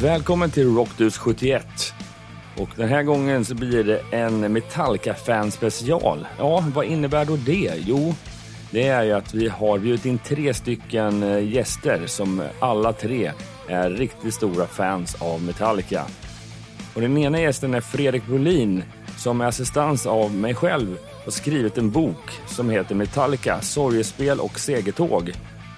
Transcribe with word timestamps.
Välkommen 0.00 0.50
till 0.50 0.74
Rockdus 0.74 1.18
71. 1.18 1.66
Och 2.56 2.68
den 2.76 2.88
här 2.88 3.02
gången 3.02 3.44
så 3.44 3.54
blir 3.54 3.84
det 3.84 4.00
en 4.10 4.52
Metallica-fan 4.52 5.50
special. 5.50 6.26
Ja, 6.38 6.64
vad 6.74 6.84
innebär 6.84 7.24
då 7.24 7.36
det? 7.36 7.72
Jo, 7.86 8.14
det 8.70 8.88
är 8.88 9.02
ju 9.02 9.12
att 9.12 9.34
vi 9.34 9.48
har 9.48 9.78
bjudit 9.78 10.06
in 10.06 10.18
tre 10.18 10.54
stycken 10.54 11.22
eh, 11.22 11.48
gäster 11.48 12.06
som 12.06 12.42
alla 12.60 12.92
tre 12.92 13.32
är 13.68 13.90
riktigt 13.90 14.34
stora 14.34 14.66
fans 14.66 15.22
av 15.22 15.42
Metallica. 15.42 16.04
Och 16.94 17.00
den 17.00 17.18
ena 17.18 17.40
gästen 17.40 17.74
är 17.74 17.80
Fredrik 17.80 18.26
Brolin 18.26 18.82
som 19.16 19.38
med 19.38 19.48
assistans 19.48 20.06
av 20.06 20.34
mig 20.34 20.54
själv 20.54 20.98
har 21.24 21.30
skrivit 21.30 21.78
en 21.78 21.90
bok 21.90 22.30
som 22.46 22.70
heter 22.70 22.94
Metallica, 22.94 23.60
sorgespel 23.60 24.40
och 24.40 24.60
segertåg 24.60 25.32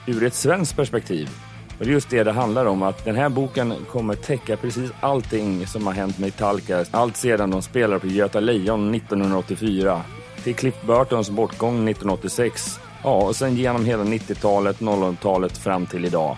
ur 0.06 0.24
ett 0.24 0.34
svenskt 0.34 0.76
perspektiv. 0.76 1.30
Och 1.78 1.84
det 1.84 1.90
är 1.90 1.92
just 1.92 2.10
det 2.10 2.24
det 2.24 2.32
handlar 2.32 2.66
om, 2.66 2.82
att 2.82 3.04
den 3.04 3.16
här 3.16 3.28
boken 3.28 3.74
kommer 3.90 4.14
täcka 4.14 4.56
precis 4.56 4.90
allting 5.00 5.66
som 5.66 5.86
har 5.86 5.94
hänt 5.94 6.18
med 6.18 6.26
Metallica. 6.26 6.84
Allt 6.90 7.16
sedan 7.16 7.50
de 7.50 7.62
spelade 7.62 8.00
på 8.00 8.06
Göta 8.06 8.40
Lejon 8.40 8.94
1984 8.94 10.02
till 10.44 10.54
Cliff 10.54 10.82
Burtons 10.86 11.30
bortgång 11.30 11.74
1986. 11.74 12.80
Ja, 13.04 13.14
och 13.14 13.36
sen 13.36 13.56
genom 13.56 13.84
hela 13.84 14.04
90-talet, 14.04 14.80
00-talet 14.80 15.58
fram 15.58 15.86
till 15.86 16.04
idag. 16.04 16.36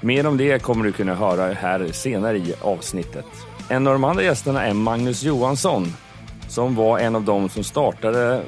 Mer 0.00 0.26
om 0.26 0.36
det 0.36 0.62
kommer 0.62 0.84
du 0.84 0.92
kunna 0.92 1.14
höra 1.14 1.52
här 1.52 1.88
senare 1.92 2.38
i 2.38 2.54
avsnittet. 2.60 3.26
En 3.68 3.86
av 3.86 3.92
de 3.92 4.04
andra 4.04 4.22
gästerna 4.22 4.66
är 4.66 4.74
Magnus 4.74 5.22
Johansson 5.22 5.92
som 6.48 6.74
var 6.74 6.98
en 6.98 7.16
av 7.16 7.22
dem 7.22 7.48
som 7.48 7.64
startade 7.64 8.42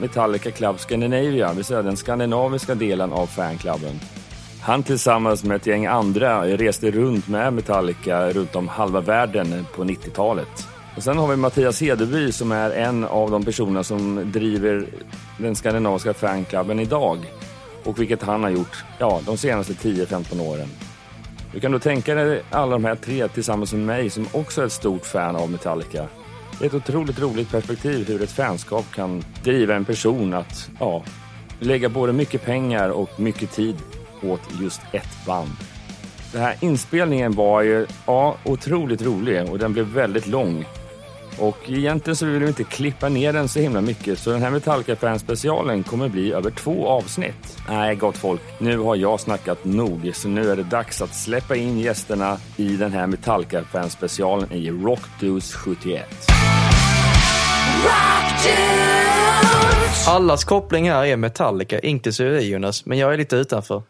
Metallica 0.00 0.50
Club 0.50 0.78
Scandinavia, 0.78 1.48
det 1.48 1.54
vill 1.54 1.64
säga 1.64 1.82
den 1.82 1.96
skandinaviska 1.96 2.74
delen 2.74 3.12
av 3.12 3.26
fanklubben. 3.26 4.00
Han 4.60 4.82
tillsammans 4.82 5.44
med 5.44 5.56
ett 5.56 5.66
gäng 5.66 5.86
andra 5.86 6.46
reste 6.46 6.90
runt 6.90 7.28
med 7.28 7.52
Metallica 7.52 8.30
runt 8.30 8.56
om 8.56 8.68
halva 8.68 9.00
världen 9.00 9.66
på 9.76 9.84
90-talet. 9.84 10.68
Och 10.96 11.02
sen 11.02 11.18
har 11.18 11.28
vi 11.28 11.36
Mattias 11.36 11.80
Hedeby 11.80 12.32
som 12.32 12.52
är 12.52 12.70
en 12.70 13.04
av 13.04 13.30
de 13.30 13.44
personer 13.44 13.82
som 13.82 14.32
driver 14.32 14.86
den 15.38 15.56
skandinaviska 15.56 16.14
fanklubben 16.14 16.80
idag. 16.80 17.18
Och 17.84 18.00
vilket 18.00 18.22
han 18.22 18.42
har 18.42 18.50
gjort 18.50 18.84
ja, 18.98 19.20
de 19.26 19.36
senaste 19.36 19.72
10-15 19.72 20.40
åren. 20.40 20.68
Du 21.52 21.60
kan 21.60 21.72
då 21.72 21.78
tänka 21.78 22.14
dig 22.14 22.42
alla 22.50 22.72
de 22.72 22.84
här 22.84 22.94
tre 22.94 23.28
tillsammans 23.28 23.72
med 23.72 23.86
mig 23.86 24.10
som 24.10 24.26
också 24.32 24.62
är 24.62 24.66
ett 24.66 24.72
stort 24.72 25.06
fan 25.06 25.36
av 25.36 25.50
Metallica. 25.50 26.08
Det 26.58 26.64
är 26.64 26.68
ett 26.68 26.74
otroligt 26.74 27.20
roligt 27.20 27.50
perspektiv 27.50 28.08
hur 28.08 28.22
ett 28.22 28.32
fanskap 28.32 28.84
kan 28.94 29.24
driva 29.44 29.74
en 29.74 29.84
person 29.84 30.34
att 30.34 30.70
ja, 30.80 31.04
lägga 31.60 31.88
både 31.88 32.12
mycket 32.12 32.44
pengar 32.44 32.88
och 32.88 33.20
mycket 33.20 33.52
tid 33.52 33.76
åt 34.22 34.40
just 34.60 34.80
ett 34.92 35.26
band. 35.26 35.50
Den 36.32 36.42
här 36.42 36.56
inspelningen 36.60 37.32
var 37.32 37.62
ju 37.62 37.86
ja, 38.06 38.36
otroligt 38.44 39.02
rolig 39.02 39.50
och 39.50 39.58
den 39.58 39.72
blev 39.72 39.86
väldigt 39.86 40.26
lång. 40.26 40.64
Och 41.38 41.58
egentligen 41.66 42.16
så 42.16 42.26
vill 42.26 42.42
vi 42.42 42.48
inte 42.48 42.64
klippa 42.64 43.08
ner 43.08 43.32
den 43.32 43.48
så 43.48 43.60
himla 43.60 43.80
mycket 43.80 44.18
så 44.18 44.30
den 44.30 44.42
här 44.42 44.50
Metallica 44.50 44.96
Fan 44.96 45.18
specialen 45.18 45.82
kommer 45.82 46.08
bli 46.08 46.32
över 46.32 46.50
två 46.50 46.88
avsnitt. 46.88 47.58
Nej, 47.68 47.96
gott 47.96 48.16
folk, 48.16 48.40
nu 48.58 48.78
har 48.78 48.96
jag 48.96 49.20
snackat 49.20 49.64
nog 49.64 50.10
så 50.14 50.28
nu 50.28 50.50
är 50.50 50.56
det 50.56 50.62
dags 50.62 51.02
att 51.02 51.14
släppa 51.14 51.56
in 51.56 51.78
gästerna 51.78 52.38
i 52.56 52.76
den 52.76 52.92
här 52.92 53.06
Metallica 53.06 53.64
Fan 53.64 53.90
specialen 53.90 54.52
i 54.52 54.70
Rockdus 54.70 55.54
71. 55.54 56.06
Allas 60.06 60.44
koppling 60.44 60.90
här 60.90 61.04
är 61.04 61.16
Metallica, 61.16 61.78
inklusive 61.78 62.40
Jonas, 62.40 62.86
men 62.86 62.98
jag 62.98 63.12
är 63.12 63.18
lite 63.18 63.36
utanför. 63.36 63.82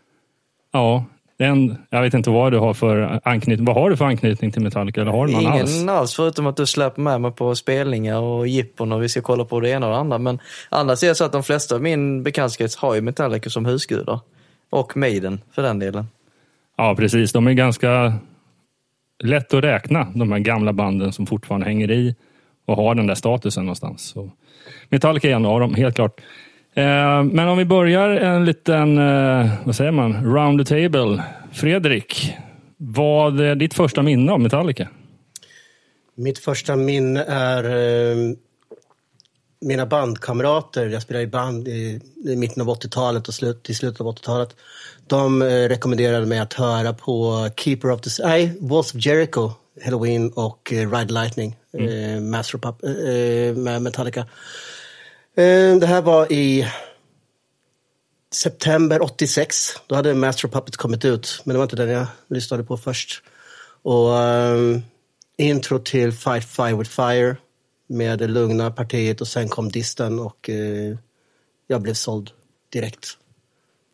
Ja, 0.73 1.05
den, 1.39 1.79
jag 1.91 2.03
vet 2.03 2.15
inte 2.15 2.31
vad 2.31 2.53
du 2.53 2.59
har 2.59 2.75
för 2.75 3.21
anknytning. 3.25 3.65
Vad 3.65 3.77
har 3.77 3.91
du 3.91 3.97
för 3.97 4.05
anknytning 4.05 4.53
till 4.53 4.63
Metallica? 4.63 5.01
Eller 5.01 5.13
har 5.13 5.27
du 5.27 5.33
någon 5.33 5.43
Ingen 5.43 5.61
alls? 5.61 5.89
alls, 5.89 6.15
förutom 6.15 6.47
att 6.47 6.57
du 6.57 6.67
släpper 6.67 7.03
med 7.03 7.21
mig 7.21 7.31
på 7.33 7.55
spelningar 7.55 8.19
och 8.21 8.49
jippon 8.49 8.93
och 8.93 9.03
vi 9.03 9.09
ska 9.09 9.21
kolla 9.21 9.45
på 9.45 9.61
det 9.61 9.71
ena 9.71 9.87
och 9.87 9.93
det 9.93 9.99
andra. 9.99 10.19
Men 10.19 10.39
annars 10.69 11.03
är 11.03 11.09
det 11.09 11.15
så 11.15 11.25
att 11.25 11.33
de 11.33 11.43
flesta 11.43 11.75
av 11.75 11.83
min 11.83 12.23
bekantskap 12.23 12.71
har 12.79 12.95
ju 12.95 13.01
Metallica 13.01 13.51
som 13.51 13.67
husgudar. 13.67 14.21
Och 14.71 14.97
Maiden, 14.97 15.41
för 15.55 15.63
den 15.63 15.79
delen. 15.79 16.07
Ja, 16.77 16.95
precis. 16.95 17.33
De 17.33 17.47
är 17.47 17.53
ganska 17.53 18.13
lätt 19.23 19.55
att 19.55 19.65
räkna, 19.65 20.07
de 20.15 20.33
här 20.33 20.39
gamla 20.39 20.73
banden 20.73 21.13
som 21.13 21.27
fortfarande 21.27 21.67
hänger 21.67 21.91
i 21.91 22.15
och 22.67 22.77
har 22.77 22.95
den 22.95 23.07
där 23.07 23.15
statusen 23.15 23.65
någonstans. 23.65 24.03
Så 24.03 24.31
Metallica 24.89 25.29
är 25.29 25.33
en 25.33 25.47
av 25.47 25.61
dem, 25.61 25.75
helt 25.75 25.95
klart. 25.95 26.21
Eh, 26.79 27.25
Men 27.25 27.49
om 27.49 27.59
vi 27.59 27.65
börjar 27.65 28.09
en 28.09 28.45
liten, 28.45 28.99
eh, 28.99 29.51
vad 29.65 29.77
säger 29.77 29.91
man, 29.91 30.35
round 30.35 30.67
the 30.67 30.75
table. 30.75 31.25
Fredrik, 31.53 32.35
vad 32.77 33.41
är 33.41 33.55
ditt 33.55 33.75
första 33.75 34.03
minne 34.03 34.33
av 34.33 34.41
Metallica? 34.41 34.89
Mitt 36.15 36.39
första 36.39 36.77
minne 36.77 37.25
är 37.29 37.65
eh, 37.65 38.17
mina 39.61 39.87
bandkamrater. 39.87 40.87
Jag 40.87 41.03
spelade 41.03 41.25
i 41.25 41.27
band 41.27 41.69
i, 41.69 42.01
i 42.25 42.37
mitten 42.37 42.63
av 42.63 42.69
80-talet 42.69 43.29
och 43.29 43.35
slut, 43.35 43.71
i 43.71 43.75
slutet 43.75 44.01
av 44.01 44.07
80-talet. 44.07 44.57
De 45.07 45.43
rekommenderade 45.43 46.27
mig 46.27 46.39
att 46.39 46.53
höra 46.53 46.93
på 46.93 47.49
Keeper 47.57 47.91
of 47.91 48.01
the... 48.01 48.11
Nej, 48.23 48.57
Walls 48.61 48.95
of 48.95 49.07
Jericho, 49.07 49.51
Halloween 49.85 50.33
och 50.33 50.73
Ride 50.73 51.13
Lightning, 51.13 51.57
eh, 51.73 52.21
Master 52.21 52.59
of 52.59 52.85
eh, 52.85 53.55
med 53.57 53.83
Metallica. 53.83 54.27
Eh, 55.39 55.77
det 55.77 55.87
här 55.87 56.03
var 56.03 56.33
i 56.33 56.67
september 58.31 59.03
86. 59.03 59.55
Då 59.87 59.95
hade 59.95 60.15
Master 60.15 60.49
of 60.49 60.55
Puppets 60.55 60.77
kommit 60.77 61.05
ut, 61.05 61.43
men 61.45 61.55
det 61.55 61.59
var 61.59 61.65
inte 61.65 61.77
den 61.77 61.89
jag 61.89 62.07
lyssnade 62.29 62.65
på 62.65 62.77
först. 62.77 63.23
Och 63.83 64.19
ehm, 64.19 64.83
intro 65.37 65.79
till 65.79 66.13
Fight 66.13 66.45
Fire 66.45 66.77
with 66.77 66.91
Fire 66.91 67.37
med 67.89 68.19
det 68.19 68.27
lugna 68.27 68.71
partiet 68.71 69.21
och 69.21 69.29
sen 69.29 69.49
kom 69.49 69.69
disten 69.69 70.19
och 70.19 70.51
eh, 70.51 70.97
jag 71.67 71.83
blev 71.83 71.95
såld 71.95 72.31
direkt. 72.73 73.09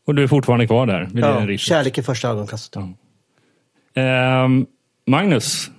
Och 0.06 0.14
du 0.14 0.22
är 0.22 0.26
fortfarande 0.26 0.66
kvar 0.66 0.86
där? 0.86 1.10
Ja, 1.14 1.56
kärlek 1.56 1.98
i 1.98 2.02
första 2.02 2.28
ögonkastet. 2.28 2.82
Ehm, 3.94 4.66
Magnus, 5.06 5.70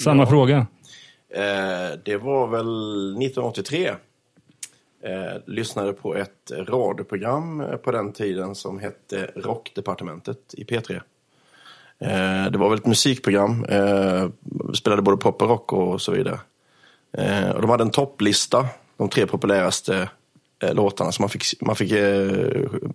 samma 0.00 0.26
fråga. 0.26 0.66
Eh, 1.34 1.98
det 2.04 2.16
var 2.16 2.46
väl 2.46 2.66
1983. 3.26 3.90
Eh, 5.04 5.40
lyssnade 5.46 5.92
på 5.92 6.14
ett 6.14 6.50
radioprogram 6.68 7.60
eh, 7.60 7.76
på 7.76 7.90
den 7.90 8.12
tiden 8.12 8.54
som 8.54 8.78
hette 8.78 9.30
Rockdepartementet 9.36 10.38
i 10.52 10.64
P3. 10.64 11.00
Eh, 12.00 12.50
det 12.52 12.58
var 12.58 12.68
väl 12.68 12.78
ett 12.78 12.86
musikprogram. 12.86 13.64
Eh, 13.64 14.28
spelade 14.74 15.02
både 15.02 15.16
pop 15.16 15.42
och 15.42 15.48
rock 15.48 15.72
och 15.72 16.02
så 16.02 16.12
vidare. 16.12 16.40
Eh, 17.18 17.50
och 17.50 17.60
de 17.62 17.70
hade 17.70 17.82
en 17.82 17.90
topplista, 17.90 18.66
de 18.96 19.08
tre 19.08 19.26
populäraste 19.26 20.08
eh, 20.62 20.74
låtarna 20.74 21.12
som 21.12 21.22
man 21.22 21.28
fick, 21.30 21.60
man 21.60 21.76
fick 21.76 21.92
eh, 21.92 22.26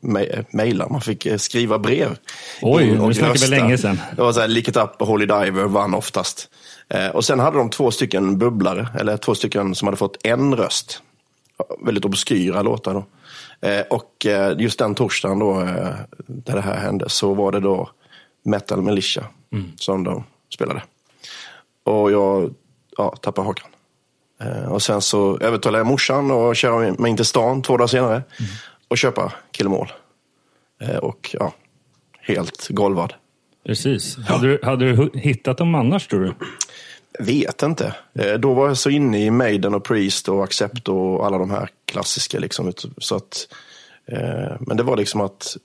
me- 0.01 0.45
mejla, 0.49 0.89
man 0.89 1.01
fick 1.01 1.25
eh, 1.25 1.37
skriva 1.37 1.79
brev. 1.79 2.17
Oj, 2.61 2.91
nu 3.07 3.13
snackar 3.13 3.33
vi 3.33 3.47
länge 3.47 3.77
sedan. 3.77 3.99
Det 4.15 4.21
var 4.21 4.31
så 4.33 4.39
här, 4.39 4.47
Lick 4.47 4.67
It 4.67 4.77
Up 4.77 5.01
och 5.01 5.07
Holy 5.07 5.25
Diver 5.25 5.63
vann 5.67 5.93
oftast. 5.93 6.49
Eh, 6.89 7.07
och 7.07 7.25
sen 7.25 7.39
hade 7.39 7.57
de 7.57 7.69
två 7.69 7.91
stycken 7.91 8.37
bubblare, 8.37 8.87
eller 8.99 9.17
två 9.17 9.35
stycken 9.35 9.75
som 9.75 9.87
hade 9.87 9.97
fått 9.97 10.17
en 10.25 10.55
röst. 10.55 11.01
Väldigt 11.79 12.05
obskyra 12.05 12.61
låtar 12.61 12.93
då. 12.93 13.05
Eh, 13.67 13.81
och 13.89 14.25
eh, 14.25 14.59
just 14.59 14.79
den 14.79 14.95
torsdagen 14.95 15.39
då, 15.39 15.61
eh, 15.61 15.95
där 16.17 16.55
det 16.55 16.61
här 16.61 16.77
hände, 16.77 17.09
så 17.09 17.33
var 17.33 17.51
det 17.51 17.59
då 17.59 17.89
Metal 18.43 18.81
Militia 18.81 19.25
som 19.75 20.03
de 20.03 20.23
spelade. 20.53 20.83
Och 21.83 22.11
jag 22.11 22.53
ja, 22.97 23.15
tappade 23.21 23.47
hakan. 23.47 23.69
Och 24.69 24.81
sen 24.81 25.01
så 25.01 25.39
övertalade 25.39 25.79
jag 25.79 25.87
morsan 25.87 26.31
och 26.31 26.55
köra 26.55 26.93
mig 26.93 27.11
in 27.11 27.15
till 27.15 27.25
stan 27.25 27.61
två 27.61 27.77
dagar 27.77 27.87
senare 27.87 28.23
och 28.87 28.97
köpa 28.97 29.33
Kill 29.51 29.67
'Em 29.67 29.73
All. 29.73 29.91
Eh, 30.81 30.97
och 30.97 31.35
ja, 31.39 31.53
helt 32.21 32.67
golvad. 32.69 33.13
Precis. 33.65 34.17
Hade, 34.17 34.47
du, 34.47 34.59
hade 34.63 34.91
du 34.91 35.11
hittat 35.13 35.57
dem 35.57 35.75
annars 35.75 36.07
tror 36.07 36.19
du? 36.19 36.33
Vet 37.19 37.63
inte. 37.63 37.95
Eh, 38.13 38.33
Då 38.33 38.53
var 38.53 38.67
jag 38.67 38.77
så 38.77 38.89
inne 38.89 39.25
i 39.25 39.31
Maiden 39.31 39.73
och 39.73 39.83
Priest 39.83 40.29
och 40.29 40.43
Accept 40.43 40.87
och 40.89 41.25
alla 41.25 41.37
de 41.37 41.51
här 41.51 41.69
klassiska. 41.85 42.39
Liksom. 42.39 42.73
Så 42.97 43.15
att, 43.15 43.47
eh, 44.05 44.55
men 44.59 44.77
det 44.77 44.83
var 44.83 44.97
liksom 44.97 45.21
att 45.21 45.57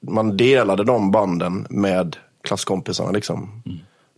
man 0.00 0.36
delade 0.36 0.84
de 0.84 1.10
banden 1.10 1.66
med 1.70 2.16
klasskompisarna. 2.42 3.10
Liksom. 3.10 3.62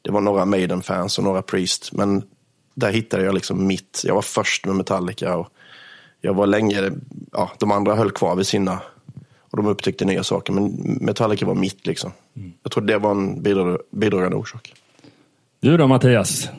Det 0.03 0.11
var 0.11 0.21
några 0.21 0.45
Maiden-fans 0.45 1.19
och 1.19 1.25
några 1.25 1.43
Priest. 1.43 1.93
Men 1.93 2.23
där 2.75 2.93
hittade 2.93 3.25
jag 3.25 3.35
liksom 3.35 3.67
mitt. 3.67 4.03
Jag 4.05 4.15
var 4.15 4.23
först 4.23 4.67
med 4.67 4.77
Metallica. 4.77 5.37
Och 5.37 5.49
jag 6.21 6.35
var 6.35 6.47
länge, 6.47 6.91
ja, 7.33 7.51
de 7.59 7.71
andra 7.73 7.95
höll 7.95 8.11
kvar 8.11 8.37
vid 8.37 8.47
sina. 8.47 8.81
Och 9.51 9.57
de 9.57 9.67
upptäckte 9.67 10.05
nya 10.05 10.23
saker. 10.23 10.53
Men 10.53 10.67
Metallica 11.01 11.47
var 11.47 11.55
mitt 11.55 11.87
liksom. 11.87 12.13
Jag 12.63 12.73
tror 12.73 12.85
det 12.85 12.99
var 12.99 13.11
en 13.11 13.43
bidra- 13.43 13.79
bidragande 13.91 14.37
orsak. 14.37 14.75
Du 15.61 15.77
då 15.77 15.87
Mattias? 15.87 16.51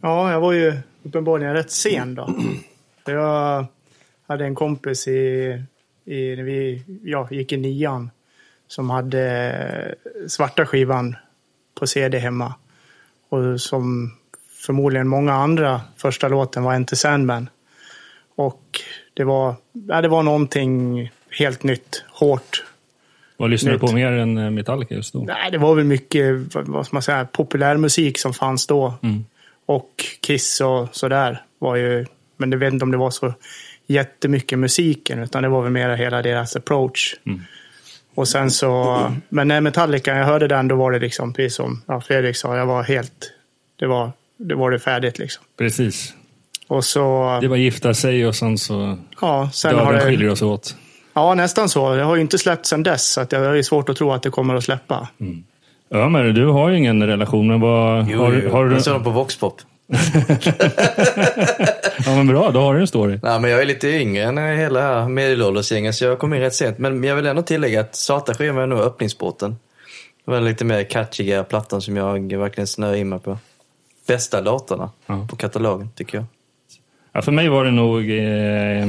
Ja, 0.00 0.32
jag 0.32 0.40
var 0.40 0.52
ju 0.52 0.74
uppenbarligen 1.02 1.54
rätt 1.54 1.70
sen 1.70 2.14
då. 2.14 2.34
Jag 3.06 3.66
hade 4.26 4.44
en 4.44 4.54
kompis 4.54 5.08
i, 5.08 5.62
i 6.04 6.36
när 6.36 6.42
vi 6.42 6.82
ja, 7.02 7.28
gick 7.30 7.52
i 7.52 7.56
nian 7.56 8.10
som 8.68 8.90
hade 8.90 9.94
svarta 10.28 10.66
skivan 10.66 11.16
på 11.74 11.86
CD 11.86 12.18
hemma. 12.18 12.54
Och 13.28 13.60
som 13.60 14.12
förmodligen 14.66 15.08
många 15.08 15.34
andra, 15.34 15.80
första 15.96 16.28
låten 16.28 16.62
var 16.62 16.74
Enter 16.74 16.96
Sandman. 16.96 17.48
Och 18.34 18.80
det 19.14 19.24
var, 19.24 19.54
ja, 19.72 20.02
det 20.02 20.08
var 20.08 20.22
någonting 20.22 21.10
helt 21.30 21.62
nytt, 21.62 22.04
hårt. 22.08 22.64
Vad 23.36 23.50
lyssnar 23.50 23.72
du 23.72 23.78
på 23.78 23.92
mer 23.92 24.12
än 24.12 24.38
eh, 24.38 24.50
Metallica 24.50 24.94
just 24.94 25.12
då? 25.12 25.18
Nej, 25.18 25.50
det 25.50 25.58
var 25.58 25.74
väl 25.74 25.84
mycket, 25.84 26.54
vad 26.54 26.86
ska 26.86 26.96
man 26.96 27.02
säga, 27.02 27.24
populärmusik 27.32 28.18
som 28.18 28.34
fanns 28.34 28.66
då. 28.66 28.94
Mm. 29.02 29.24
Och 29.66 29.90
Kiss 30.20 30.60
och 30.60 30.88
sådär 30.92 31.42
var 31.58 31.76
ju, 31.76 32.06
men 32.36 32.52
jag 32.52 32.58
vet 32.58 32.72
inte 32.72 32.82
om 32.84 32.90
det 32.90 32.96
var 32.96 33.10
så 33.10 33.34
jättemycket 33.86 34.58
musiken, 34.58 35.18
utan 35.18 35.42
det 35.42 35.48
var 35.48 35.62
väl 35.62 35.72
mer 35.72 35.96
hela 35.96 36.22
deras 36.22 36.56
approach. 36.56 37.14
Mm. 37.26 37.40
Och 38.14 38.28
sen 38.28 38.50
så, 38.50 39.00
men 39.28 39.48
när 39.48 39.60
Metallica, 39.60 40.16
jag 40.16 40.24
hörde 40.24 40.48
den, 40.48 40.68
då 40.68 40.76
var 40.76 40.92
det 40.92 40.98
liksom, 40.98 41.32
precis 41.32 41.54
som 41.54 41.82
ja, 41.86 42.00
Fredrik 42.00 42.36
sa, 42.36 42.56
jag 42.56 42.66
var 42.66 42.82
helt, 42.82 43.32
det 43.78 43.86
var 43.86 44.12
det, 44.36 44.54
var 44.54 44.70
det 44.70 44.78
färdigt 44.78 45.18
liksom. 45.18 45.44
Precis. 45.58 46.14
Och 46.66 46.84
så, 46.84 47.38
Det 47.40 47.48
var 47.48 47.56
gifta 47.56 47.94
sig 47.94 48.26
och 48.26 48.34
sen 48.34 48.58
så 48.58 48.98
ja, 49.20 49.50
sen 49.52 49.74
har 49.74 49.92
döden 49.92 50.08
skiljer 50.08 50.26
det, 50.26 50.32
oss 50.32 50.42
åt. 50.42 50.76
Ja 51.14 51.34
nästan 51.34 51.68
så. 51.68 51.96
Jag 51.96 52.04
har 52.04 52.14
ju 52.16 52.20
inte 52.20 52.38
släppt 52.38 52.66
sen 52.66 52.82
dess, 52.82 53.12
så 53.12 53.20
har 53.20 53.54
ju 53.54 53.62
svårt 53.62 53.88
att 53.88 53.96
tro 53.96 54.12
att 54.12 54.22
det 54.22 54.30
kommer 54.30 54.54
att 54.54 54.64
släppa. 54.64 55.08
Ömer, 55.90 56.24
du 56.24 56.46
har 56.46 56.68
ju 56.70 56.76
ingen 56.78 57.02
relation, 57.06 57.46
men 57.46 57.60
vad... 57.60 58.06
Jo, 58.08 58.18
har, 58.18 58.32
jo. 58.32 58.50
har 58.52 58.64
du, 58.64 58.72
Jag 58.72 58.82
såg 58.82 59.04
på 59.04 59.10
Voxpop. 59.10 59.60
ja, 62.06 62.16
men 62.16 62.26
bra, 62.26 62.50
då 62.50 62.60
har 62.60 62.74
du 62.74 62.80
en 62.80 62.86
story. 62.86 63.18
Nej, 63.22 63.40
men 63.40 63.50
jag 63.50 63.60
är 63.62 63.66
lite 63.66 63.88
yngre 63.88 64.22
än 64.24 64.38
hela 64.58 65.08
medelåldersgänget, 65.08 65.94
så 65.94 66.04
jag 66.04 66.18
kom 66.18 66.34
in 66.34 66.40
rätt 66.40 66.54
sent. 66.54 66.78
Men 66.78 67.04
jag 67.04 67.16
vill 67.16 67.26
ändå 67.26 67.42
tillägga 67.42 67.80
att 67.80 67.94
Svarta 67.96 68.34
skivan 68.34 68.58
är 68.62 68.66
nog 68.66 68.78
öppningsbåten. 68.78 69.50
Det 70.24 70.30
var 70.30 70.34
den 70.34 70.44
lite 70.44 70.64
mer 70.64 70.84
catchiga 70.84 71.44
plattan 71.44 71.80
som 71.82 71.96
jag 71.96 72.32
verkligen 72.32 72.66
snöade 72.66 72.98
in 72.98 73.08
mig 73.08 73.18
på. 73.18 73.38
Bästa 74.06 74.40
låtarna 74.40 74.90
Ja. 75.06 75.26
på 75.30 75.36
katalogen, 75.36 75.88
tycker 75.94 76.18
jag. 76.18 76.24
Ja, 77.12 77.22
för 77.22 77.32
mig 77.32 77.48
var 77.48 77.64
det 77.64 77.70
nog... 77.70 78.10
Eh, 78.10 78.88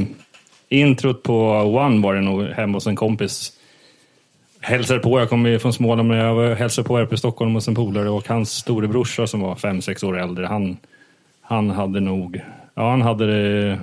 introt 0.70 1.24
på 1.24 1.50
One 1.52 2.02
var 2.02 2.16
det 2.16 2.22
nog 2.22 2.44
hemma 2.44 2.74
hos 2.78 2.88
en 2.88 2.96
kompis. 2.96 3.52
Hälsade 4.60 5.00
på, 5.00 5.20
jag 5.20 5.30
kommer 5.30 5.50
ju 5.50 5.60
från 5.60 5.74
Småland, 5.74 6.10
men 6.10 6.18
jag 6.18 6.56
hälsade 6.56 6.88
på 6.88 6.98
här 6.98 7.04
uppe 7.04 7.16
i 7.16 7.18
Stockholm 7.18 7.54
hos 7.54 7.68
en 7.68 7.76
polare 7.76 8.10
och 8.10 8.28
hans 8.28 8.52
storebrorsa 8.52 9.28
som 9.28 9.42
var 9.42 9.56
fem 9.56 9.82
sex 9.82 10.04
år 10.04 10.20
äldre, 10.20 10.46
han, 10.46 10.78
han 11.42 11.70
hade 11.70 12.00
nog... 12.00 12.42
Ja, 12.78 12.90
han 12.90 13.02
hade 13.02 13.26
det, 13.26 13.80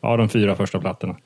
ja, 0.00 0.16
de 0.16 0.28
fyra 0.28 0.56
första 0.56 0.80
plattorna. 0.80 1.16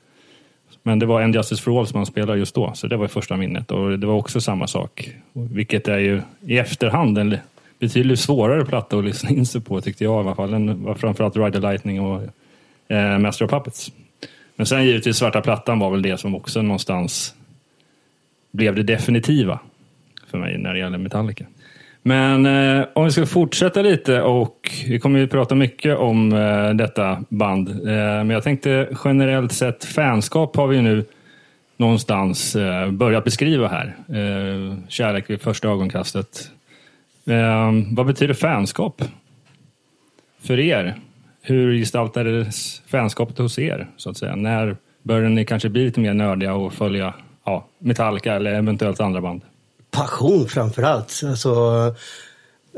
Men 0.83 0.99
det 0.99 1.05
var 1.05 1.21
en 1.21 1.33
Justice 1.33 1.63
for 1.63 1.79
All 1.79 1.87
som 1.87 1.97
han 1.97 2.05
spelade 2.05 2.39
just 2.39 2.55
då, 2.55 2.71
så 2.73 2.87
det 2.87 2.97
var 2.97 3.07
första 3.07 3.37
minnet. 3.37 3.71
Och 3.71 3.99
det 3.99 4.07
var 4.07 4.15
också 4.15 4.41
samma 4.41 4.67
sak. 4.67 5.09
Vilket 5.33 5.87
är 5.87 5.97
ju 5.97 6.21
i 6.45 6.57
efterhand 6.57 7.17
en 7.17 7.37
betydligt 7.79 8.19
svårare 8.19 8.65
platta 8.65 8.97
att 8.97 9.05
lyssna 9.05 9.29
in 9.29 9.45
sig 9.45 9.61
på 9.61 9.81
tyckte 9.81 10.03
jag 10.03 10.23
i 10.23 10.27
alla 10.27 10.35
fall. 10.35 10.51
Den 10.51 10.83
var 10.83 10.95
framförallt 10.95 11.37
Ride 11.37 11.51
the 11.51 11.59
Lightning 11.59 12.01
och 12.01 12.21
eh, 12.87 13.17
Master 13.17 13.45
of 13.45 13.51
Puppets. 13.51 13.91
Men 14.59 14.65
sen 14.65 14.85
givetvis 14.85 15.17
Svarta 15.17 15.41
Plattan 15.41 15.79
var 15.79 15.91
väl 15.91 16.01
det 16.01 16.17
som 16.17 16.35
också 16.35 16.61
någonstans 16.61 17.35
blev 18.51 18.75
det 18.75 18.83
definitiva 18.83 19.59
för 20.27 20.37
mig 20.37 20.57
när 20.57 20.73
det 20.73 20.79
gäller 20.79 20.97
Metallica. 20.97 21.45
Men 22.01 22.45
eh, 22.45 22.85
om 22.93 23.05
vi 23.05 23.11
ska 23.11 23.25
fortsätta 23.25 23.81
lite 23.81 24.21
och 24.21 24.71
vi 24.87 24.99
kommer 24.99 25.19
ju 25.19 25.27
prata 25.27 25.55
mycket 25.55 25.97
om 25.97 26.33
eh, 26.33 26.69
detta 26.69 27.23
band. 27.29 27.69
Eh, 27.69 27.95
men 27.95 28.29
jag 28.29 28.43
tänkte 28.43 28.89
generellt 29.05 29.51
sett 29.51 29.85
fanskap 29.85 30.55
har 30.55 30.67
vi 30.67 30.75
ju 30.75 30.81
nu 30.81 31.05
någonstans 31.77 32.55
eh, 32.55 32.91
börjat 32.91 33.23
beskriva 33.23 33.67
här. 33.67 33.95
Eh, 34.07 34.77
kärlek 34.87 35.29
vid 35.29 35.41
första 35.41 35.67
ögonkastet. 35.67 36.51
Eh, 37.25 37.71
vad 37.91 38.05
betyder 38.05 38.33
fanskap 38.33 39.03
för 40.41 40.59
er? 40.59 40.95
Hur 41.41 41.77
gestaltades 41.77 42.81
fanskapet 42.87 43.37
hos 43.37 43.59
er? 43.59 43.89
så 43.97 44.09
att 44.09 44.17
säga? 44.17 44.35
När 44.35 44.77
började 45.03 45.29
ni 45.29 45.45
kanske 45.45 45.69
bli 45.69 45.85
lite 45.85 45.99
mer 45.99 46.13
nördiga 46.13 46.53
och 46.53 46.73
följa 46.73 47.13
ja, 47.45 47.67
Metallica 47.79 48.33
eller 48.33 48.53
eventuellt 48.53 48.99
andra 48.99 49.21
band? 49.21 49.41
Passion 49.91 50.47
framför 50.47 50.83
allt. 50.83 51.21
Alltså, 51.25 51.49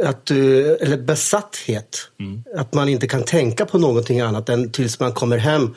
att 0.04 0.26
du, 0.26 0.76
eller 0.76 0.98
besatthet. 0.98 2.12
Att 2.58 2.74
man 2.74 2.90
inte 2.90 3.08
kan 3.08 3.24
tänka 3.24 3.66
på 3.66 3.78
någonting 3.78 4.20
annat 4.20 4.50
än 4.50 4.72
tills 4.72 5.00
man 5.00 5.14
kommer 5.14 5.38
hem 5.38 5.76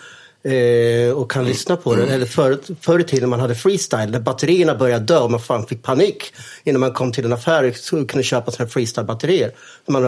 eh, 0.49 1.11
och 1.11 1.31
kan 1.31 1.44
lyssna 1.44 1.76
på 1.76 1.94
det. 1.94 2.06
Eller 2.06 2.26
förr, 2.26 2.58
förr 2.81 2.99
i 2.99 3.05
tiden 3.05 3.29
man 3.29 3.41
hade 3.41 3.55
freestyle, 3.55 4.11
när 4.11 4.20
batterierna 4.20 4.75
började 4.75 5.05
dö 5.05 5.19
och 5.19 5.31
man 5.31 5.41
fan 5.41 5.67
fick 5.67 5.82
panik 5.82 6.35
innan 6.64 6.81
man 6.81 6.93
kom 6.93 7.12
till 7.12 7.25
en 7.25 7.32
affär 7.32 7.64
och 7.69 7.91
kunde 7.91 8.23
köpa 8.23 8.50
sådana 8.50 8.69
här 8.69 8.73
freestyle-batterier. 8.73 9.50
Man 9.87 10.02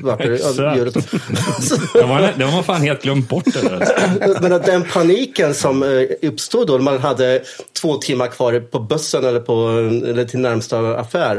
det, 0.18 0.34
Exakt. 0.34 1.92
Det 1.94 2.02
var, 2.02 2.34
det 2.38 2.44
var 2.44 2.62
fan 2.62 2.82
helt 2.82 3.02
glömt 3.02 3.28
bort 3.28 3.44
det 3.44 3.68
där. 3.68 4.40
Men 4.42 4.52
att 4.52 4.66
den 4.66 4.84
paniken 4.84 5.54
som 5.54 5.82
eh, 5.82 6.02
uppstod 6.22 6.66
då 6.66 6.72
när 6.72 6.84
man 6.84 6.98
hade 6.98 7.42
två 7.82 7.96
timmar 7.96 8.26
kvar 8.26 8.60
på 8.60 8.78
bussen 8.78 9.24
eller, 9.24 9.40
på, 9.40 9.68
eller 10.06 10.24
till 10.24 10.40
närmsta 10.40 10.96
affär. 10.96 11.36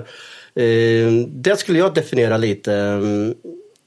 Eh, 0.55 1.11
det 1.27 1.59
skulle 1.59 1.79
jag 1.79 1.93
definiera 1.93 2.37
lite 2.37 2.73
eh, 2.73 2.99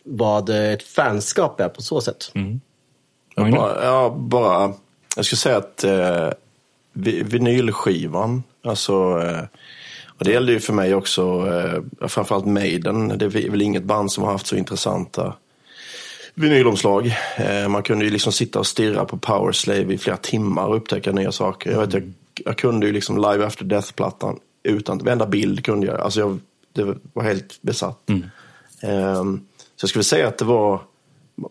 vad 0.04 0.50
ett 0.50 0.82
fanskap 0.82 1.60
är 1.60 1.68
på 1.68 1.82
så 1.82 2.00
sätt. 2.00 2.30
Magnus? 2.34 2.73
Bara, 3.58 3.84
ja, 3.84 4.10
bara, 4.18 4.72
jag 5.16 5.24
skulle 5.24 5.38
säga 5.38 5.56
att 5.56 5.84
eh, 5.84 6.28
vi- 6.92 7.22
vinylskivan, 7.22 8.42
alltså, 8.64 8.92
eh, 9.22 9.42
och 10.18 10.24
det 10.24 10.30
gällde 10.32 10.52
ju 10.52 10.60
för 10.60 10.72
mig 10.72 10.94
också, 10.94 11.22
eh, 11.52 12.08
framförallt 12.08 12.46
Maiden, 12.46 13.08
det 13.18 13.24
är 13.24 13.50
väl 13.50 13.62
inget 13.62 13.84
band 13.84 14.12
som 14.12 14.24
har 14.24 14.32
haft 14.32 14.46
så 14.46 14.56
intressanta 14.56 15.34
vinylomslag. 16.34 17.14
Eh, 17.36 17.68
man 17.68 17.82
kunde 17.82 18.04
ju 18.04 18.10
liksom 18.10 18.32
sitta 18.32 18.58
och 18.58 18.66
stirra 18.66 19.04
på 19.04 19.16
Powerslave 19.18 19.94
i 19.94 19.98
flera 19.98 20.16
timmar 20.16 20.66
och 20.66 20.76
upptäcka 20.76 21.12
nya 21.12 21.32
saker. 21.32 21.70
Jag, 21.70 21.80
vet, 21.80 21.92
jag, 21.94 22.12
jag 22.44 22.58
kunde 22.58 22.86
ju 22.86 22.92
liksom 22.92 23.16
Live 23.16 23.46
After 23.46 23.64
Death-plattan 23.64 24.38
utan, 24.62 24.98
varenda 24.98 25.26
bild 25.26 25.64
kunde 25.64 25.86
jag, 25.86 26.00
alltså 26.00 26.20
jag 26.20 26.38
det 26.72 26.94
var 27.12 27.22
helt 27.22 27.62
besatt. 27.62 28.10
Ehm, 28.82 29.40
så 29.76 29.84
jag 29.84 29.88
skulle 29.90 30.04
säga 30.04 30.28
att 30.28 30.38
det 30.38 30.44
var, 30.44 30.80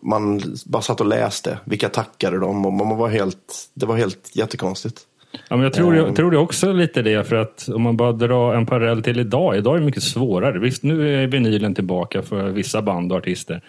man 0.02 0.42
bara 0.66 0.82
satt 0.82 1.00
och 1.00 1.06
läste, 1.06 1.58
vilka 1.64 1.88
tackade 1.88 2.38
de 2.38 2.66
och 2.66 2.72
man 2.72 2.96
var 2.96 3.08
helt, 3.08 3.70
det 3.74 3.86
var 3.86 3.96
helt 3.96 4.30
jättekonstigt. 4.36 5.00
Ja, 5.48 5.56
men 5.56 5.60
jag 5.60 5.72
tror, 5.72 5.96
jag 5.96 6.16
tror 6.16 6.30
det 6.30 6.38
också 6.38 6.72
lite 6.72 7.02
det, 7.02 7.24
för 7.24 7.36
att 7.36 7.68
om 7.68 7.82
man 7.82 7.96
bara 7.96 8.12
drar 8.12 8.54
en 8.54 8.66
parallell 8.66 9.02
till 9.02 9.20
idag. 9.20 9.56
Idag 9.56 9.74
är 9.74 9.80
det 9.80 9.86
mycket 9.86 10.02
svårare. 10.02 10.58
Visst, 10.58 10.82
nu 10.82 11.22
är 11.22 11.26
vinylen 11.26 11.74
tillbaka 11.74 12.22
för 12.22 12.50
vissa 12.50 12.82
band 12.82 13.12
och 13.12 13.18
artister. 13.18 13.62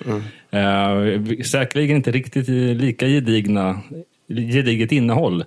Eh, 0.50 1.42
säkerligen 1.44 1.96
inte 1.96 2.12
riktigt 2.12 2.48
lika 2.82 3.08
gedigna, 3.08 3.80
gediget 4.28 4.92
innehåll. 4.92 5.44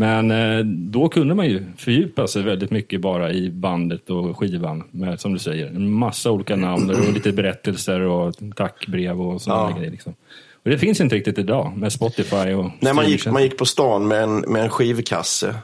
Men 0.00 0.30
eh, 0.30 0.64
då 0.64 1.08
kunde 1.08 1.34
man 1.34 1.46
ju 1.46 1.64
fördjupa 1.76 2.26
sig 2.26 2.42
väldigt 2.42 2.70
mycket 2.70 3.00
bara 3.00 3.32
i 3.32 3.50
bandet 3.50 4.10
och 4.10 4.38
skivan. 4.38 4.84
Med, 4.90 5.20
som 5.20 5.32
du 5.32 5.38
säger, 5.38 5.66
en 5.66 5.92
massa 5.92 6.30
olika 6.30 6.56
namn 6.56 6.90
och 6.90 7.12
lite 7.12 7.32
berättelser 7.32 8.00
och 8.00 8.34
tackbrev 8.56 9.20
och 9.22 9.42
sådana 9.42 9.70
Ja. 9.70 9.76
grejer. 9.76 9.90
Liksom. 9.90 10.14
Och 10.62 10.70
det 10.70 10.78
finns 10.78 11.00
inte 11.00 11.14
riktigt 11.16 11.38
idag 11.38 11.72
med 11.76 11.92
Spotify 11.92 12.36
och 12.54 12.70
Nej, 12.80 12.94
man, 12.94 13.08
gick, 13.10 13.26
man 13.26 13.42
gick 13.42 13.58
på 13.58 13.64
stan 13.64 14.08
med 14.08 14.22
en, 14.22 14.36
med 14.38 14.62
en 14.62 14.68
skivkasse. 14.68 15.54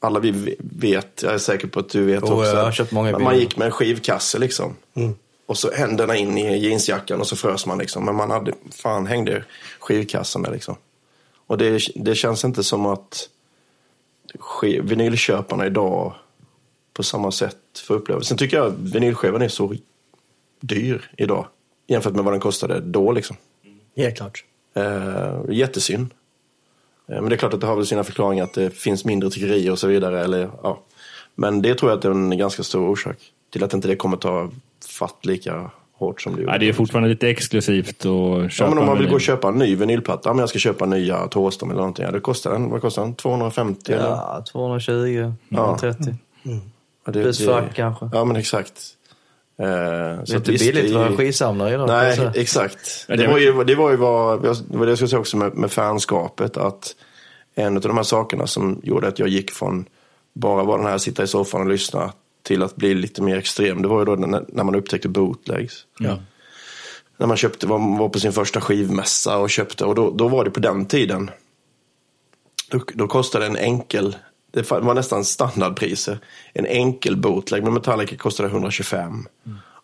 Alla 0.00 0.20
vi 0.20 0.56
vet, 0.58 1.20
jag 1.22 1.34
är 1.34 1.38
säker 1.38 1.66
på 1.68 1.80
att 1.80 1.88
du 1.88 2.04
vet 2.04 2.22
Oh, 2.22 2.32
också. 2.32 2.56
jag 2.56 2.64
har 2.64 2.72
köpt 2.72 2.92
många 2.92 3.18
man 3.18 3.38
gick 3.38 3.56
med 3.56 3.66
en 3.66 3.72
skivkasse 3.72 4.38
liksom. 4.38 4.76
Och 5.46 5.56
så 5.58 5.70
händerna 5.72 6.16
in 6.16 6.38
i 6.38 6.58
jeansjackan 6.58 7.20
och 7.20 7.26
så 7.26 7.36
frös 7.36 7.66
man 7.66 7.78
liksom. 7.78 8.04
Men 8.04 8.14
man 8.14 8.30
hade, 8.30 8.52
fan 8.82 9.06
hängde 9.06 9.44
skivkassen 9.80 10.42
där 10.42 10.50
liksom. 10.52 10.76
Och 11.46 11.58
det, 11.58 11.80
det 11.94 12.14
känns 12.14 12.44
inte 12.44 12.64
som 12.64 12.86
att 12.86 13.28
vinylköparna 14.82 15.66
idag 15.66 16.14
på 16.92 17.02
samma 17.02 17.30
sätt 17.30 17.56
får 17.86 17.94
uppleva. 17.94 18.20
Sen 18.20 18.36
tycker 18.38 18.56
jag 18.56 18.66
att 18.66 18.78
vinylskivan 18.78 19.42
är 19.42 19.48
så 19.48 19.74
dyr 20.60 21.10
idag. 21.16 21.46
Jämfört 21.86 22.14
med 22.14 22.24
vad 22.24 22.34
den 22.34 22.40
kostade 22.40 22.80
då 22.80 23.12
liksom. 23.12 23.36
Helt 23.96 24.16
klart. 24.16 24.44
Eh, 24.74 25.40
jättesynd. 25.48 26.14
Eh, 27.08 27.20
men 27.20 27.28
det 27.28 27.34
är 27.34 27.36
klart 27.36 27.54
att 27.54 27.60
det 27.60 27.66
har 27.66 27.76
väl 27.76 27.86
sina 27.86 28.04
förklaringar 28.04 28.44
att 28.44 28.54
det 28.54 28.70
finns 28.70 29.04
mindre 29.04 29.30
tyckerier 29.30 29.72
och 29.72 29.78
så 29.78 29.86
vidare. 29.86 30.24
Eller, 30.24 30.50
ja. 30.62 30.80
Men 31.34 31.62
det 31.62 31.74
tror 31.74 31.90
jag 31.90 31.96
att 31.96 32.02
det 32.02 32.08
är 32.08 32.12
en 32.12 32.38
ganska 32.38 32.62
stor 32.62 32.88
orsak 32.88 33.16
till 33.50 33.64
att 33.64 33.74
inte 33.74 33.88
det 33.88 33.96
kommer 33.96 34.16
ta 34.16 34.50
fatt 34.86 35.26
lika 35.26 35.70
hårt 36.02 36.22
som 36.22 36.34
det 36.36 36.42
gjorde. 36.42 36.58
Det 36.58 36.68
är 36.68 36.72
fortfarande 36.72 37.08
lite 37.08 37.28
exklusivt 37.28 37.88
att 38.06 38.52
köpa 38.52 38.64
Ja, 38.64 38.68
men 38.68 38.78
om 38.78 38.86
man 38.86 38.98
vill 38.98 39.08
gå 39.08 39.14
och 39.14 39.20
köpa 39.20 39.48
en 39.48 39.54
ny 39.54 39.76
vinylplatta, 39.76 40.28
ja, 40.28 40.32
men 40.32 40.40
jag 40.40 40.48
ska 40.48 40.58
köpa 40.58 40.86
nya 40.86 41.26
Thåström 41.26 41.70
eller 41.70 41.80
någonting. 41.80 42.04
Ja, 42.04 42.10
det 42.10 42.20
kostar 42.20 42.52
den, 42.52 42.70
vad 42.70 42.80
kostar 42.80 43.02
den? 43.02 43.14
250 43.14 43.92
eller? 43.92 44.04
Ja, 44.08 44.44
220, 44.52 45.32
130. 45.50 46.14
Ja, 47.06 47.12
det, 47.12 47.22
Plus 47.22 47.38
det- 47.38 47.44
fack 47.46 47.74
kanske. 47.74 48.10
Ja, 48.12 48.24
men 48.24 48.36
exakt. 48.36 48.72
Eh, 49.58 49.66
Det 49.66 49.72
är 49.72 50.34
inte 50.36 50.52
billigt 50.52 50.84
att 50.84 50.90
vara 50.92 51.10
ju- 51.10 51.16
skivsamlare 51.16 51.74
idag. 51.74 51.88
Nej, 51.88 52.30
exakt. 52.34 53.04
Ja, 53.08 53.16
Det 53.16 53.22
det- 53.22 53.28
var 53.32 53.38
ju, 53.38 53.64
det 53.64 53.74
var 53.74 53.90
ju 53.90 53.96
vad, 53.96 54.42
det 54.42 54.48
var 54.68 54.86
det 54.86 54.90
jag 54.90 54.98
skulle 54.98 55.08
säga 55.08 55.20
också 55.20 55.36
med, 55.36 55.54
med 55.54 55.70
fanskapet. 55.72 56.56
Att 56.56 56.94
en 57.54 57.76
av 57.76 57.82
de 57.82 57.96
här 57.96 58.04
sakerna 58.04 58.46
som 58.46 58.80
gjorde 58.82 59.08
att 59.08 59.18
jag 59.18 59.28
gick 59.28 59.50
från 59.50 59.84
bara 60.34 60.62
vara 60.64 60.76
den 60.78 60.86
här 60.86 60.98
sitta 60.98 61.22
i 61.22 61.26
soffan 61.26 61.60
och 61.60 61.66
lyssna 61.66 62.12
till 62.42 62.62
att 62.62 62.76
bli 62.76 62.94
lite 62.94 63.22
mer 63.22 63.36
extrem, 63.36 63.82
det 63.82 63.88
var 63.88 63.98
ju 63.98 64.04
då 64.04 64.14
när, 64.14 64.64
man 64.64 64.74
upptäckte 64.74 65.08
bootlegs. 65.08 65.86
När 67.16 67.26
man 67.26 67.36
köpte, 67.36 67.66
var, 67.66 68.08
på 68.08 68.20
sin 68.20 68.32
första 68.32 68.60
skivmässa 68.60 69.38
och 69.38 69.50
köpte, 69.50 69.84
och 69.84 69.94
då, 69.94 70.10
då 70.10 70.28
var 70.28 70.44
det 70.44 70.50
på 70.50 70.60
den 70.60 70.86
tiden, 70.86 71.30
då, 72.70 72.80
då 72.94 73.08
kostade 73.08 73.46
en 73.46 73.56
enkel, 73.56 74.16
det 74.50 74.70
var 74.70 74.94
nästan 74.94 75.24
standardpriser, 75.24 76.18
en 76.52 76.66
enkel 76.66 77.16
bootleg 77.16 77.62
med 77.62 77.72
Metallica 77.72 78.16
kostade 78.16 78.48
125 78.48 79.26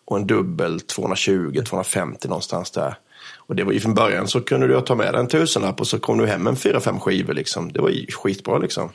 och 0.05 0.17
en 0.17 0.27
dubbel 0.27 0.77
220-250 0.77 2.27
någonstans 2.27 2.71
där. 2.71 2.97
Och 3.35 3.55
det 3.55 3.63
var 3.63 3.71
ju 3.71 3.79
från 3.79 3.93
början 3.93 4.27
så 4.27 4.41
kunde 4.41 4.67
du 4.67 4.81
ta 4.81 4.95
med 4.95 5.13
dig 5.13 5.19
en 5.19 5.27
tusenlapp 5.27 5.79
och 5.79 5.87
så 5.87 5.99
kom 5.99 6.17
du 6.17 6.27
hem 6.27 6.43
med 6.43 6.59
fyra, 6.59 6.79
fem 6.79 6.99
skivor 6.99 7.33
liksom. 7.33 7.73
Det 7.73 7.81
var 7.81 7.89
ju 7.89 8.05
skitbra 8.05 8.57
liksom. 8.57 8.89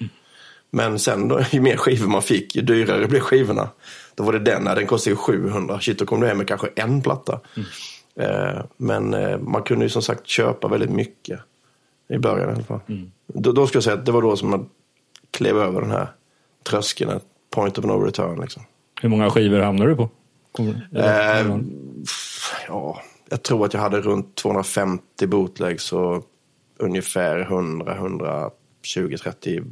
Men 0.75 0.99
sen 0.99 1.29
då, 1.29 1.41
ju 1.51 1.61
mer 1.61 1.77
skivor 1.77 2.09
man 2.09 2.23
fick, 2.23 2.57
ju 2.57 2.63
dyrare 2.63 3.07
blev 3.07 3.21
skivorna. 3.21 3.69
Då 4.15 4.25
var 4.25 4.33
det 4.33 4.39
den, 4.39 4.65
den 4.65 4.87
kostade 4.87 5.13
ju 5.13 5.17
700. 5.17 5.81
Shit, 5.81 5.99
då 5.99 6.07
kom 6.07 6.21
du 6.21 6.27
hem 6.27 6.39
med 6.39 6.49
kanske 6.49 6.69
en 6.77 7.03
platta. 7.03 7.41
Eh, 8.17 8.65
men 8.77 9.15
eh, 9.15 9.39
man 9.39 9.63
kunde 9.63 9.85
ju 9.85 9.89
som 9.89 10.03
sagt 10.03 10.27
köpa 10.27 10.69
väldigt 10.69 10.91
mycket. 10.91 11.41
I 12.09 12.19
början 12.19 12.51
i 12.51 12.53
alla 12.53 12.63
fall. 12.63 12.81
Då, 13.27 13.53
då 13.53 13.67
ska 13.67 13.77
jag 13.77 13.85
säga 13.85 13.97
att 13.97 14.07
det 14.07 14.13
var 14.13 14.23
då 14.23 14.37
som 14.37 14.51
man 14.51 14.69
klev 15.31 15.59
över 15.59 15.81
den 15.81 15.91
här 15.91 16.07
tröskeln, 16.71 17.21
point 17.51 17.79
of 17.79 17.85
no 17.85 17.93
return 17.93 18.41
liksom. 18.41 18.63
Hur 19.03 19.09
många 19.09 19.31
skivor 19.31 19.61
hamnar 19.61 19.87
du 19.87 19.97
på? 19.97 20.09
Eh, 20.97 21.59
ja, 22.69 23.03
jag 23.29 23.43
tror 23.43 23.65
att 23.65 23.75
jag 23.75 23.81
hade 23.81 24.01
runt 24.01 24.35
250 24.35 25.27
bootlegs 25.27 25.93
och 25.93 26.25
ungefär 26.79 27.41
100, 27.41 27.95
120, 27.95 29.17
30 29.23 29.63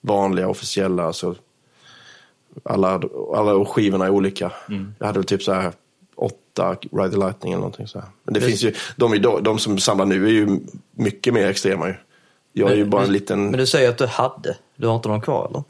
vanliga 0.00 0.48
officiella. 0.48 1.04
Alltså 1.04 1.34
alla, 2.62 3.02
alla 3.34 3.64
skivorna 3.64 4.04
är 4.04 4.10
olika. 4.10 4.52
Jag 4.98 5.06
hade 5.06 5.18
väl 5.18 5.26
typ 5.26 5.42
så 5.42 5.52
här 5.52 5.72
åtta 6.16 6.76
Ride 6.92 7.10
the 7.10 7.16
Lightning 7.16 7.52
eller 7.52 7.60
någonting 7.60 7.86
så 7.86 7.98
här. 7.98 8.08
Men 8.24 8.34
det 8.34 8.40
finns 8.40 8.62
ju, 8.62 8.74
de, 8.96 9.22
de 9.42 9.58
som 9.58 9.78
samlar 9.78 10.06
nu 10.06 10.26
är 10.26 10.30
ju 10.30 10.60
mycket 10.92 11.34
mer 11.34 11.46
extrema 11.46 11.88
ju. 11.88 11.94
Jag 12.52 12.70
är 12.70 12.76
ju 12.76 12.84
bara 12.84 13.04
en 13.04 13.12
liten... 13.12 13.50
Men 13.50 13.58
du 13.60 13.66
säger 13.66 13.88
att 13.88 13.98
du 13.98 14.06
hade. 14.06 14.56
Du 14.76 14.86
har 14.86 14.96
inte 14.96 15.08
någon 15.08 15.20
kvar 15.20 15.48
eller? 15.50 15.62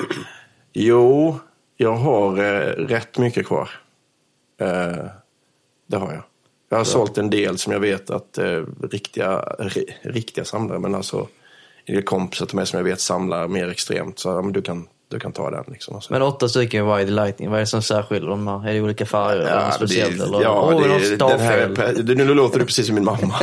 Jo, 0.72 1.38
jag 1.76 1.94
har 1.94 2.38
eh, 2.38 2.72
rätt 2.86 3.18
mycket 3.18 3.46
kvar. 3.46 3.70
Eh, 4.60 5.04
det 5.86 5.96
har 5.96 6.12
jag. 6.12 6.22
Jag 6.68 6.78
har 6.78 6.84
sålt 6.84 7.18
en 7.18 7.30
del 7.30 7.58
som 7.58 7.72
jag 7.72 7.80
vet 7.80 8.10
att 8.10 8.38
eh, 8.38 8.62
riktiga, 8.82 9.38
ri, 9.58 9.84
riktiga 10.02 10.44
samlare, 10.44 10.78
men 10.78 10.94
alltså 10.94 11.28
del 11.94 12.04
kompisar 12.04 12.46
till 12.46 12.56
mig 12.56 12.66
som 12.66 12.76
jag 12.78 12.84
vet 12.84 13.00
samlar 13.00 13.48
mer 13.48 13.68
extremt. 13.68 14.18
Så 14.18 14.28
ja, 14.28 14.42
men 14.42 14.52
du, 14.52 14.62
kan, 14.62 14.86
du 15.10 15.20
kan 15.20 15.32
ta 15.32 15.50
den. 15.50 15.64
Liksom. 15.68 16.00
Men 16.10 16.22
åtta 16.22 16.48
stycken 16.48 16.96
Wide 16.96 17.10
Lightning, 17.10 17.48
vad 17.50 17.56
är 17.56 17.60
det 17.60 17.66
som 17.66 17.82
särskiljer 17.82 18.28
dem 18.30 18.48
här? 18.48 18.68
Är 18.68 18.74
det 18.74 18.80
olika 18.80 19.06
färger 19.06 19.40
eller 19.40 19.64
något 19.64 19.74
speciellt? 19.74 20.18
det, 20.18 20.24
eller? 20.24 20.42
ja, 20.42 20.80
det, 20.82 20.84
är- 21.14 21.16
den 21.28 21.40
här, 21.40 21.94
det, 22.02 22.14
nu 22.14 22.34
låter 22.34 22.58
du 22.58 22.64
precis 22.64 22.86
som 22.86 22.94
min 22.94 23.04
mamma. 23.04 23.34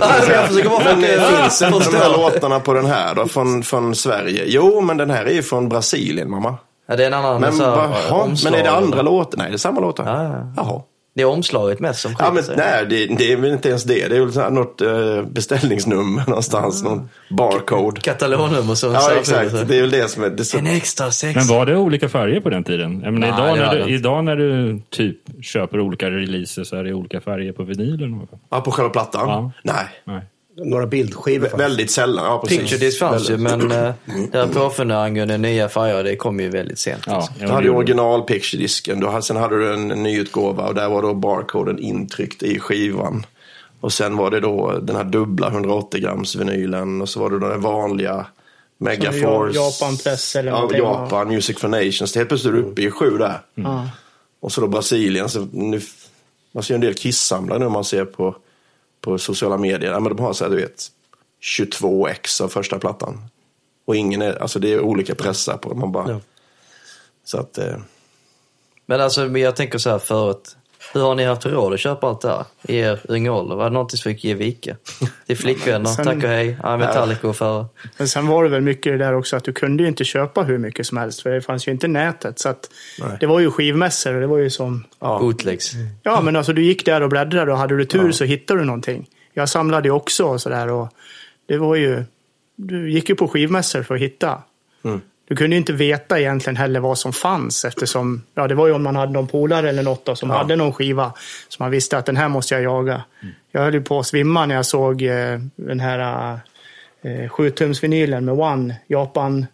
Alltså, 0.00 0.32
jag 0.32 0.46
försöker 0.48 0.68
bara 0.70 0.84
Men 0.84 1.04
eh, 1.04 1.22
finns 1.42 1.62
inte 1.62 1.90
de 1.90 1.96
här 1.96 2.12
låtarna 2.16 2.60
på 2.60 2.74
den 2.74 2.86
här 2.86 3.14
då, 3.14 3.26
från, 3.26 3.62
från 3.62 3.94
Sverige? 3.94 4.44
Jo, 4.46 4.80
men 4.80 4.96
den 4.96 5.10
här 5.10 5.24
är 5.24 5.32
ju 5.32 5.42
från 5.42 5.68
Brasilien, 5.68 6.30
mamma. 6.30 6.56
Ja, 6.88 6.96
det 6.96 7.02
är 7.02 7.06
en 7.06 7.14
annan 7.14 7.40
Men, 7.40 7.52
så 7.52 7.64
här, 7.64 8.12
omslag, 8.12 8.50
men 8.52 8.60
är 8.60 8.64
det 8.64 8.70
andra 8.70 8.98
eller? 9.00 9.10
låtar? 9.10 9.38
Nej, 9.38 9.48
det 9.50 9.54
är 9.54 9.58
samma 9.58 9.80
låtar. 9.80 10.04
Ja, 10.06 10.22
ja. 10.24 10.52
Jaha. 10.56 10.82
Det 11.14 11.22
är 11.22 11.26
omslaget 11.26 11.80
mest 11.80 12.00
som 12.00 12.12
Ja, 12.18 12.24
skiljer 12.24 12.32
men, 12.34 12.44
sig. 12.44 12.56
nej, 12.56 12.86
det, 12.86 13.06
det 13.18 13.32
är 13.32 13.36
väl 13.36 13.52
inte 13.52 13.68
ens 13.68 13.84
det. 13.84 14.08
Det 14.08 14.16
är 14.16 14.20
väl 14.20 14.32
så 14.32 14.40
här 14.40 14.50
något 14.50 14.80
eh, 14.80 15.22
beställningsnummer 15.22 16.24
någonstans. 16.26 16.82
Någon 16.82 17.08
barcode. 17.30 18.00
Katalonnummer 18.00 18.74
som 18.74 18.92
Ja, 18.92 19.12
exakt. 19.18 19.68
Det 19.68 19.76
är 19.76 19.80
väl 19.80 19.90
det 19.90 20.08
som 20.10 20.24
är... 20.24 20.30
Det 20.30 20.42
är 20.42 20.44
så, 20.44 20.58
En 20.58 20.66
extra 20.66 21.10
sex. 21.10 21.34
Men 21.36 21.46
var 21.58 21.66
det 21.66 21.76
olika 21.76 22.08
färger 22.08 22.40
på 22.40 22.50
den 22.50 22.64
tiden? 22.64 23.00
Jag 23.04 23.12
menar, 23.14 23.28
Nej, 23.30 23.54
idag, 23.56 23.58
när 23.58 23.86
du, 23.86 23.94
idag 23.94 24.24
när 24.24 24.36
du 24.36 24.80
typ 24.90 25.16
köper 25.42 25.80
olika 25.80 26.10
releaser 26.10 26.64
så 26.64 26.76
är 26.76 26.84
det 26.84 26.92
olika 26.92 27.20
färger 27.20 27.52
på 27.52 27.62
vinylen. 27.62 28.20
ja, 28.50 28.60
på 28.60 28.70
själva 28.70 28.90
plattan? 28.90 29.28
Ja. 29.28 29.52
Nej. 29.62 29.84
Nej. 30.04 30.20
Några 30.56 30.86
bildskivor. 30.86 31.46
Vä- 31.48 31.56
väldigt 31.58 31.90
sällan. 31.90 32.24
Ja, 32.24 32.38
precis. 32.40 32.58
Picture 32.58 32.78
Disc 32.78 32.98
fanns 32.98 33.30
ju, 33.30 33.36
men 33.36 33.60
äh, 33.72 33.92
det 34.32 34.38
här 34.38 34.46
påfundet 34.46 34.96
angående 34.96 35.38
nya 35.38 35.68
färger, 35.68 36.04
det 36.04 36.16
kom 36.16 36.40
ju 36.40 36.48
väldigt 36.48 36.78
sent. 36.78 37.02
Ja, 37.06 37.12
alltså. 37.14 37.32
ja, 37.38 37.46
Du 37.46 37.52
hade 37.52 37.64
ju 37.66 37.70
original 37.74 38.22
picture-disken. 38.22 39.00
Du 39.00 39.06
hade- 39.06 39.22
Sen 39.22 39.36
hade 39.36 39.58
du 39.58 39.74
en, 39.74 39.90
en 39.90 40.02
ny 40.02 40.18
utgåva 40.18 40.68
och 40.68 40.74
där 40.74 40.88
var 40.88 41.02
då 41.02 41.14
barcoden 41.14 41.78
intryckt 41.78 42.42
i 42.42 42.58
skivan. 42.58 43.26
Och 43.80 43.92
sen 43.92 44.16
var 44.16 44.30
det 44.30 44.40
då 44.40 44.78
den 44.82 44.96
här 44.96 45.04
dubbla 45.04 45.48
180 45.48 46.00
grams 46.00 46.36
vinylen 46.36 47.02
och 47.02 47.08
så 47.08 47.20
var 47.20 47.30
det 47.30 47.38
den 47.48 47.60
vanliga 47.60 48.26
Megaforce. 48.78 49.58
Japan 49.58 49.96
Press 49.96 50.36
eller 50.36 50.50
Ja, 50.50 50.54
någonting. 50.56 50.78
Japan, 50.78 51.28
Music 51.28 51.58
for 51.58 51.68
Nations. 51.68 52.16
Helt 52.16 52.28
plötsligt 52.28 52.52
är 52.54 52.56
du 52.56 52.62
uppe 52.62 52.82
i 52.82 52.90
sju 52.90 53.18
där. 53.18 53.40
Ja. 53.54 53.88
Och 54.40 54.52
så 54.52 54.60
då 54.60 54.66
Brasilien. 54.68 55.28
Så 55.28 55.48
nu, 55.52 55.80
man 56.52 56.62
ser 56.62 56.74
ju 56.74 56.76
en 56.76 56.80
del 56.80 56.94
kissamlare 56.94 57.58
nu 57.58 57.68
man 57.68 57.84
ser 57.84 58.04
på, 58.04 58.36
på 59.00 59.18
sociala 59.18 59.56
medier. 59.56 59.92
Ja, 59.92 60.00
men 60.00 60.16
de 60.16 60.24
har 60.24 60.32
så 60.32 60.44
här, 60.44 60.50
du 60.50 60.56
vet, 60.56 60.86
22 61.40 62.08
ex 62.08 62.40
av 62.40 62.48
första 62.48 62.78
plattan. 62.78 63.28
Och 63.84 63.96
ingen 63.96 64.22
är, 64.22 64.42
alltså 64.42 64.58
det 64.58 64.72
är 64.72 64.80
olika 64.80 65.14
pressar 65.14 65.56
på 65.56 65.74
man 65.74 65.92
bara. 65.92 66.10
Ja. 66.10 66.20
Så 67.24 67.38
att, 67.38 67.58
eh, 67.58 67.76
Men 68.86 69.00
alltså, 69.00 69.26
men 69.26 69.42
jag 69.42 69.56
tänker 69.56 69.78
så 69.78 69.90
här 69.90 69.98
förut. 69.98 70.56
Hur 70.92 71.00
har 71.00 71.14
ni 71.14 71.24
haft 71.24 71.46
råd 71.46 71.72
att 71.72 71.80
köpa 71.80 72.06
allt 72.06 72.20
det 72.20 72.28
här 72.28 72.44
i 72.62 72.76
er 72.78 73.00
unga 73.08 73.32
ålder? 73.32 73.56
Var 73.56 73.64
det 73.64 73.70
någonting 73.70 73.98
som 73.98 74.12
fick 74.12 74.24
ge 74.24 74.34
vika? 74.34 74.76
Till 75.26 75.36
flickvänner, 75.36 75.90
Sen- 75.90 76.04
tack 76.04 76.16
och 76.16 76.22
hej. 76.22 76.56
Ja, 76.62 76.76
Metallica 76.76 77.28
och 77.28 77.36
för. 77.36 77.66
Men 77.98 78.08
sen 78.08 78.26
var 78.26 78.44
det 78.44 78.50
väl 78.50 78.60
mycket 78.60 78.92
det 78.92 78.98
där 78.98 79.14
också 79.14 79.36
att 79.36 79.44
du 79.44 79.52
kunde 79.52 79.82
ju 79.82 79.88
inte 79.88 80.04
köpa 80.04 80.42
hur 80.42 80.58
mycket 80.58 80.86
som 80.86 80.98
helst 80.98 81.20
för 81.22 81.30
det 81.30 81.40
fanns 81.40 81.68
ju 81.68 81.72
inte 81.72 81.88
nätet. 81.88 82.38
Så 82.38 82.48
att 82.48 82.70
Nej. 83.00 83.16
det 83.20 83.26
var 83.26 83.40
ju 83.40 83.50
skivmässor 83.50 84.14
och 84.14 84.20
det 84.20 84.26
var 84.26 84.38
ju 84.38 84.50
som... 84.50 84.84
ja. 85.00 85.18
Bootlegs. 85.18 85.72
Ja, 86.02 86.20
men 86.20 86.36
alltså 86.36 86.52
du 86.52 86.62
gick 86.64 86.84
där 86.84 87.00
och 87.00 87.08
bläddrade 87.08 87.52
och 87.52 87.58
hade 87.58 87.76
du 87.76 87.84
tur 87.84 88.12
så 88.12 88.24
hittade 88.24 88.60
du 88.60 88.64
någonting. 88.66 89.08
Jag 89.32 89.48
samlade 89.48 89.88
ju 89.88 89.92
också 89.92 90.24
och 90.24 90.40
sådär 90.40 90.68
och 90.68 90.88
det 91.46 91.58
var 91.58 91.74
ju... 91.74 92.04
Du 92.56 92.90
gick 92.90 93.08
ju 93.08 93.14
på 93.14 93.28
skivmässor 93.28 93.82
för 93.82 93.94
att 93.94 94.00
hitta. 94.00 94.42
Mm. 94.84 95.00
Du 95.30 95.36
kunde 95.36 95.56
ju 95.56 95.60
inte 95.60 95.72
veta 95.72 96.20
egentligen 96.20 96.56
heller 96.56 96.80
vad 96.80 96.98
som 96.98 97.12
fanns 97.12 97.64
eftersom, 97.64 98.22
ja 98.34 98.48
det 98.48 98.54
var 98.54 98.66
ju 98.66 98.72
om 98.72 98.82
man 98.82 98.96
hade 98.96 99.12
någon 99.12 99.26
polare 99.26 99.68
eller 99.68 99.82
något 99.82 100.04
då, 100.04 100.16
som 100.16 100.30
Ja. 100.30 100.36
hade 100.36 100.56
någon 100.56 100.72
skiva. 100.72 101.12
Så 101.48 101.62
man 101.62 101.70
visste 101.70 101.98
att 101.98 102.06
den 102.06 102.16
här 102.16 102.28
måste 102.28 102.54
jag 102.54 102.62
jaga. 102.62 103.02
Jag 103.52 103.60
höll 103.62 103.74
ju 103.74 103.82
på 103.82 103.98
att 103.98 104.06
svimma 104.06 104.46
när 104.46 104.54
jag 104.54 104.66
såg 104.66 105.02
eh, 105.02 105.38
den 105.56 105.80
här 105.80 106.32
eh, 107.02 107.08
7-tumsvinylen 107.08 108.20
med 108.20 108.34
One, 108.34 108.76
Japan, 108.86 109.46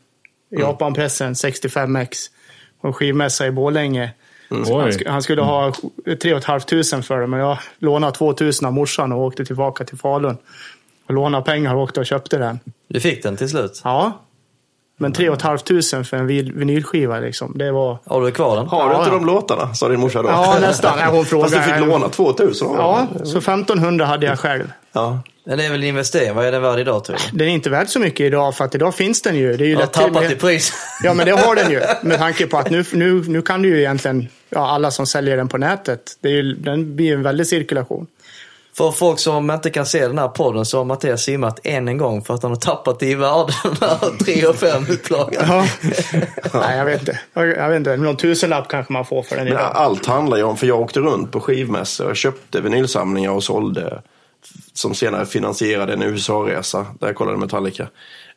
Japanpressen 0.59 1.33
65X. 1.35 2.09
På 2.81 2.87
en 2.89 2.93
skivmässa 2.93 3.47
i 3.47 3.51
Borlänge. 3.51 4.11
Han, 4.51 4.59
Oj. 4.61 4.67
sk- 4.91 5.09
han 5.09 5.23
skulle 5.23 5.43
ha 5.43 5.73
3 6.23 6.41
500 6.41 7.03
för 7.03 7.21
det, 7.21 7.27
men 7.27 7.41
jag 7.41 7.59
lånade 7.79 8.13
2 8.17 8.35
000 8.41 8.51
av 8.65 8.73
morsan 8.73 9.13
och 9.13 9.21
åkte 9.21 9.45
tillbaka 9.45 9.85
till 9.85 9.99
Falun. 9.99 10.37
Och 11.09 11.15
lånade 11.15 11.45
pengar 11.45 11.75
och 11.75 11.83
åkte 11.83 12.01
och 12.01 12.07
köpte 12.07 12.39
den. 12.39 12.61
Du 12.89 13.01
fick 13.01 13.23
den 13.23 13.37
till 13.37 13.49
slut? 13.49 13.81
Ja. 13.85 14.21
Men 14.99 15.13
3 15.13 15.25
500 15.37 16.05
för 16.05 16.17
en 16.17 16.27
vinylskiva 16.27 17.21
liksom. 17.21 17.53
Det 17.59 17.73
var... 17.73 17.99
Har 18.07 18.23
du 18.23 18.31
kvar 18.31 18.57
den? 18.57 18.67
Har 18.69 18.89
du 18.89 18.95
Ja, 18.95 18.99
inte 18.99 19.11
ja. 19.11 19.15
de 19.19 19.27
låtarna? 19.27 19.75
Sa 19.75 19.89
din 19.89 20.01
morsa 20.01 20.23
då. 20.23 20.29
Ja, 20.29 20.57
nästan. 20.61 20.99
Hon 20.99 21.25
Fast 21.25 21.31
du 21.31 21.37
frågade. 21.51 21.63
fick 21.63 21.87
låna 21.87 22.09
2000 22.09 22.69
av 22.69 22.75
Ja, 22.77 23.07
så 23.25 23.39
1500 23.39 24.05
hade 24.07 24.27
jag 24.27 24.39
själv. 24.39 24.73
ja. 24.93 25.19
Men 25.49 25.59
det 25.59 25.65
är 25.65 25.71
väl 25.71 25.83
en 25.83 25.89
investering. 25.89 26.35
Vad 26.35 26.45
är 26.47 26.53
den 26.53 26.63
värd 26.63 26.79
idag 26.79 27.05
tror 27.05 27.17
du? 27.33 27.39
Den 27.39 27.49
är 27.49 27.53
inte 27.53 27.71
värd 27.71 27.89
så 27.89 27.99
mycket 27.99 28.21
idag, 28.21 28.55
för 28.57 28.65
att 28.65 28.75
idag 28.75 28.95
finns 28.95 29.23
den 29.23 29.37
ju. 29.37 29.57
Det 29.57 29.65
är 29.65 29.67
ju 29.67 29.73
Jag 29.73 29.81
har 29.81 29.87
tappat 29.87 30.13
med- 30.23 30.33
i 30.33 30.35
pris. 30.35 30.73
Ja, 31.03 31.15
men 31.15 31.27
det 31.27 31.33
har 31.33 31.55
den 31.55 31.71
ju. 31.71 31.81
Med 32.03 32.19
tanke 32.19 32.47
på 32.47 32.59
att 32.59 32.71
nu, 32.71 32.85
nu, 32.93 33.23
nu 33.27 33.43
kan 33.43 33.63
du 33.63 33.69
ju 33.69 33.79
egentligen, 33.79 34.29
ja, 34.51 34.71
alla 34.71 34.91
som 34.91 35.07
säljer 35.07 35.37
den 35.37 35.49
på 35.49 35.59
nätet, 35.59 36.01
det 36.21 36.29
är 36.29 36.33
ju, 36.33 36.55
den 36.55 36.97
blir 36.97 37.07
ju 37.07 37.15
en 37.15 37.23
väldig 37.23 37.47
cirkulation. 37.47 38.07
För 38.77 38.91
folk 38.91 39.19
som 39.19 39.51
inte 39.51 39.71
kan 39.71 39.87
se 39.87 40.07
den 40.07 40.19
här 40.19 40.29
podden 40.29 40.65
så 40.65 40.79
har 40.79 40.85
Mattias 40.85 41.23
simmat 41.23 41.61
än 41.65 41.89
en 41.89 41.99
gång 41.99 42.25
för 42.25 42.35
att 42.35 42.43
han 42.43 42.53
har 42.53 42.59
tappat 42.59 43.03
i 43.03 43.15
värde 43.15 43.53
den 43.63 43.77
här 43.81 44.25
3 44.25 44.47
och 44.47 44.57
5 44.57 44.87
upplagan. 44.91 45.45
Ja. 45.49 45.67
Nej, 46.55 46.79
jag 46.79 46.85
vet 46.85 47.01
inte. 47.01 47.21
Jag, 47.35 47.69
vet 47.69 47.77
inte. 47.77 47.97
Någon 47.97 48.17
tusenlapp 48.17 48.69
kanske 48.69 48.93
man 48.93 49.05
får 49.05 49.23
för 49.23 49.37
den 49.37 49.45
Men 49.49 49.57
allt 49.57 50.07
handlar 50.07 50.37
ju 50.37 50.43
om, 50.43 50.57
för 50.57 50.67
jag 50.67 50.81
åkte 50.81 51.01
runt 51.01 51.33
på 51.33 51.41
skivmässor 51.41 52.11
och 52.11 52.17
köpte 52.17 52.61
vinylsamlingar 52.61 53.31
och 53.31 53.45
sålde. 53.45 54.03
Som 54.73 54.95
senare 54.95 55.27
finansierade 55.27 55.93
en 55.93 56.03
USA-resa 56.03 56.87
där 57.01 57.07
jag 57.07 57.17
kollade 57.17 57.39
Metallica. 57.39 57.89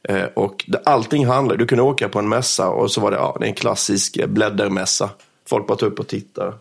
Eh, 0.03 0.23
och 0.23 0.65
allting 0.85 1.25
handlar, 1.25 1.57
du 1.57 1.65
kunde 1.65 1.83
åka 1.83 2.09
på 2.09 2.19
en 2.19 2.29
mässa 2.29 2.69
och 2.69 2.91
så 2.91 3.01
var 3.01 3.11
det, 3.11 3.17
ja, 3.17 3.37
det 3.39 3.45
är 3.45 3.49
en 3.49 3.55
klassisk 3.55 4.25
bläddermässa. 4.27 5.09
Folk 5.49 5.67
bara 5.67 5.77
tar 5.77 5.87
upp 5.87 5.99
och 5.99 6.07
tittar. 6.07 6.53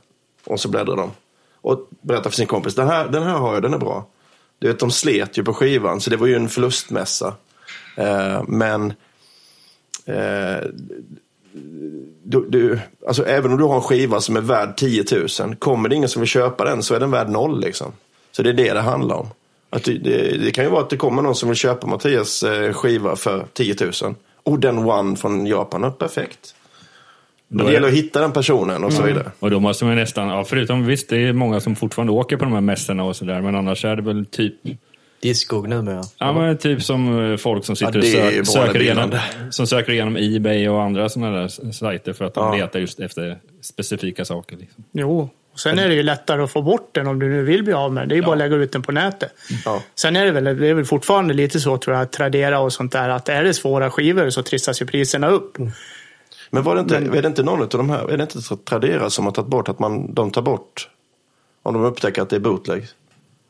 Och 0.47 0.61
så 0.61 0.69
bläddrar 0.69 0.97
de. 0.97 1.11
Och 1.61 1.89
berättar 2.03 2.31
för 2.31 2.37
sin 2.37 2.47
kompis, 2.47 2.75
den 2.75 2.89
här, 2.89 3.09
den 3.09 3.23
här 3.23 3.35
har 3.35 3.55
jag, 3.55 3.63
den 3.63 3.75
är 3.75 3.79
bra. 3.79 4.07
Du 4.59 4.69
vet, 4.69 4.79
de 4.79 4.91
slet 4.91 5.39
ju 5.39 5.45
på 5.45 5.55
skivan, 5.55 6.01
så 6.01 6.11
det 6.11 6.17
var 6.17 6.27
ju 6.27 6.35
en 6.35 6.49
förlustmässa. 6.49 7.35
Eh, 7.97 8.43
men 8.49 8.93
eh, 10.05 10.67
du, 12.23 12.47
du, 12.49 12.79
alltså 13.07 13.27
även 13.27 13.53
om 13.53 13.59
du 13.59 13.65
har 13.65 13.77
en 13.77 13.83
skiva 13.83 14.21
som 14.21 14.37
är 14.37 14.41
värd 14.41 14.77
10 14.77 15.05
000, 15.41 15.57
kommer 15.57 15.89
det 15.89 15.95
ingen 15.95 16.09
som 16.09 16.21
vill 16.21 16.29
köpa 16.29 16.65
den 16.65 16.83
så 16.83 16.95
är 16.95 17.01
den 17.01 17.11
värd 17.11 17.29
noll. 17.29 17.61
Liksom. 17.61 17.93
Så 18.33 18.43
det 18.43 18.49
är 18.49 18.55
det 18.55 18.73
det 18.73 18.81
handlar 18.81 19.17
om. 19.17 19.29
Att 19.71 19.85
det, 19.85 19.99
det, 19.99 20.39
det 20.39 20.51
kan 20.51 20.65
ju 20.65 20.71
vara 20.71 20.83
att 20.83 20.91
det 20.91 20.97
kommer 20.97 21.23
någon 21.23 21.35
som 21.35 21.49
vill 21.49 21.59
köpa 21.59 21.87
Mattias 21.87 22.43
eh, 22.43 22.73
skiva 22.73 23.17
för 23.17 23.47
10 23.53 23.77
000. 24.03 24.15
Och 24.43 24.59
den 24.59 24.79
One 24.79 25.17
från 25.17 25.47
Japan, 25.47 25.85
är 25.85 25.91
perfekt. 25.91 26.55
Men 27.49 27.67
det 27.67 27.73
gäller 27.73 27.89
att 27.89 27.95
hitta 27.95 28.21
den 28.21 28.33
personen 28.33 28.85
och 28.85 28.93
så 28.93 29.03
vidare. 29.03 29.31
Och 29.39 29.51
då 29.51 29.61
måste 29.61 29.85
man 29.85 29.97
nästan, 29.97 30.29
ja, 30.29 30.45
förutom 30.45 30.87
visst, 30.87 31.09
det 31.09 31.17
är 31.17 31.33
många 31.33 31.61
som 31.61 31.77
fortfarande 31.77 32.13
åker 32.13 32.37
på 32.37 32.45
de 32.45 32.53
här 32.55 32.61
mässorna 32.61 33.05
och 33.05 33.17
sådär, 33.17 33.41
men 33.41 33.55
annars 33.55 33.85
är 33.85 33.97
det 33.97 34.03
väl 34.03 34.27
typ 34.27 34.55
Discog 35.23 35.69
numera. 35.69 36.03
Ja, 36.19 36.33
men 36.33 36.59
typ 36.59 36.83
som 36.83 37.31
eh, 37.31 37.37
folk 37.37 37.65
som 37.65 37.77
sitter 37.77 38.03
Ja, 38.05 38.41
och 38.41 38.47
söker, 38.47 38.83
igenom, 38.83 39.11
som 39.51 39.67
söker 39.67 39.93
igenom 39.93 40.17
Ebay 40.17 40.69
och 40.69 40.83
andra 40.83 41.09
sådana 41.09 41.37
där 41.41 41.73
sajter 41.73 42.13
för 42.13 42.25
att 42.25 42.35
de 42.35 42.59
Ja. 42.59 42.65
letar 42.65 42.79
just 42.81 43.01
efter 43.01 43.39
specifika 43.63 44.25
saker. 44.25 44.57
Liksom. 44.57 44.85
Jo, 44.93 45.31
och 45.53 45.61
sen 45.61 45.79
är 45.79 45.89
det 45.89 45.95
ju 45.95 46.03
lättare 46.03 46.43
att 46.43 46.51
få 46.51 46.63
bort 46.63 46.89
den 46.93 47.07
om 47.07 47.19
du 47.19 47.29
nu 47.29 47.43
vill 47.43 47.63
bli 47.65 47.73
av 47.73 47.93
med 47.93 48.03
den. 48.03 48.09
Det 48.09 48.15
är 48.15 48.17
ju 48.17 48.23
bara 48.23 48.33
att 48.33 48.39
lägga 48.39 48.57
ut 48.57 48.73
den 48.73 48.83
på 48.83 48.93
nätet. 48.93 49.33
Ja. 49.65 49.83
Sen 49.95 50.17
är 50.17 50.25
det 50.25 50.31
väl, 50.31 50.45
det 50.45 50.69
är 50.69 50.75
väl 50.75 50.85
fortfarande 50.85 51.35
lite 51.35 51.61
så 51.61 51.79
tror 51.79 51.97
jag, 51.97 52.03
att 52.03 52.13
Tradera 52.13 52.61
och 52.61 52.73
sånt 52.73 52.93
där, 52.93 53.09
att 53.09 53.29
är 53.29 53.45
det 53.45 53.55
svåra 53.55 53.91
skivor 53.91 54.31
så 54.31 54.43
trissas 54.43 54.83
ju 54.83 54.87
priserna 54.87 55.29
upp. 55.29 55.57
Men 56.51 56.63
var 56.63 56.75
det 56.75 56.81
inte, 56.81 56.97
är 56.97 57.23
det 57.23 57.29
inte 57.29 57.43
någon 57.43 57.63
av 57.63 57.69
de 57.69 57.91
här, 57.91 58.09
är 58.11 58.17
det 58.17 58.23
inte 58.23 58.57
Tradera 58.65 59.11
som 59.11 59.25
har 59.25 59.33
tagit 59.33 59.49
bort 59.51 59.69
att 59.69 59.79
man, 59.79 60.15
de 60.15 60.31
tar 60.31 60.43
bort 60.43 60.89
om 61.63 61.75
de 61.75 61.85
upptäcker 61.85 62.23
att 62.23 62.31
det 62.31 62.37
är 62.37 62.41
bootleg? 62.41 62.87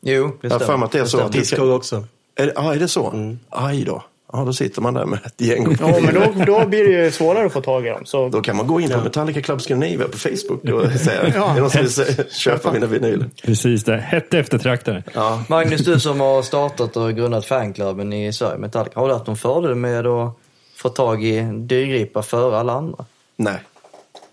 Jo, 0.00 0.31
det 0.40 0.49
Jag 0.49 0.62
för 0.62 0.76
mig 0.76 0.87
att 0.87 0.93
det 0.93 0.99
är 0.99 1.05
så. 1.05 1.17
stämmer. 1.19 1.33
Discog 1.33 1.71
också. 1.71 2.05
Är 2.37 2.47
det, 2.47 2.52
ah, 2.57 2.75
är 2.75 2.78
det 2.78 2.88
så? 2.88 3.37
Aj 3.50 3.85
då. 3.85 4.02
Ja, 4.33 4.45
då 4.45 4.52
sitter 4.52 4.83
man 4.83 4.95
där 4.95 5.05
med 5.07 5.19
ett 5.26 5.40
gäng. 5.40 5.76
Ja, 5.81 5.99
men 6.02 6.14
då, 6.14 6.45
då 6.61 6.67
blir 6.67 6.85
det 6.85 7.05
ju 7.05 7.11
svårare 7.11 7.47
att 7.47 7.52
få 7.52 7.61
tag 7.61 7.87
i 7.87 7.88
dem. 7.88 8.00
Så 8.05 8.28
Då 8.28 8.40
kan 8.40 8.57
man 8.57 8.67
gå 8.67 8.81
in 8.81 8.90
på 8.90 9.00
Metallica 9.00 9.40
Club 9.43 9.61
Scandinavia 9.62 10.09
på 10.09 10.19
Facebook 10.19 10.64
och 10.64 10.93
säga, 11.00 11.33
Ja. 11.35 11.50
är 11.50 11.55
det 11.55 11.61
någon 11.61 11.71
som 11.71 12.05
vill 12.05 12.25
köpa 12.31 12.73
mina 12.73 12.87
vinyler? 12.87 13.31
Precis, 13.45 13.85
det. 13.85 13.97
Hett 13.97 14.35
eftertraktare. 14.35 15.02
Ja. 15.14 15.43
Magnus, 15.49 15.81
du 15.81 16.00
som 16.00 16.21
har 16.21 16.43
startat 16.43 16.97
och 16.97 17.14
grundat 17.14 17.45
fanklubben 17.47 18.12
i 18.12 18.33
Sverige, 18.33 18.59
Metallica, 18.59 19.00
har 19.00 19.09
du 19.09 19.14
haft 19.14 19.26
någon 19.26 19.37
fördel 19.37 19.75
med 19.75 20.07
att 20.07 20.38
få 20.78 20.88
tag 20.88 21.25
i 21.25 21.42
dyrgripa 21.42 22.23
före 22.23 22.58
alla 22.58 22.73
andra? 22.73 23.04
Nej. 23.37 23.62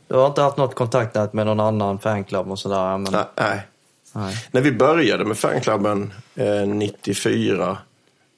Du 0.07 0.15
har 0.15 0.27
inte 0.27 0.41
haft 0.41 0.57
något 0.57 0.75
kontaktnät 0.75 1.33
med 1.33 1.45
någon 1.45 1.59
annan 1.59 1.99
fanklubb 1.99 2.51
och 2.51 2.59
sådär? 2.59 2.97
Men... 2.97 3.13
Nej. 3.13 3.23
nej. 3.35 3.61
Nej. 4.15 4.35
När 4.51 4.61
vi 4.61 4.71
började 4.71 5.25
med 5.25 5.37
fanklubben 5.37 6.13
eh, 6.35 6.67
94, 6.67 7.77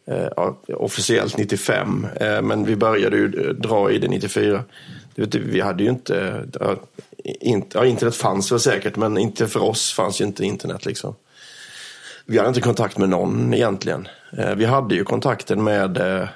eh, 0.05 0.27
ja, 0.35 0.57
officiellt 0.67 1.37
95, 1.37 2.07
eh, 2.19 2.41
men 2.41 2.65
vi 2.65 2.75
började 2.75 3.17
ju 3.17 3.25
eh, 3.25 3.53
dra 3.53 3.91
i 3.91 3.99
det 3.99 4.07
94. 4.07 4.63
Du 5.15 5.21
vet, 5.21 5.35
vi 5.35 5.61
hade 5.61 5.83
ju 5.83 5.89
inte, 5.89 6.45
ja, 6.59 6.75
inte, 7.23 7.77
ja, 7.77 7.85
internet 7.85 8.15
fanns 8.15 8.51
väl 8.51 8.59
säkert, 8.59 8.95
men 8.95 9.17
inte 9.17 9.47
för 9.47 9.63
oss 9.63 9.93
fanns 9.93 10.21
ju 10.21 10.25
inte 10.25 10.45
internet 10.45 10.85
liksom. 10.85 11.15
Vi 12.25 12.37
hade 12.37 12.49
inte 12.49 12.61
kontakt 12.61 12.97
med 12.97 13.09
någon 13.09 13.53
egentligen. 13.53 14.07
Eh, 14.37 14.55
vi 14.55 14.65
hade 14.65 14.95
ju 14.95 15.03
kontakten 15.03 15.63
med, 15.63 15.97
eh, 15.97 16.27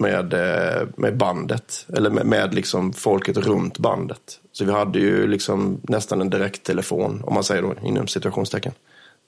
med, 0.00 0.32
eh, 0.34 0.88
med 0.96 1.16
bandet, 1.16 1.86
eller 1.96 2.10
med, 2.10 2.26
med 2.26 2.54
liksom 2.54 2.92
folket 2.92 3.36
runt 3.36 3.78
bandet. 3.78 4.40
Så 4.52 4.64
vi 4.64 4.72
hade 4.72 4.98
ju 4.98 5.26
liksom 5.26 5.80
nästan 5.82 6.20
en 6.20 6.30
direkttelefon, 6.30 7.22
om 7.24 7.34
man 7.34 7.44
säger 7.44 7.62
då 7.62 7.74
inom 7.82 8.06
situationstecken, 8.06 8.72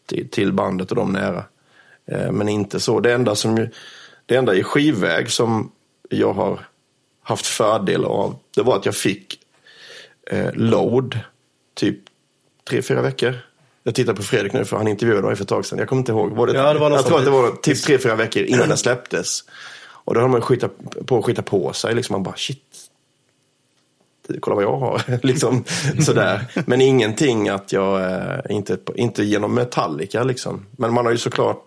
till, 0.06 0.28
till 0.28 0.52
bandet 0.52 0.90
och 0.90 0.96
de 0.96 1.12
nära. 1.12 1.44
Eh, 2.06 2.32
Men 2.32 2.48
inte 2.48 2.80
så. 2.80 3.00
Det 3.00 3.12
enda, 3.12 3.34
som, 3.34 3.68
det 4.26 4.36
enda 4.36 4.54
i 4.54 4.62
skivväg 4.62 5.30
som 5.30 5.70
jag 6.10 6.32
har 6.32 6.60
haft 7.22 7.46
fördel 7.46 8.04
av, 8.04 8.36
det 8.56 8.62
var 8.62 8.76
att 8.76 8.86
jag 8.86 8.96
fick 8.96 9.38
eh, 10.30 10.52
load 10.54 11.18
typ 11.74 11.98
tre, 12.68 12.82
fyra 12.82 13.02
veckor. 13.02 13.34
Jag 13.82 13.94
tittar 13.94 14.14
på 14.14 14.22
Fredrik 14.22 14.52
nu 14.52 14.64
för 14.64 14.76
han 14.76 14.88
intervjuade 14.88 15.26
mig 15.26 15.36
för 15.36 15.42
ett 15.42 15.48
tag 15.48 15.66
sedan. 15.66 15.78
Jag 15.78 15.88
kommer 15.88 16.00
inte 16.00 16.12
ihåg. 16.12 16.30
Var 16.30 16.46
det, 16.46 16.52
Ja, 16.52 16.72
det 16.72 16.78
var 16.78 16.90
jag 16.90 17.06
tror 17.06 17.18
att 17.18 17.24
det 17.24 17.30
var 17.30 17.50
typ 17.50 17.82
tre, 17.82 17.98
fyra 17.98 18.14
veckor 18.14 18.42
innan 18.42 18.68
den 18.68 18.78
släpptes. 18.78 19.44
Och 20.04 20.14
då 20.14 20.20
har 20.20 20.28
man 20.28 20.40
ju 20.40 20.42
skitat 20.42 20.72
på 21.06 21.18
att 21.18 21.24
skita 21.24 21.42
på 21.42 21.72
sig. 21.72 21.94
Liksom 21.94 22.14
man 22.14 22.22
bara 22.22 22.36
shit. 22.36 22.88
Kolla 24.40 24.54
vad 24.54 24.64
jag 24.64 24.76
har. 24.76 25.02
liksom, 25.22 25.64
sådär. 26.00 26.44
Men 26.66 26.80
ingenting 26.80 27.48
att 27.48 27.72
jag, 27.72 28.12
eh, 28.12 28.40
inte, 28.50 28.78
inte 28.94 29.24
genom 29.24 29.54
Metallica 29.54 30.24
liksom. 30.24 30.66
Men 30.70 30.92
man 30.94 31.04
har 31.04 31.12
ju 31.12 31.18
såklart 31.18 31.66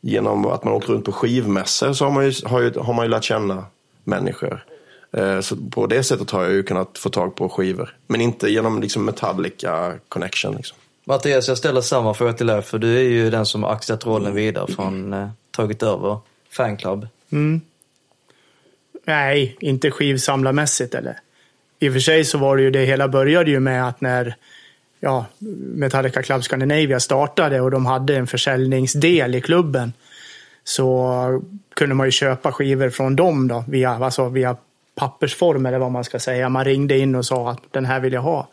genom 0.00 0.46
att 0.46 0.64
man 0.64 0.74
åker 0.74 0.92
runt 0.92 1.04
på 1.04 1.12
skivmässor 1.12 1.92
så 1.92 2.04
har 2.04 2.12
man 2.12 2.30
ju, 2.30 2.32
har 2.44 2.60
ju, 2.60 2.78
har 2.78 2.94
man 2.94 3.04
ju 3.04 3.10
lärt 3.10 3.24
känna 3.24 3.64
människor. 4.04 4.64
Eh, 5.12 5.40
så 5.40 5.56
på 5.56 5.86
det 5.86 6.02
sättet 6.02 6.30
har 6.30 6.42
jag 6.42 6.52
ju 6.52 6.62
kunnat 6.62 6.98
få 6.98 7.10
tag 7.10 7.34
på 7.34 7.48
skivor. 7.48 7.96
Men 8.06 8.20
inte 8.20 8.48
genom 8.48 8.80
liksom 8.80 9.04
Metallica 9.04 9.94
connection. 10.08 10.56
Liksom. 10.56 10.76
Mattias, 11.04 11.48
jag 11.48 11.58
ställer 11.58 11.80
samma 11.80 12.14
fråga 12.14 12.32
till 12.32 12.46
dig, 12.46 12.62
för 12.62 12.78
du 12.78 12.96
är 12.96 13.02
ju 13.02 13.30
den 13.30 13.46
som 13.46 13.62
har 13.62 13.70
axlat 13.70 14.06
rollen 14.06 14.34
vidare 14.34 14.66
från 14.66 15.12
eh, 15.12 15.28
tagit 15.50 15.82
över 15.82 16.18
fanclub. 16.50 17.06
Mm. 17.32 17.60
nej, 19.04 19.56
inte 19.60 19.90
skivsamlarmässigt 19.90 20.94
eller. 20.94 21.18
I 21.78 21.88
och 21.88 21.92
för 21.92 22.00
sig 22.00 22.24
så 22.24 22.38
var 22.38 22.56
det 22.56 22.62
ju 22.62 22.70
det 22.70 22.84
hela 22.84 23.08
började 23.08 23.50
ju 23.50 23.60
med 23.60 23.88
att 23.88 24.00
när 24.00 24.36
ja, 25.00 25.26
Metallica 25.74 26.22
Club 26.22 26.42
Scandinavia 26.42 27.00
startade 27.00 27.60
och 27.60 27.70
de 27.70 27.86
hade 27.86 28.16
en 28.16 28.26
försäljningsdel 28.26 29.34
i 29.34 29.40
klubben 29.40 29.92
så 30.64 31.42
kunde 31.74 31.94
man 31.94 32.06
ju 32.06 32.10
köpa 32.10 32.52
skivor 32.52 32.90
från 32.90 33.16
dem 33.16 33.48
då, 33.48 33.64
via, 33.68 33.90
alltså 33.90 34.28
via 34.28 34.56
pappersform 34.94 35.66
eller 35.66 35.78
vad 35.78 35.92
man 35.92 36.04
ska 36.04 36.18
säga. 36.18 36.48
Man 36.48 36.64
ringde 36.64 36.98
in 36.98 37.14
och 37.14 37.26
sa 37.26 37.50
att 37.50 37.62
den 37.70 37.84
här 37.84 38.00
vill 38.00 38.12
jag 38.12 38.22
ha. 38.22 38.48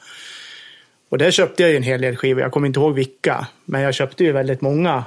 Och 1.09 1.17
där 1.17 1.31
köpte 1.31 1.63
jag 1.63 1.71
ju 1.71 1.77
en 1.77 1.83
hel 1.83 2.01
del 2.01 2.15
skivor. 2.15 2.41
Jag 2.41 2.51
kommer 2.51 2.67
inte 2.67 2.79
ihåg 2.79 2.95
vilka, 2.95 3.47
men 3.65 3.81
jag 3.81 3.93
köpte 3.93 4.23
ju 4.23 4.31
väldigt 4.31 4.61
många 4.61 5.03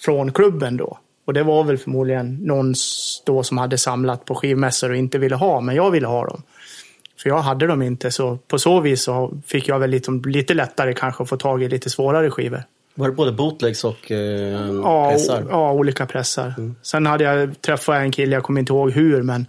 från 0.00 0.32
klubben 0.32 0.76
då. 0.76 0.98
Och 1.24 1.34
det 1.34 1.42
var 1.42 1.64
väl 1.64 1.78
förmodligen 1.78 2.34
någon 2.34 2.74
då 3.26 3.42
som 3.42 3.58
hade 3.58 3.78
samlat 3.78 4.24
på 4.24 4.34
skivmässor 4.34 4.90
och 4.90 4.96
inte 4.96 5.18
ville 5.18 5.34
ha, 5.36 5.60
men 5.60 5.74
jag 5.76 5.90
ville 5.90 6.06
ha 6.06 6.26
dem. 6.26 6.42
För 7.22 7.28
jag 7.30 7.38
hade 7.38 7.66
dem 7.66 7.82
inte, 7.82 8.10
så 8.10 8.38
på 8.48 8.58
så 8.58 8.80
vis 8.80 9.02
så 9.02 9.32
fick 9.46 9.68
jag 9.68 9.78
väl 9.78 9.90
lite, 9.90 10.10
lite 10.24 10.54
lättare 10.54 10.92
kanske 10.94 11.22
att 11.22 11.28
få 11.28 11.36
tag 11.36 11.62
i 11.62 11.68
lite 11.68 11.90
svårare 11.90 12.30
skivor. 12.30 12.62
Var 12.94 13.08
det 13.08 13.14
både 13.14 13.32
bootlegs 13.32 13.84
och 13.84 14.10
eh, 14.10 14.18
Ja, 14.82 15.10
pressar? 15.10 15.42
o- 15.42 15.46
ja, 15.50 15.72
olika 15.72 16.06
pressar. 16.06 16.54
Sen 16.82 17.06
hade 17.06 17.24
jag 17.24 17.60
träffat 17.60 17.94
en 17.96 18.10
kille, 18.12 18.36
jag 18.36 18.42
kommer 18.42 18.60
inte 18.60 18.72
ihåg 18.72 18.90
hur, 18.90 19.22
men 19.22 19.46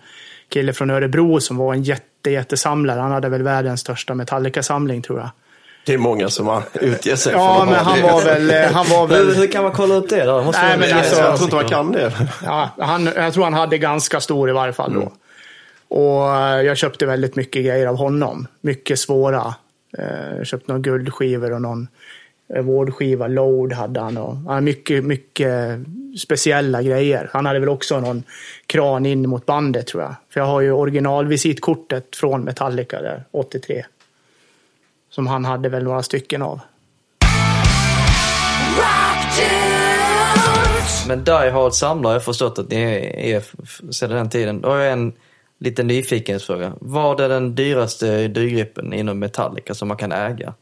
kille 0.49 0.73
från 0.73 0.89
Örebro 0.89 1.39
som 1.39 1.57
var 1.57 1.73
en 1.73 1.83
jätte, 1.83 2.31
jättesamlare. 2.31 2.99
Han 2.99 3.11
hade 3.11 3.29
väl 3.29 3.43
världens 3.43 3.79
största 3.81 4.13
Metallica-samling 4.15 5.01
tror 5.01 5.19
jag. 5.19 5.29
Det 5.85 5.93
är 5.93 5.97
många 5.97 6.29
som 6.29 6.47
har 6.47 6.63
utger 6.73 7.15
sig 7.15 7.33
Ja, 7.33 7.55
för 7.55 7.61
att 7.61 7.69
men 7.69 7.75
ha 7.75 7.83
han 7.91 7.97
det. 8.01 8.03
var 8.13 8.21
väl... 8.23 8.49
eh, 8.51 8.71
Han 8.71 8.85
var 8.89 9.07
väl 9.07 9.35
hur 9.35 9.47
kan 9.47 9.63
man 9.63 9.71
kolla 9.71 9.95
upp 9.95 10.09
det 10.09 10.23
då? 10.25 10.43
Måste 10.43 10.61
Nej, 10.61 10.77
men 10.77 10.89
en- 10.91 10.97
alltså- 10.97 11.19
Jag 11.21 11.35
tror 11.37 11.43
inte 11.43 11.55
man 11.55 11.65
kan 11.65 11.91
det. 11.91 12.13
Ja, 12.45 12.69
han, 12.77 13.09
jag 13.15 13.33
tror 13.33 13.43
han 13.43 13.53
hade 13.53 13.77
ganska 13.77 14.19
stor 14.19 14.49
i 14.49 14.53
varje 14.53 14.73
fall 14.73 14.93
då. 14.93 15.11
Och 15.87 16.35
eh, 16.35 16.61
jag 16.61 16.77
köpte 16.77 17.05
väldigt 17.05 17.35
mycket 17.35 17.65
grejer 17.65 17.87
av 17.87 17.95
honom. 17.97 18.47
Mycket 18.61 18.99
svåra. 18.99 19.53
Eh, 19.97 20.37
Jag 20.37 20.45
köpte 20.47 20.71
några 20.71 20.81
guldskivor 20.81 21.51
och 21.53 21.61
någon 21.61 21.87
vårdskiva. 22.61 23.27
Load 23.27 23.73
hade 23.73 23.99
han. 23.99 24.17
Och, 24.17 24.35
han 24.35 24.47
hade 24.47 24.61
mycket, 24.61 25.03
mycket 25.03 25.79
speciella 26.19 26.81
grejer. 26.81 27.29
Han 27.33 27.45
hade 27.45 27.59
väl 27.59 27.69
också 27.69 27.99
någon 27.99 28.23
kran 28.65 29.05
in 29.05 29.29
mot 29.29 29.45
bandet 29.45 29.87
tror 29.87 30.03
jag. 30.03 30.15
För 30.33 30.39
jag 30.39 30.47
har 30.47 30.61
ju 30.61 30.71
originalvisitkortet 30.71 32.15
från 32.15 32.41
Metallica 32.41 33.01
där, 33.01 33.23
83. 33.31 33.85
Som 35.15 35.27
han 35.27 35.45
hade 35.45 35.69
väl 35.69 35.83
några 35.83 36.03
stycken 36.03 36.41
av. 36.41 36.59
Men 41.07 41.23
Die 41.23 41.49
Hard 41.51 41.73
samlare, 41.73 42.13
jag 42.13 42.23
förstått 42.23 42.59
att 42.59 42.69
ni 42.69 42.81
är, 43.33 43.43
sedan 43.91 44.09
den 44.09 44.29
tiden. 44.29 44.61
Då 44.61 44.69
har 44.69 44.77
jag 44.77 44.93
en 44.93 45.13
liten 45.59 45.87
nyfikenhetsfråga. 45.87 46.73
Vad 46.81 47.19
är 47.19 47.29
den 47.29 47.55
dyraste 47.55 48.27
dyrgripen 48.27 48.93
inom 48.93 49.19
Metallica 49.19 49.73
som 49.73 49.87
man 49.87 49.97
kan 49.97 50.11
äga? 50.11 50.53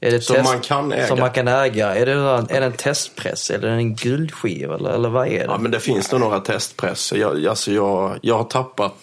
Är 0.00 0.10
det 0.10 0.20
Som 0.20 0.42
man 0.44 0.60
kan 0.60 0.92
äga? 0.92 1.06
Som 1.06 1.20
man 1.20 1.30
kan 1.30 1.48
äga. 1.48 1.94
Är 1.94 2.06
det, 2.06 2.12
är 2.56 2.60
det 2.60 2.66
en 2.66 2.72
testpress 2.72 3.50
eller 3.50 3.68
är 3.68 3.72
det 3.72 3.76
en 3.76 3.94
guldskiva 3.94 4.74
eller, 4.74 4.90
eller 4.90 5.08
vad 5.08 5.26
är 5.26 5.38
det? 5.38 5.44
Ja, 5.44 5.58
men 5.58 5.70
det 5.70 5.80
finns 5.80 6.12
nog 6.12 6.20
några 6.20 6.40
testpresser. 6.40 7.16
Jag, 7.16 7.46
alltså 7.46 7.72
jag, 7.72 8.18
jag 8.22 8.36
har 8.36 8.44
tappat... 8.44 8.94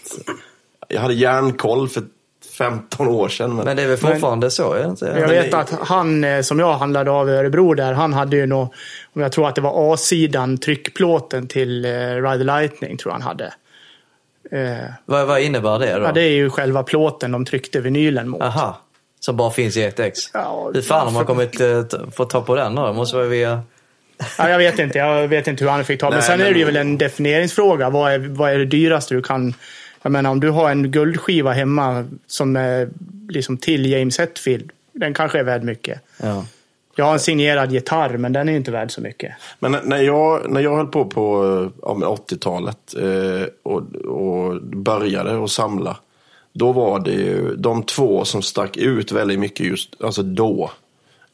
Jag 0.87 1.01
hade 1.01 1.13
järnkoll 1.13 1.89
för 1.89 2.03
15 2.57 3.07
år 3.07 3.29
sedan. 3.29 3.55
Men, 3.55 3.65
Men 3.65 3.77
det 3.77 3.83
är 3.83 3.87
väl 3.87 3.97
fortfarande 3.97 4.51
så? 4.51 4.73
Är 4.73 4.79
det 4.83 4.89
inte? 4.89 5.05
Jag 5.19 5.27
vet 5.27 5.53
att 5.53 5.71
han 5.81 6.23
eh, 6.23 6.41
som 6.41 6.59
jag 6.59 6.73
handlade 6.73 7.11
av 7.11 7.29
i 7.29 7.31
Örebro 7.31 7.73
där, 7.73 7.93
han 7.93 8.13
hade 8.13 8.35
ju 8.37 8.45
nog, 8.45 8.73
om 9.13 9.21
jag 9.21 9.31
tror 9.31 9.47
att 9.47 9.55
det 9.55 9.61
var 9.61 9.93
A-sidan, 9.93 10.57
tryckplåten 10.57 11.47
till 11.47 11.85
eh, 11.85 11.89
Ride 11.91 12.37
the 12.37 12.43
Lightning 12.43 12.97
tror 12.97 13.09
jag 13.13 13.19
han 13.19 13.27
hade. 13.27 13.53
Eh, 14.51 14.89
Vad, 15.05 15.27
vad 15.27 15.41
innebär 15.41 15.79
det 15.79 15.93
då? 15.99 16.03
ja, 16.03 16.11
det 16.11 16.21
är 16.21 16.31
ju 16.31 16.49
själva 16.49 16.83
plåten 16.83 17.31
de 17.31 17.45
tryckte 17.45 17.79
vinylen 17.79 18.29
mot. 18.29 18.41
Aha. 18.41 18.81
Som 19.19 19.37
bara 19.37 19.51
finns 19.51 19.77
i 19.77 19.83
ett 19.83 19.99
ex? 19.99 20.19
Ja, 20.33 20.71
Hur 20.73 20.81
fan 20.81 21.05
har 21.05 21.11
man 21.13 21.25
kommit 21.25 21.61
eh, 21.61 21.83
få 22.15 22.25
ta 22.25 22.41
på 22.41 22.55
den 22.55 22.75
då? 22.75 22.93
Måste 22.93 23.15
vara 23.17 23.25
via... 23.27 23.61
Ja, 24.37 24.49
jag 24.49 24.57
vet 24.57 24.79
inte, 24.79 24.97
jag 24.97 25.27
vet 25.27 25.47
inte 25.47 25.63
hur 25.63 25.71
han 25.71 25.85
fick 25.85 25.99
ta. 25.99 26.09
Men 26.09 26.13
Nej, 26.17 26.27
sen 26.27 26.39
är 26.41 26.43
men- 26.43 26.53
det 26.53 26.59
ju 26.59 26.65
väl 26.65 26.75
en 26.75 26.97
definieringsfråga. 26.97 27.89
Vad 27.89 28.11
är, 28.13 28.19
vad 28.19 28.51
är 28.51 28.57
det 28.57 28.65
dyraste 28.65 29.13
du 29.15 29.21
kan... 29.21 29.53
Jag 30.07 30.11
menar 30.11 30.29
om 30.29 30.39
du 30.39 30.49
har 30.49 30.71
en 30.71 30.91
guldskiva 30.91 31.51
hemma 31.51 32.05
som 32.27 32.55
är 32.55 32.89
liksom 33.29 33.57
till 33.57 33.91
James 33.91 34.19
Hetfield. 34.19 34.71
Den 34.91 35.13
kanske 35.13 35.39
är 35.39 35.43
värd 35.43 35.63
mycket. 35.63 36.01
Ja. 36.21 36.45
Jag 36.95 37.05
har 37.05 37.13
en 37.13 37.19
signerad 37.19 37.71
gitarr, 37.71 38.17
men 38.17 38.33
den 38.33 38.49
är 38.49 38.53
inte 38.53 38.71
värd 38.71 38.91
så 38.91 39.01
mycket. 39.01 39.33
men 39.59 39.77
när, 39.83 40.01
jag, 40.01 40.51
när 40.51 40.61
jag 40.61 40.75
höll 40.75 40.87
på 40.87 41.05
på 41.05 41.71
ja, 41.81 41.93
men 41.93 42.09
80-talet 42.09 42.95
eh, 42.97 43.47
och, 43.63 43.95
och 43.95 44.61
började 44.61 45.43
att 45.43 45.51
samla. 45.51 45.97
då 46.53 46.71
var 46.71 46.99
det 46.99 47.11
ju 47.11 47.55
de 47.55 47.83
två 47.83 48.25
som 48.25 48.41
stack 48.41 48.77
ut 48.77 49.11
väldigt 49.11 49.39
mycket 49.39 49.65
just, 49.65 50.01
alltså 50.01 50.23
då. 50.23 50.71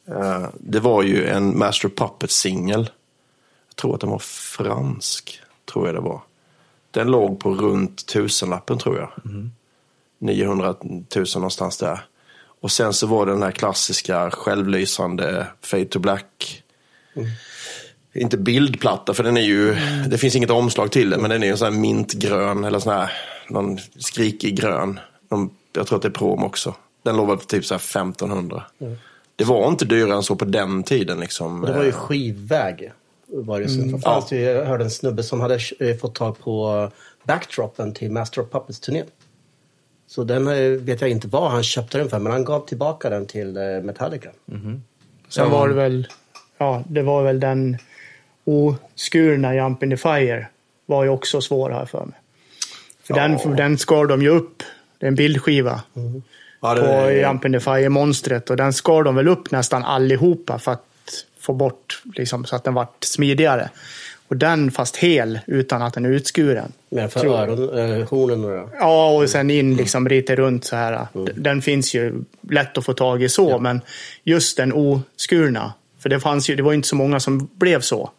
Eh, 0.08 0.46
det 0.58 0.80
var 0.80 1.02
ju 1.02 1.26
en 1.26 1.58
Master 1.58 1.88
of 1.88 1.94
Puppets-singel. 1.94 2.90
Jag 3.68 3.76
tror 3.76 3.94
att 3.94 4.00
den 4.00 4.10
var 4.10 4.22
fransk, 4.56 5.40
tror 5.72 5.86
jag 5.86 5.94
det 5.94 6.00
var. 6.00 6.20
Den 6.94 7.10
låg 7.10 7.40
på 7.40 7.54
runt 7.54 8.06
tusenlappen 8.06 8.78
tror 8.78 8.98
jag. 8.98 9.10
900 10.18 10.74
000 11.16 11.26
någonstans 11.34 11.78
där. 11.78 12.00
Och 12.60 12.70
sen 12.70 12.92
så 12.92 13.06
var 13.06 13.26
det 13.26 13.32
den 13.32 13.42
här 13.42 13.50
klassiska 13.50 14.30
självlysande 14.30 15.46
Fade 15.60 15.84
to 15.84 15.98
Black. 15.98 16.62
Inte 18.14 18.36
bildplatta, 18.36 19.14
för 19.14 19.24
den 19.24 19.36
är 19.36 19.42
ju, 19.42 19.76
det 20.08 20.18
finns 20.18 20.36
inget 20.36 20.50
omslag 20.50 20.92
till 20.92 21.10
den, 21.10 21.20
men 21.20 21.30
den 21.30 21.42
är 21.42 21.46
ju 21.46 21.56
sån 21.56 21.72
här 21.72 21.80
mintgrön 21.80 22.64
eller 22.64 22.78
sån 22.78 22.92
här, 22.92 23.12
någon 23.48 23.78
skrikig 23.98 24.56
grön. 24.60 25.00
Någon, 25.30 25.50
jag 25.72 25.86
tror 25.86 25.96
att 25.96 26.02
det 26.02 26.08
är 26.08 26.12
prom 26.12 26.44
också. 26.44 26.74
Den 27.02 27.16
låg 27.16 27.28
väl 27.28 27.38
typ 27.38 27.64
så 27.64 27.74
här 27.74 27.78
1500. 27.78 28.62
Det 29.36 29.44
var 29.44 29.68
inte 29.68 29.84
dyrare 29.84 30.16
än 30.16 30.22
så 30.22 30.36
på 30.36 30.44
den 30.44 30.82
tiden 30.82 31.20
liksom. 31.20 31.60
Det 31.60 31.72
var 31.72 31.84
ju 31.84 31.92
skivväg. 31.92 32.92
Var 33.26 33.60
det, 33.60 33.68
så. 33.68 33.98
fanns 33.98 34.28
det, 34.28 34.36
ju- 34.36 34.42
jag 34.42 34.64
hörde 34.64 34.84
en 34.84 34.90
snubbe 34.90 35.22
som 35.22 35.40
hade 35.40 35.58
eh, 35.80 35.96
fått 35.96 36.14
tag 36.14 36.38
på 36.38 36.90
backdropen 37.24 37.94
till 37.94 38.10
Master 38.10 38.42
of 38.42 38.48
Puppets-turnén. 38.50 39.06
Så 40.06 40.24
den 40.24 40.48
eh, 40.48 40.70
vet 40.70 41.00
jag 41.00 41.10
inte 41.10 41.28
vad 41.28 41.50
han 41.50 41.62
köpte 41.62 41.98
den 41.98 42.10
för, 42.10 42.18
men 42.18 42.32
han 42.32 42.44
gav 42.44 42.66
tillbaka 42.66 43.10
den 43.10 43.26
till 43.26 43.56
eh, 43.56 43.62
Metallica. 43.62 44.30
Sen 45.28 45.50
var 45.50 45.68
det 45.68 45.74
väl, 45.74 46.08
ja, 46.58 46.82
det 46.88 47.02
var 47.02 47.22
väl 47.22 47.40
den 47.40 47.78
oskurna 48.44 49.54
Jump 49.54 49.82
in 49.82 49.90
the 49.90 49.96
Fire 49.96 50.46
var 50.86 51.04
ju 51.04 51.10
också 51.10 51.40
svår 51.40 51.70
här 51.70 51.86
för 51.86 52.04
mig. 52.04 52.20
För 53.02 53.14
den, 53.14 53.38
för 53.38 53.54
den 53.54 53.78
skar 53.78 54.06
de 54.06 54.22
ju 54.22 54.28
upp. 54.28 54.62
Det 54.98 55.06
är 55.06 55.08
en 55.08 55.14
bildskiva 55.14 55.82
Ja, 56.60 56.74
det 56.74 56.80
på 56.80 57.10
Jump 57.10 57.44
in 57.44 57.52
the 57.52 57.60
Fire-monstret 57.60 58.50
och 58.50 58.56
den 58.56 58.72
skar 58.72 59.02
de 59.02 59.14
väl 59.14 59.28
upp 59.28 59.50
nästan 59.50 59.84
allihopa 59.84 60.58
för 60.58 60.72
att 60.72 60.84
få 61.44 61.52
bort, 61.52 62.02
liksom, 62.14 62.44
så 62.44 62.56
att 62.56 62.64
den 62.64 62.74
vart 62.74 63.04
smidigare. 63.04 63.70
Och 64.28 64.36
den 64.36 64.70
fast 64.70 64.96
hel 64.96 65.38
utan 65.46 65.82
att 65.82 65.94
den 65.94 66.04
är 66.04 66.10
utskuren. 66.10 66.72
Men 66.88 67.10
för 67.10 67.20
Tror 67.20 67.34
jag. 67.36 67.48
öron, 67.48 68.58
eh. 68.58 68.64
Ja, 68.78 69.10
och 69.10 69.30
sen 69.30 69.50
in 69.50 69.76
liksom 69.76 70.06
lite 70.06 70.36
runt 70.36 70.64
så 70.64 70.76
här. 70.76 71.06
Den 71.34 71.62
finns 71.62 71.94
ju 71.94 72.24
lätt 72.50 72.78
att 72.78 72.84
få 72.84 72.92
tag 72.92 73.22
i 73.22 73.28
så, 73.28 73.58
men 73.58 73.80
just 74.24 74.56
den 74.56 74.72
oskurna. 74.72 75.72
För 75.98 76.08
det, 76.08 76.20
fanns 76.20 76.50
ju, 76.50 76.56
det 76.56 76.62
var 76.62 76.72
inte 76.72 76.88
så 76.88 76.96
många 76.96 77.20
som 77.20 77.48
blev 77.54 77.80
så. 77.80 78.10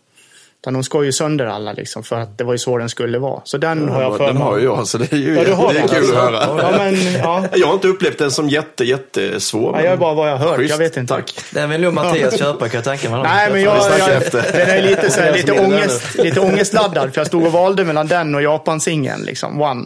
Utan 0.62 0.74
de 0.74 0.84
skar 0.84 1.02
ju 1.04 1.12
sönder 1.12 1.46
alla 1.46 1.74
liksom, 1.74 2.04
för 2.04 2.20
att 2.20 2.38
det 2.38 2.44
var 2.44 2.52
ju 2.54 2.58
så 2.58 2.78
den 2.78 2.90
skulle 2.90 3.20
vara. 3.20 3.42
Så 3.44 3.58
den 3.58 3.90
har 3.90 4.02
jag 4.02 4.18
för 4.18 4.28
Den 4.28 4.38
har 4.38 4.58
ju 4.58 4.64
jag, 4.64 4.88
så 4.88 4.98
det 4.98 5.14
är 5.14 5.18
ju 5.18 5.36
Ja, 5.36 5.44
du 5.44 5.54
har 5.54 5.74
det 5.74 5.80
är 5.80 5.88
kul 5.88 5.98
alltså. 5.98 6.16
att 6.16 6.32
höra. 6.32 6.72
Ja, 6.72 6.78
men, 6.78 7.14
ja. 7.14 7.44
Jag 7.56 7.68
har 7.68 7.74
inte 7.74 7.88
upplevt 7.88 8.18
den 8.18 8.32
som 8.32 8.50
jätte, 8.50 8.84
jättesvår. 8.84 9.76
Ja, 9.76 9.84
jag 9.84 9.94
är 9.94 9.98
bara 9.98 10.14
vad 10.14 10.30
jag 10.30 10.38
har 10.38 10.48
hört. 10.48 10.58
Schysst, 10.58 10.70
Jag 10.72 10.78
vet 10.78 10.98
inte. 10.98 11.14
Tack. 11.14 11.34
Den 11.52 11.70
vill 11.70 11.82
nog 11.82 11.94
Mattias 11.94 12.40
köpa 12.40 12.70
kan 12.70 12.78
jag 12.78 12.84
tänka 12.84 13.10
mig. 13.10 13.24
Nej, 13.24 13.52
men 13.52 13.62
jag, 13.62 13.78
jag, 14.00 14.10
efter. 14.10 14.42
den 14.52 14.70
är 14.70 14.82
lite, 14.82 15.12
så 15.12 15.20
här, 15.20 15.28
Jag 15.28 15.36
lite, 15.38 15.52
ångest, 15.52 16.16
lite 16.18 16.40
ångestladdad. 16.40 17.14
För 17.14 17.20
jag 17.22 17.28
stod 17.28 17.46
och 17.46 17.52
valde 17.52 17.84
mellan 17.84 18.08
den 18.08 18.36
och 18.36 18.42
Japansingeln, 18.42 19.22
liksom. 19.24 19.62
One. 19.62 19.86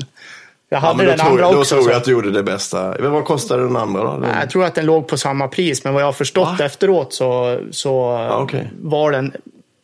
Jag 0.70 0.78
Ja, 0.78 0.80
hade 0.88 1.04
då 1.04 1.10
den 1.10 1.20
tror, 1.20 1.30
andra 1.30 1.44
jag- 1.44 1.54
då 1.54 1.60
också. 1.60 1.76
tror 1.76 1.84
så- 1.84 1.90
jag 1.90 1.98
att 1.98 2.04
du 2.04 2.12
gjorde 2.12 2.32
det 2.32 2.44
bästa. 2.44 2.96
Men 3.00 3.12
vad 3.12 3.26
kostade 3.26 3.64
den 3.64 3.76
andra 3.76 4.04
då? 4.04 4.18
Nej, 4.22 4.30
Jag 4.42 4.50
tror 4.50 4.66
att 4.66 4.76
den 4.76 4.86
låg 4.86 5.08
på 5.08 5.18
samma 5.18 5.48
pris, 5.48 5.84
men 5.84 5.94
vad 5.94 6.02
jag 6.02 6.08
har 6.08 6.14
förstått 6.14 6.60
Va? 6.60 6.66
efteråt 6.66 7.14
så, 7.14 7.60
så 7.72 8.28
okej. 8.32 8.72
var, 8.82 9.12
den, 9.12 9.32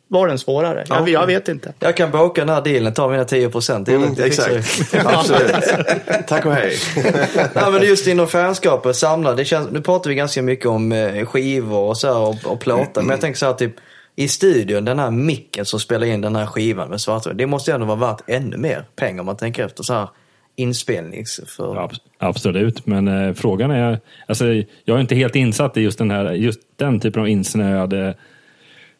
var 0.07 0.27
den 0.27 0.39
svårare. 0.39 0.85
Jag, 0.89 1.01
okej. 1.01 1.13
jag 1.13 1.27
vet 1.27 1.47
inte. 1.47 1.73
Jag 1.79 1.97
kan 1.97 2.11
boka 2.11 2.41
den 2.45 2.55
här 2.55 2.61
dealen, 2.61 2.93
ta 2.93 3.09
mina 3.09 3.25
10 3.25 3.49
procent. 3.49 3.87
Mm, 3.87 4.15
exakt. 4.23 4.95
Absolut. 5.05 5.55
Tack 6.27 6.45
och 6.45 6.53
hej. 6.53 6.77
Nej, 7.53 7.71
men 7.71 7.83
just 7.83 8.07
inom 8.07 8.27
fanskapet, 8.27 8.95
samla, 8.95 9.33
det 9.33 9.45
känns, 9.45 9.71
nu 9.71 9.81
pratar 9.81 10.09
vi 10.09 10.15
ganska 10.15 10.41
mycket 10.41 10.65
om 10.65 10.91
eh, 10.91 11.25
skivor 11.25 11.79
och 11.79 11.97
så 11.97 12.07
här, 12.07 12.19
och, 12.19 12.51
och 12.53 12.59
plåtar. 12.59 13.01
Men 13.01 13.09
jag 13.09 13.21
tänker 13.21 13.37
så 13.37 13.45
här 13.45 13.53
typ, 13.53 13.75
i 14.15 14.27
studion, 14.27 14.85
den 14.85 14.99
här 14.99 15.11
micken 15.11 15.65
som 15.65 15.79
spelar 15.79 16.07
in 16.07 16.21
den 16.21 16.35
här 16.35 16.45
skivan 16.45 16.89
med 16.89 17.01
svartvit. 17.01 17.37
Det 17.37 17.45
måste 17.45 17.71
ju 17.71 17.75
ändå 17.75 17.87
vara 17.87 17.97
värt 17.97 18.21
ännu 18.27 18.57
mer 18.57 18.85
pengar 18.95 19.19
om 19.19 19.25
man 19.25 19.37
tänker 19.37 19.65
efter 19.65 19.83
så 19.83 19.93
här 19.93 20.09
inspelnings... 20.55 21.41
För... 21.47 21.75
Ja, 21.75 21.87
abs- 21.87 21.99
Absolut, 22.17 22.85
men 22.85 23.07
eh, 23.07 23.33
frågan 23.33 23.71
är... 23.71 23.99
Alltså, 24.27 24.45
jag 24.85 24.97
är 24.97 25.01
inte 25.01 25.15
helt 25.15 25.35
insatt 25.35 25.77
i 25.77 25.81
just 25.81 25.97
den, 25.97 26.11
här, 26.11 26.31
just 26.31 26.59
den 26.75 26.99
typen 26.99 27.21
av 27.21 27.27
insnöade 27.27 28.15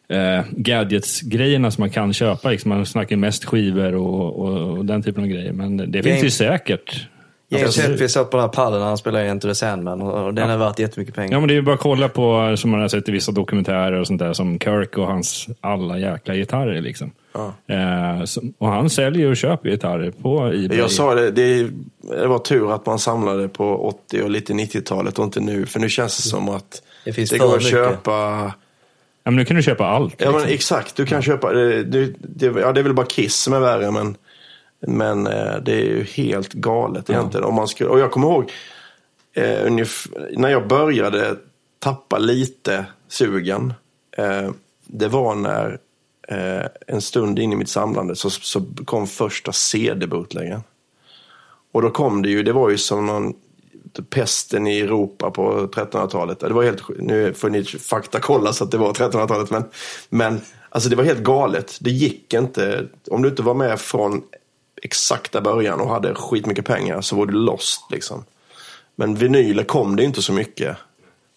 eh, 0.08 0.44
gadgets-grejerna 0.50 1.70
som 1.70 1.82
man 1.82 1.90
kan 1.90 2.12
köpa. 2.12 2.50
Liksom. 2.50 2.68
Man 2.68 2.86
snackar 2.86 3.16
mest 3.16 3.44
skivor 3.44 3.94
och, 3.94 4.40
och, 4.40 4.78
och 4.78 4.84
den 4.84 5.02
typen 5.02 5.22
av 5.22 5.28
grejer. 5.28 5.52
Men 5.52 5.92
det 5.92 6.02
finns 6.02 6.24
ju 6.24 6.30
säkert. 6.30 7.08
James 7.48 7.78
Hetfield 7.78 8.10
satt 8.10 8.30
på 8.30 8.36
den 8.36 8.44
här 8.44 8.52
pallen 8.52 8.80
när 8.80 8.86
han 8.86 8.98
spelade 8.98 9.24
Enter 9.24 9.48
the 9.48 9.54
Sandman 9.54 10.02
och, 10.02 10.34
den 10.34 10.50
är 10.50 10.56
värt 10.56 10.78
jättemycket 10.78 11.14
pengar. 11.14 11.32
Ja, 11.32 11.40
men 11.40 11.48
det 11.48 11.54
är 11.54 11.56
ju 11.56 11.62
bara 11.62 11.74
att 11.74 11.80
kolla 11.80 12.08
på, 12.08 12.54
som 12.56 12.70
man 12.70 12.80
har 12.80 12.88
sett 12.88 13.08
i 13.08 13.12
vissa 13.12 13.32
dokumentärer 13.32 13.92
och 14.00 14.06
sånt 14.06 14.18
där, 14.18 14.32
som 14.32 14.58
Kirk 14.58 14.98
och 14.98 15.06
hans 15.06 15.46
alla 15.60 15.98
jäkla 15.98 16.34
gitarrer. 16.34 16.80
Liksom. 16.80 17.10
Eh, 17.68 18.24
som, 18.24 18.54
och 18.58 18.68
han 18.68 18.90
säljer 18.90 19.30
och 19.30 19.36
köper 19.36 19.68
gitarrer 19.68 20.10
på 20.10 20.46
Ebay. 20.46 20.78
Jag 20.78 20.90
sa 20.90 21.14
det, 21.14 21.30
det, 21.30 21.70
det 22.02 22.26
var 22.26 22.38
tur 22.38 22.74
att 22.74 22.86
man 22.86 22.98
samlade 22.98 23.48
på 23.48 23.88
80 24.06 24.22
och 24.22 24.30
lite 24.30 24.52
90-talet 24.52 25.18
och 25.18 25.24
inte 25.24 25.40
nu. 25.40 25.66
För 25.66 25.80
nu 25.80 25.88
känns 25.88 26.16
det 26.16 26.28
som 26.28 26.48
att 26.48 26.82
Det 27.04 27.12
finns 27.12 27.30
det 27.30 27.38
går 27.38 27.46
att 27.46 27.56
mycket. 27.56 27.70
köpa... 27.70 28.52
Ja, 29.26 29.30
men 29.30 29.36
nu 29.36 29.44
kan 29.44 29.56
du 29.56 29.62
köpa 29.62 29.86
allt. 29.86 30.14
Ja 30.18 30.26
men 30.26 30.34
liksom. 30.34 30.54
exakt, 30.54 30.96
du 30.96 31.06
kan 31.06 31.22
köpa... 31.22 31.52
Det, 31.52 31.84
det, 31.84 32.14
det, 32.18 32.46
ja, 32.46 32.72
det 32.72 32.80
är 32.80 32.82
väl 32.82 32.94
bara 32.94 33.06
Kiss 33.06 33.34
som 33.34 33.52
är 33.52 33.60
värre 33.60 33.90
men, 33.90 34.16
men 34.80 35.26
eh, 35.26 35.56
det 35.62 35.72
är 35.72 35.84
ju 35.84 36.04
helt 36.04 36.52
galet 36.52 37.10
egentligen. 37.10 37.44
Om 37.44 37.54
man 37.54 37.68
skulle, 37.68 37.90
och 37.90 37.98
jag 37.98 38.10
kommer 38.10 38.26
ihåg 38.26 38.52
eh, 39.32 39.66
ungef, 39.66 40.06
när 40.32 40.48
jag 40.48 40.68
började 40.68 41.36
tappa 41.78 42.18
lite 42.18 42.84
sugen. 43.08 43.74
Eh, 44.16 44.50
det 44.84 45.08
var 45.08 45.34
när 45.34 45.78
eh, 46.28 46.66
en 46.86 47.00
stund 47.00 47.38
in 47.38 47.52
i 47.52 47.56
mitt 47.56 47.68
samlande 47.68 48.16
så, 48.16 48.30
så 48.30 48.62
kom 48.84 49.06
första 49.06 49.52
CD-bootläggen. 49.52 50.62
Och 51.72 51.82
då 51.82 51.90
kom 51.90 52.22
det 52.22 52.28
ju, 52.28 52.42
det 52.42 52.52
var 52.52 52.70
ju 52.70 52.78
som 52.78 53.06
någon 53.06 53.34
pesten 54.02 54.66
i 54.66 54.80
Europa 54.80 55.30
på 55.30 55.66
1300-talet. 55.66 56.40
Det 56.40 56.52
var 56.52 56.62
helt, 56.62 56.82
nu 56.98 57.34
får 57.34 57.50
ni 57.50 57.64
faktakolla 57.64 58.52
så 58.52 58.64
att 58.64 58.70
det 58.70 58.78
var 58.78 58.92
1300-talet, 58.92 59.50
men, 59.50 59.64
men 60.08 60.40
alltså 60.68 60.88
det 60.88 60.96
var 60.96 61.04
helt 61.04 61.22
galet. 61.22 61.78
Det 61.80 61.90
gick 61.90 62.34
inte, 62.34 62.86
om 63.10 63.22
du 63.22 63.28
inte 63.28 63.42
var 63.42 63.54
med 63.54 63.80
från 63.80 64.22
exakta 64.82 65.40
början 65.40 65.80
och 65.80 65.88
hade 65.88 66.14
skitmycket 66.14 66.64
pengar 66.64 67.00
så 67.00 67.16
var 67.16 67.26
du 67.26 67.32
lost 67.32 67.80
liksom. 67.90 68.24
Men 68.96 69.14
vinyler 69.14 69.64
kom 69.64 69.96
det 69.96 70.04
inte 70.04 70.22
så 70.22 70.32
mycket. 70.32 70.76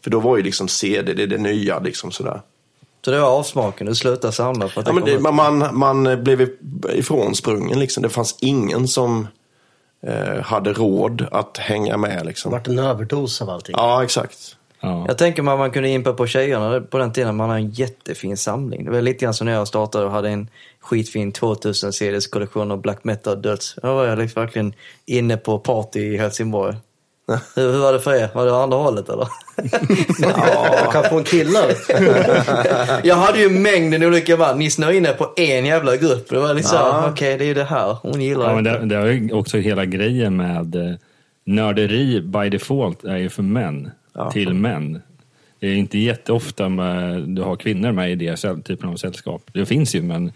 För 0.03 0.11
då 0.11 0.19
var 0.19 0.37
ju 0.37 0.43
liksom 0.43 0.67
CD, 0.67 1.13
det 1.13 1.23
är 1.23 1.27
det 1.27 1.37
nya 1.37 1.79
liksom 1.79 2.11
sådär. 2.11 2.41
Så 3.05 3.11
det 3.11 3.19
var 3.19 3.27
avsmaken, 3.27 3.87
du 3.87 3.95
slutade 3.95 4.33
samla 4.33 4.67
för 4.67 4.81
att 4.81 4.87
Ja, 4.87 4.93
det, 5.05 5.19
man, 5.19 5.35
man 5.35 5.77
man 5.77 6.23
blev 6.23 6.49
ifrånsprungen 6.93 7.79
liksom. 7.79 8.03
Det 8.03 8.09
fanns 8.09 8.37
ingen 8.41 8.87
som 8.87 9.27
eh, 10.01 10.41
hade 10.41 10.73
råd 10.73 11.27
att 11.31 11.57
hänga 11.57 11.97
med 11.97 12.17
Det 12.17 12.23
liksom. 12.23 12.51
vart 12.51 12.67
en 12.67 12.79
överdos 12.79 13.41
av 13.41 13.49
allting. 13.49 13.75
Ja, 13.77 14.03
exakt. 14.03 14.55
Ja. 14.81 15.05
Jag 15.07 15.17
tänker 15.17 15.41
mig 15.41 15.51
att 15.51 15.59
man 15.59 15.71
kunde 15.71 15.89
impa 15.89 16.13
på 16.13 16.27
tjejerna 16.27 16.81
på 16.81 16.97
den 16.97 17.13
tiden. 17.13 17.35
Man 17.35 17.49
hade 17.49 17.61
en 17.61 17.69
jättefin 17.69 18.37
samling. 18.37 18.85
Det 18.85 18.91
var 18.91 19.01
lite 19.01 19.25
grann 19.25 19.33
som 19.33 19.45
när 19.45 19.53
jag 19.53 19.67
startade 19.67 20.05
och 20.05 20.11
hade 20.11 20.29
en 20.29 20.49
skitfin 20.79 21.31
2000 21.31 21.93
CDs 21.93 22.27
kollektion 22.27 22.71
av 22.71 22.81
black 22.81 23.03
metal 23.03 23.41
döds. 23.41 23.75
Då 23.81 23.93
var 23.95 24.05
jag 24.05 24.19
liksom 24.19 24.41
verkligen 24.41 24.73
inne 25.05 25.37
på 25.37 25.59
party 25.59 25.99
i 25.99 26.17
Helsingborg. 26.17 26.75
Hur, 27.55 27.79
var 27.79 27.93
det 27.93 27.99
för 27.99 28.13
er? 28.15 28.29
Var 28.33 28.45
det 28.45 28.55
andra 28.55 28.77
hållet 28.77 29.09
eller? 29.09 29.27
Jag 30.83 30.91
kan 30.91 31.03
få 31.03 31.17
en 31.17 31.23
kille. 31.23 31.59
jag 33.03 33.15
hade 33.15 33.39
ju 33.39 33.49
mängden 33.49 34.03
olika 34.03 34.37
band. 34.37 34.59
Ni 34.59 34.69
snöade 34.69 34.97
inne 34.97 35.11
på 35.13 35.33
en 35.35 35.65
jävla 35.65 35.97
grupp. 35.97 36.29
Det 36.29 36.39
var 36.39 36.53
liksom, 36.53 36.77
Ja. 36.81 37.09
okej 37.11 37.37
det 37.37 37.43
är 37.43 37.47
ju 37.47 37.53
det 37.53 37.63
här 37.63 37.97
hon 38.01 38.21
gillar. 38.21 38.49
Ja, 38.49 38.55
men 38.55 38.63
det, 38.63 38.85
det 38.85 38.95
är 38.95 39.05
ju 39.05 39.33
också 39.33 39.57
hela 39.57 39.85
grejen 39.85 40.37
med 40.37 40.75
eh, 40.75 40.95
nörderi 41.45 42.21
by 42.21 42.49
default 42.49 43.03
är 43.03 43.17
ju 43.17 43.29
för 43.29 43.43
män, 43.43 43.91
till 44.31 44.53
män. 44.53 45.01
Det 45.59 45.67
är 45.67 45.75
inte 45.75 45.97
jätteofta 45.97 46.69
med, 46.69 47.21
du 47.29 47.41
har 47.41 47.55
kvinnor 47.55 47.91
med 47.91 48.11
i 48.11 48.15
det 48.15 48.63
typen 48.63 48.89
av 48.89 48.95
sällskap. 48.95 49.41
Det 49.53 49.65
finns 49.65 49.95
ju, 49.95 50.01
men 50.01 50.31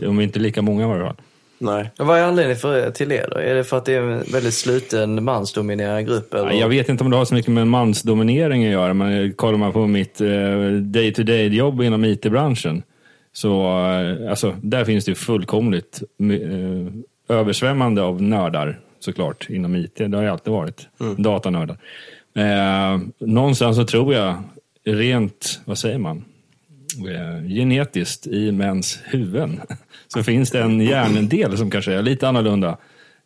de 0.00 0.18
är 0.18 0.22
inte 0.22 0.38
lika 0.38 0.62
många 0.62 0.84
i 0.84 0.88
varje 0.88 1.04
fall. 1.04 1.16
Nej. 1.58 1.90
Vad 1.98 2.18
är 2.18 2.22
anledningen 2.24 2.56
för, 2.58 2.90
till 2.90 3.12
er 3.12 3.28
då? 3.30 3.38
Är 3.40 3.54
det 3.54 3.64
för 3.64 3.76
att 3.76 3.84
det 3.84 3.94
är 3.94 4.02
en 4.02 4.24
väldigt 4.32 4.54
sluten 4.54 5.24
mansdominerad 5.24 6.06
grupp? 6.06 6.34
Eller? 6.34 6.50
Ja, 6.50 6.52
Jag 6.52 6.68
vet 6.68 6.88
inte 6.88 7.04
om 7.04 7.10
det 7.10 7.16
har 7.16 7.24
så 7.24 7.34
mycket 7.34 7.52
med 7.52 7.66
mansdominering 7.66 8.64
att 8.66 8.72
göra, 8.72 8.94
men 8.94 9.32
kollar 9.32 9.58
man 9.58 9.72
på 9.72 9.86
mitt 9.86 10.20
eh, 10.20 10.28
day-to-day-jobb 10.82 11.82
inom 11.82 12.04
IT-branschen, 12.04 12.82
så 13.32 13.62
eh, 13.62 14.30
alltså, 14.30 14.56
där 14.62 14.84
finns 14.84 15.04
det 15.04 15.14
fullkomligt 15.14 16.02
eh, 16.20 17.36
översvämmande 17.36 18.02
av 18.02 18.22
nördar, 18.22 18.78
såklart, 19.00 19.46
inom 19.50 19.76
IT. 19.76 19.96
Det 19.96 20.16
har 20.16 20.22
ju 20.22 20.28
alltid 20.28 20.52
varit. 20.52 20.88
Datanördar. 21.16 21.78
Eh, 22.36 23.00
någonstans 23.18 23.76
så 23.76 23.84
tror 23.84 24.14
jag, 24.14 24.34
rent, 24.84 25.60
vad 25.64 25.78
säger 25.78 25.98
man, 25.98 26.24
genetiskt 27.48 28.26
i 28.26 28.52
mäns 28.52 28.98
huvuden, 29.04 29.60
så 30.08 30.22
finns 30.22 30.50
det 30.50 30.62
en 30.62 30.80
hjärndel 30.80 31.58
som 31.58 31.70
kanske 31.70 31.92
är 31.94 32.02
lite 32.02 32.28
annorlunda 32.28 32.76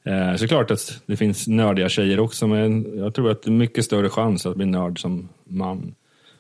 Eh, 0.05 0.37
såklart 0.37 0.71
att 0.71 1.01
det 1.07 1.17
finns 1.17 1.47
nördiga 1.49 1.89
tjejer 1.89 2.21
också, 2.21 2.47
men 2.47 2.99
jag 2.99 3.15
tror 3.15 3.31
att 3.31 3.43
det 3.43 3.49
är 3.49 3.53
mycket 3.53 3.85
större 3.85 4.09
chans 4.09 4.47
att 4.47 4.57
bli 4.57 4.67
nörd 4.67 5.01
som 5.01 5.29
man. 5.49 5.95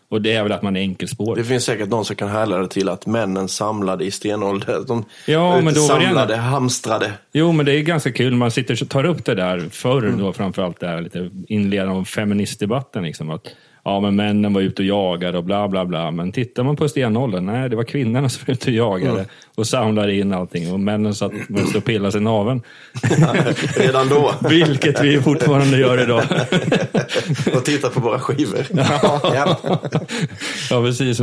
Och 0.08 0.22
det 0.22 0.32
är 0.32 0.42
väl 0.42 0.52
att 0.52 0.62
man 0.62 0.76
är 0.76 0.80
enkelspårig. 0.80 1.44
Det 1.44 1.48
finns 1.48 1.64
säkert 1.64 1.88
någon 1.88 2.04
som 2.04 2.16
kan 2.16 2.28
härleda 2.28 2.60
det 2.62 2.68
till 2.68 2.88
att 2.88 3.06
männen 3.06 3.48
samlade 3.48 4.04
i 4.04 4.10
stenålder. 4.10 4.78
De 4.86 5.04
Ja, 5.26 5.60
men 5.60 5.74
då 5.74 5.80
samlade, 5.80 6.34
ändå- 6.34 6.46
hamstrade. 6.46 7.12
Jo, 7.32 7.52
men 7.52 7.66
det 7.66 7.72
är 7.72 7.80
ganska 7.82 8.12
kul. 8.12 8.34
Man 8.34 8.50
sitter 8.50 8.82
och 8.82 8.88
tar 8.88 9.04
upp 9.04 9.24
det 9.24 9.34
där 9.34 9.68
förr 9.70 10.02
Mm. 10.06 10.18
då 10.18 10.32
framförallt 10.32 10.80
det 10.80 10.86
här 10.86 11.00
lite 11.00 11.30
inledande 11.48 11.94
av 11.94 12.04
feministdebatten. 12.04 13.02
Liksom, 13.02 13.30
att, 13.30 13.48
ja, 13.84 14.00
men 14.00 14.16
männen 14.16 14.52
var 14.52 14.60
ute 14.60 14.82
och 14.82 14.86
jagade 14.88 15.38
och 15.38 15.44
bla 15.44 15.68
bla 15.68 15.84
bla. 15.84 16.10
Men 16.10 16.32
tittar 16.32 16.62
man 16.62 16.76
på 16.76 16.88
stenåldern, 16.88 17.46
nej, 17.46 17.68
det 17.68 17.76
var 17.76 17.84
kvinnorna 17.84 18.28
som 18.28 18.42
var 18.46 18.52
ute 18.54 18.70
och 18.70 18.76
jagade 18.76 19.12
Mm. 19.12 19.26
och 19.54 19.66
samlade 19.66 20.14
in 20.14 20.32
allting. 20.32 20.72
Och 20.72 20.80
männen 20.80 21.14
satt 21.14 21.32
mest 21.48 21.74
och 21.74 21.84
pillade 21.84 22.12
sig 22.12 22.20
i 22.20 22.24
naveln. 22.24 22.62
Redan 23.76 24.08
då. 24.08 24.34
Vilket 24.48 25.04
vi 25.04 25.20
fortfarande 25.22 25.78
gör 25.78 26.02
idag. 26.02 26.22
Och 27.54 27.64
titta 27.64 27.88
på 27.90 28.00
våra 28.00 28.18
skivor. 28.18 28.66
Ja. 28.70 29.20
Ja, 30.70 30.82
precis. 30.82 31.20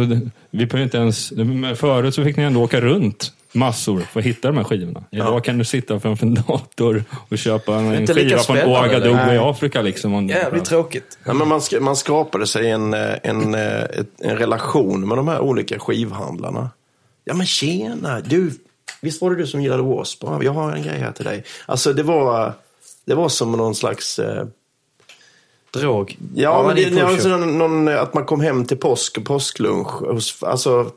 Vi 0.51 0.65
behöver 0.65 0.83
inte 0.83 0.97
ens... 0.97 1.33
Förut 1.75 2.15
så 2.15 2.23
fick 2.23 2.37
ni 2.37 2.43
ändå 2.43 2.63
åka 2.63 2.81
runt 2.81 3.33
massor 3.51 3.99
för 3.99 4.19
att 4.19 4.25
hitta 4.25 4.47
de 4.47 4.57
här 4.57 4.63
skivorna. 4.63 5.03
Idag 5.11 5.43
kan 5.43 5.57
du 5.57 5.65
sitta 5.65 5.99
framför 5.99 6.25
en 6.25 6.33
dator 6.35 7.03
och 7.29 7.37
köpa 7.37 7.75
en 7.75 8.07
skiva 8.07 8.37
från 8.39 8.57
Ouagadougou 8.57 9.33
i 9.33 9.37
Afrika. 9.37 9.81
Liksom, 9.81 10.13
om- 10.13 10.27
Jävligt 10.27 10.65
tråkigt. 10.65 11.17
Ja, 11.25 11.33
men 11.33 11.47
man, 11.47 11.59
sk- 11.59 11.79
man 11.79 11.95
skapade 11.95 12.47
sig 12.47 12.69
en, 12.69 12.93
eh, 12.93 13.13
en, 13.23 13.55
eh, 13.55 13.83
en 14.19 14.37
relation 14.37 15.07
med 15.07 15.17
de 15.17 15.27
här 15.27 15.39
olika 15.39 15.79
skivhandlarna. 15.79 16.69
Ja 17.25 17.33
men 17.33 17.45
tjena, 17.45 18.19
du, 18.19 18.51
visst 19.01 19.21
var 19.21 19.29
det 19.29 19.35
du 19.35 19.47
som 19.47 19.61
gillade 19.61 19.83
W.A.S.P? 19.83 20.27
Ja, 20.29 20.43
Jag 20.43 20.51
har 20.53 20.71
en 20.71 20.83
grej 20.83 20.99
här 20.99 21.11
till 21.11 21.25
dig. 21.25 21.43
Alltså 21.65 21.93
det 21.93 22.03
var, 22.03 22.53
det 23.05 23.15
var 23.15 23.29
som 23.29 23.51
någon 23.51 23.75
slags... 23.75 24.19
Eh, 24.19 24.45
Drog. 25.73 26.17
ja, 26.35 26.63
men 26.67 26.75
det 26.75 26.85
det, 26.85 26.95
är 26.95 26.99
ja, 27.01 27.07
push-up. 27.07 27.21
så 27.21 27.29
någon, 27.29 27.57
någon, 27.57 27.87
att 27.87 28.13
man 28.13 28.25
kom 28.25 28.41
hem 28.41 28.65
till 28.65 28.77
påsk 28.77 29.17
och 29.17 29.25
påsklunch. 29.25 29.89
Alltså, 30.43 30.91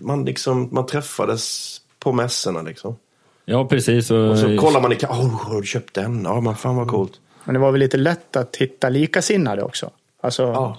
man, 0.00 0.24
liksom, 0.24 0.68
man 0.72 0.86
träffades 0.86 1.76
på 2.00 2.12
mässorna 2.12 2.62
liksom. 2.62 2.96
Ja, 3.44 3.64
precis. 3.64 4.10
Och, 4.10 4.30
Och 4.30 4.38
så 4.38 4.56
kollar 4.58 4.80
man 4.80 4.92
i 4.92 4.96
oh, 4.96 5.48
har 5.48 5.60
du 5.60 5.66
köpt 5.66 5.94
den? 5.94 6.22
Ja, 6.24 6.40
men 6.40 6.54
fan 6.54 6.76
vad 6.76 6.88
coolt. 6.88 7.12
Men 7.44 7.54
det 7.54 7.60
var 7.60 7.70
väl 7.72 7.80
lite 7.80 7.96
lätt 7.96 8.36
att 8.36 8.56
hitta 8.56 8.88
likasinnade 8.88 9.62
också. 9.62 9.90
Alltså, 10.20 10.42
Ja. 10.42 10.78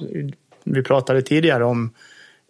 Vi 0.64 0.84
pratade 0.84 1.22
tidigare 1.22 1.66
om 1.66 1.94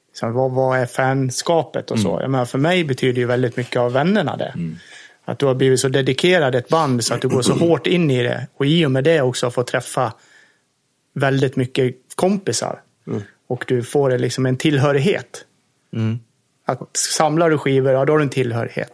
liksom, 0.08 0.34
vad, 0.34 0.52
vad 0.52 0.80
är 0.80 0.86
fanskapet 0.86 1.92
och 1.92 2.00
så. 2.00 2.18
Jag 2.22 2.32
menar, 2.32 2.46
för 2.46 2.58
mig 2.58 2.84
betyder 2.84 3.22
ju 3.22 3.28
väldigt 3.28 3.58
mycket 3.58 3.78
av 3.78 3.92
vännerna 3.94 4.38
det. 4.38 4.54
Att 5.26 5.40
du 5.40 5.46
har 5.46 5.56
blivit 5.56 5.80
så 5.80 5.88
dedikerad 5.88 6.56
ett 6.56 6.70
band 6.70 7.04
så 7.04 7.14
att 7.14 7.22
du 7.22 7.28
går 7.28 7.42
så 7.42 7.54
hårt 7.54 7.88
in 7.88 8.12
i 8.12 8.24
det. 8.24 8.48
Och 8.54 8.66
i 8.66 8.86
och 8.86 8.92
med 8.92 9.04
det 9.04 9.22
också 9.22 9.52
får 9.52 9.64
träffa 9.64 10.14
väldigt 11.14 11.56
mycket 11.56 11.96
kompisar. 12.16 12.82
Och 13.48 13.66
du 13.68 13.84
får 13.84 14.18
liksom 14.18 14.46
en 14.46 14.58
tillhörighet. 14.58 15.46
Mm. 15.94 16.20
Att 16.72 16.98
samlar 16.98 17.50
du 17.50 17.58
skivor, 17.58 17.92
ja 17.92 18.06
då 18.06 18.14
har 18.14 18.18
du 18.18 18.24
en 18.24 18.30
tillhörighet. 18.30 18.92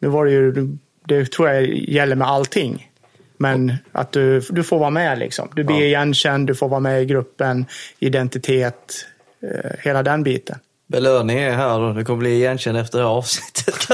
Nu 0.00 0.08
var 0.08 0.24
det 0.24 0.30
ju, 0.30 0.68
det 1.06 1.32
tror 1.32 1.48
jag 1.48 1.66
gäller 1.68 2.16
med 2.16 2.28
allting. 2.28 2.90
Men 3.36 3.76
att 3.92 4.12
du, 4.12 4.40
du 4.40 4.62
får 4.62 4.78
vara 4.78 4.90
med 4.90 5.18
liksom. 5.18 5.48
Du 5.54 5.64
blir 5.64 5.82
igenkänd, 5.82 6.46
du 6.46 6.54
får 6.54 6.68
vara 6.68 6.80
med 6.80 7.02
i 7.02 7.06
gruppen, 7.06 7.66
identitet, 7.98 9.06
eh, 9.42 9.70
hela 9.78 10.02
den 10.02 10.22
biten. 10.22 10.58
Belöning 10.86 11.38
är 11.38 11.52
här 11.52 11.80
då. 11.80 11.92
Du 11.92 12.04
kommer 12.04 12.18
bli 12.18 12.34
igenkänd 12.34 12.78
efter 12.78 12.98
det 12.98 13.04
här 13.04 13.10
avsnittet. 13.10 13.88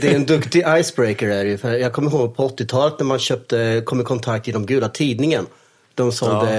Det 0.00 0.04
är 0.04 0.14
en 0.14 0.26
duktig 0.26 0.64
icebreaker 0.68 1.28
är 1.28 1.44
det 1.44 1.50
ju. 1.50 1.78
Jag 1.78 1.92
kommer 1.92 2.10
ihåg 2.10 2.36
på 2.36 2.48
80-talet 2.48 2.98
när 2.98 3.06
man 3.06 3.18
köpte, 3.18 3.82
kom 3.86 4.00
i 4.00 4.04
kontakt 4.04 4.48
i 4.48 4.52
de 4.52 4.66
gula 4.66 4.88
tidningen. 4.88 5.46
De 5.94 6.12
sålde 6.12 6.50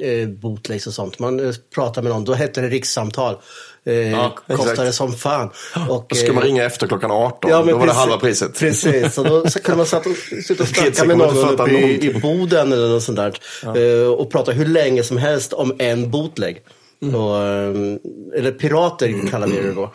eh, 0.00 0.28
bootlegs 0.28 0.86
och 0.86 0.92
sånt. 0.92 1.18
Man 1.18 1.40
eh, 1.46 1.54
pratade 1.74 2.04
med 2.04 2.12
någon, 2.12 2.24
då 2.24 2.32
hette 2.34 2.60
det 2.60 2.68
rikssamtal. 2.68 3.36
Eh, 3.84 4.28
kostade 4.46 4.72
exakt. 4.72 4.94
som 4.94 5.12
fan. 5.12 5.50
Och, 5.88 6.06
Då 6.08 6.16
ska 6.16 6.32
man 6.32 6.42
eh, 6.42 6.46
ringa 6.46 6.64
efter 6.64 6.86
klockan 6.86 7.10
18. 7.10 7.50
Ja, 7.50 7.58
Då 7.58 7.64
men 7.64 7.74
var 7.74 7.80
det 7.80 7.86
precis, 7.86 8.00
halva 8.00 8.16
priset. 8.18 8.58
Precis, 8.58 9.18
och 9.18 9.24
då 9.24 9.46
så 9.50 9.58
kunde 9.60 9.76
man 9.76 9.86
sitta 10.42 10.62
och 10.62 10.68
snacka 10.74 11.04
med 11.04 11.18
någon 11.18 11.36
uppe 11.38 11.70
i, 11.70 12.06
i 12.10 12.20
Boden 12.20 12.72
eller 12.72 12.88
något 12.88 13.02
sånt 13.02 13.18
där. 13.18 13.34
Eh, 14.02 14.08
och 14.08 14.30
prata 14.30 14.52
hur 14.52 14.66
länge 14.66 15.02
som 15.02 15.16
helst 15.16 15.52
om 15.52 15.74
en 15.78 16.10
bootleg. 16.10 16.62
Mm. 17.02 17.14
Och, 17.14 17.36
eh, 17.36 17.74
eller 18.38 18.52
pirater 18.52 19.28
kallar 19.30 19.46
vi 19.46 19.56
det 19.62 19.72
då. 19.72 19.92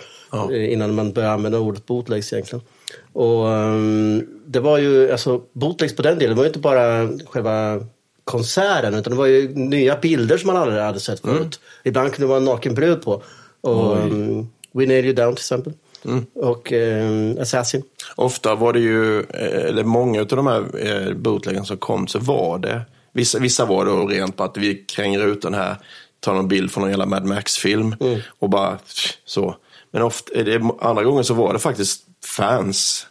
eh, 0.54 0.74
Innan 0.74 0.96
man 0.96 1.12
började 1.14 1.34
använda 1.34 1.60
ordet 1.60 1.86
bootlegs 1.86 2.34
egentligen. 2.34 2.66
Och 3.14 3.50
ehm, 3.54 4.24
det 4.48 4.60
var 4.60 4.78
ju, 4.78 5.12
alltså 5.12 5.42
bootlegs 5.54 5.96
på 5.96 6.02
den 6.02 6.20
delen 6.20 6.36
var 6.38 6.44
ju 6.44 6.48
inte 6.48 6.60
bara 6.60 7.10
själva 7.30 7.80
konserten 8.26 8.94
utan 8.94 9.12
det 9.12 9.18
var 9.18 9.26
ju 9.26 9.56
nya 9.56 9.98
bilder 9.98 10.38
som 10.38 10.48
man 10.48 10.58
aldrig 10.58 10.82
hade 10.82 11.00
sett 11.00 11.20
förut. 11.20 11.40
Mm. 11.40 11.50
Ibland 11.84 12.14
kunde 12.14 12.24
det 12.24 12.28
vara 12.28 12.38
en 12.38 12.46
naken 12.46 12.74
brud 12.74 13.02
på. 13.02 13.24
Och 13.62 13.98
um, 13.98 14.50
We 14.72 14.86
Nailed 14.86 15.06
You 15.06 15.14
Down 15.14 15.36
till 15.36 15.42
exempel. 15.42 15.74
Mm. 16.06 16.26
Och 16.34 16.72
ehm, 16.72 17.38
Assassin. 17.42 17.84
Ofta 18.16 18.56
var 18.56 18.74
det 18.74 18.80
ju, 18.80 19.20
eh, 19.20 19.66
eller 19.66 19.84
många 19.84 20.22
av 20.22 20.28
de 20.28 20.48
här 20.48 20.88
eh, 20.88 21.14
bootleggen 21.14 21.66
som 21.66 21.78
kom 21.78 22.08
så 22.08 22.20
var 22.20 22.60
det, 22.60 22.82
vissa, 23.14 23.40
vissa 23.40 23.66
var 23.66 23.86
då 23.86 24.08
rent 24.08 24.38
på 24.38 24.44
att 24.44 24.58
vi 24.58 24.76
kränger 24.76 25.28
ut 25.28 25.42
den 25.42 25.54
här, 25.54 25.76
tar 26.20 26.34
någon 26.34 26.48
bild 26.48 26.72
från 26.72 26.82
någon 26.82 26.90
jävla 26.90 27.06
Mad 27.06 27.26
Max-film 27.26 27.96
och 28.40 28.50
bara 28.50 28.78
så. 29.26 29.56
Men 29.92 30.02
ofta, 30.02 30.44
det, 30.44 30.62
andra 30.80 31.04
gånger 31.04 31.24
så 31.24 31.34
var 31.34 31.54
det 31.54 31.60
faktiskt 31.60 32.02
fans 32.26 33.08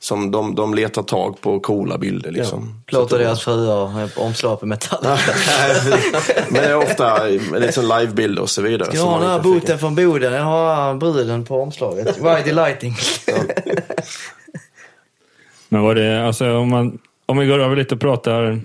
som 0.00 0.30
de, 0.30 0.54
de 0.54 0.74
letar 0.74 1.02
tag 1.02 1.40
på 1.40 1.60
coola 1.60 1.98
bilder 1.98 2.30
liksom. 2.30 2.82
Plåtar 2.86 3.18
deras 3.18 3.44
fruar 3.44 4.10
omslag 4.16 4.60
på 4.60 4.66
metall. 4.66 4.98
Men 6.50 6.62
det 6.62 6.68
är 6.68 6.76
ofta 6.76 7.24
liksom 7.58 7.84
livebilder 7.98 8.42
och 8.42 8.50
så 8.50 8.62
vidare. 8.62 8.96
Ska 8.96 9.06
ha 9.06 9.20
den 9.20 9.30
här 9.30 9.40
boten 9.40 9.78
från 9.78 9.94
Boden? 9.94 10.32
Jag 10.32 10.42
har 10.42 10.94
bruden 10.94 11.44
på 11.44 11.62
omslaget. 11.62 12.18
Whitey 12.22 12.52
Lighting. 12.52 12.94
Men 15.68 15.82
var 15.82 15.94
det, 15.94 16.26
alltså 16.26 16.56
om, 16.56 16.68
man, 16.68 16.98
om 17.26 17.38
vi 17.38 17.46
går 17.46 17.58
över 17.58 17.76
lite 17.76 17.94
och 17.94 18.00
pratar. 18.00 18.60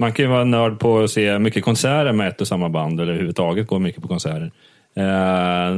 Man 0.00 0.12
kan 0.12 0.24
ju 0.24 0.30
vara 0.30 0.44
nörd 0.44 0.78
på 0.78 0.98
att 0.98 1.10
se 1.10 1.38
mycket 1.38 1.64
konserter 1.64 2.12
med 2.12 2.28
ett 2.28 2.40
och 2.40 2.48
samma 2.48 2.68
band 2.68 3.00
eller 3.00 3.12
överhuvudtaget 3.12 3.66
gå 3.66 3.78
mycket 3.78 4.02
på 4.02 4.08
konserter. 4.08 4.52
Eh, 4.96 5.70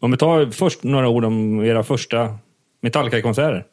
om 0.00 0.10
vi 0.10 0.16
tar 0.16 0.50
först 0.50 0.82
några 0.82 1.08
ord 1.08 1.24
om 1.24 1.64
era 1.64 1.82
första 1.82 2.38
Metallica-konserter. 2.82 3.64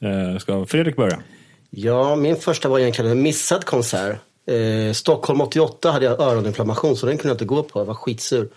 Eh, 0.00 0.38
ska 0.38 0.66
Fredrik 0.66 0.96
börja? 0.96 1.22
Ja, 1.70 2.16
min 2.16 2.36
första 2.36 2.68
var 2.68 2.78
egentligen 2.78 3.10
en 3.10 3.22
missad 3.22 3.64
konsert. 3.64 4.18
Eh, 4.46 4.92
Stockholm 4.92 5.40
88 5.40 5.90
hade 5.90 6.04
jag 6.04 6.20
öroninflammation 6.20 6.96
så 6.96 7.06
den 7.06 7.18
kunde 7.18 7.28
jag 7.28 7.34
inte 7.34 7.44
gå 7.44 7.62
på. 7.62 7.80
Jag 7.80 7.84
var 7.84 7.94
skitsur. 7.94 8.48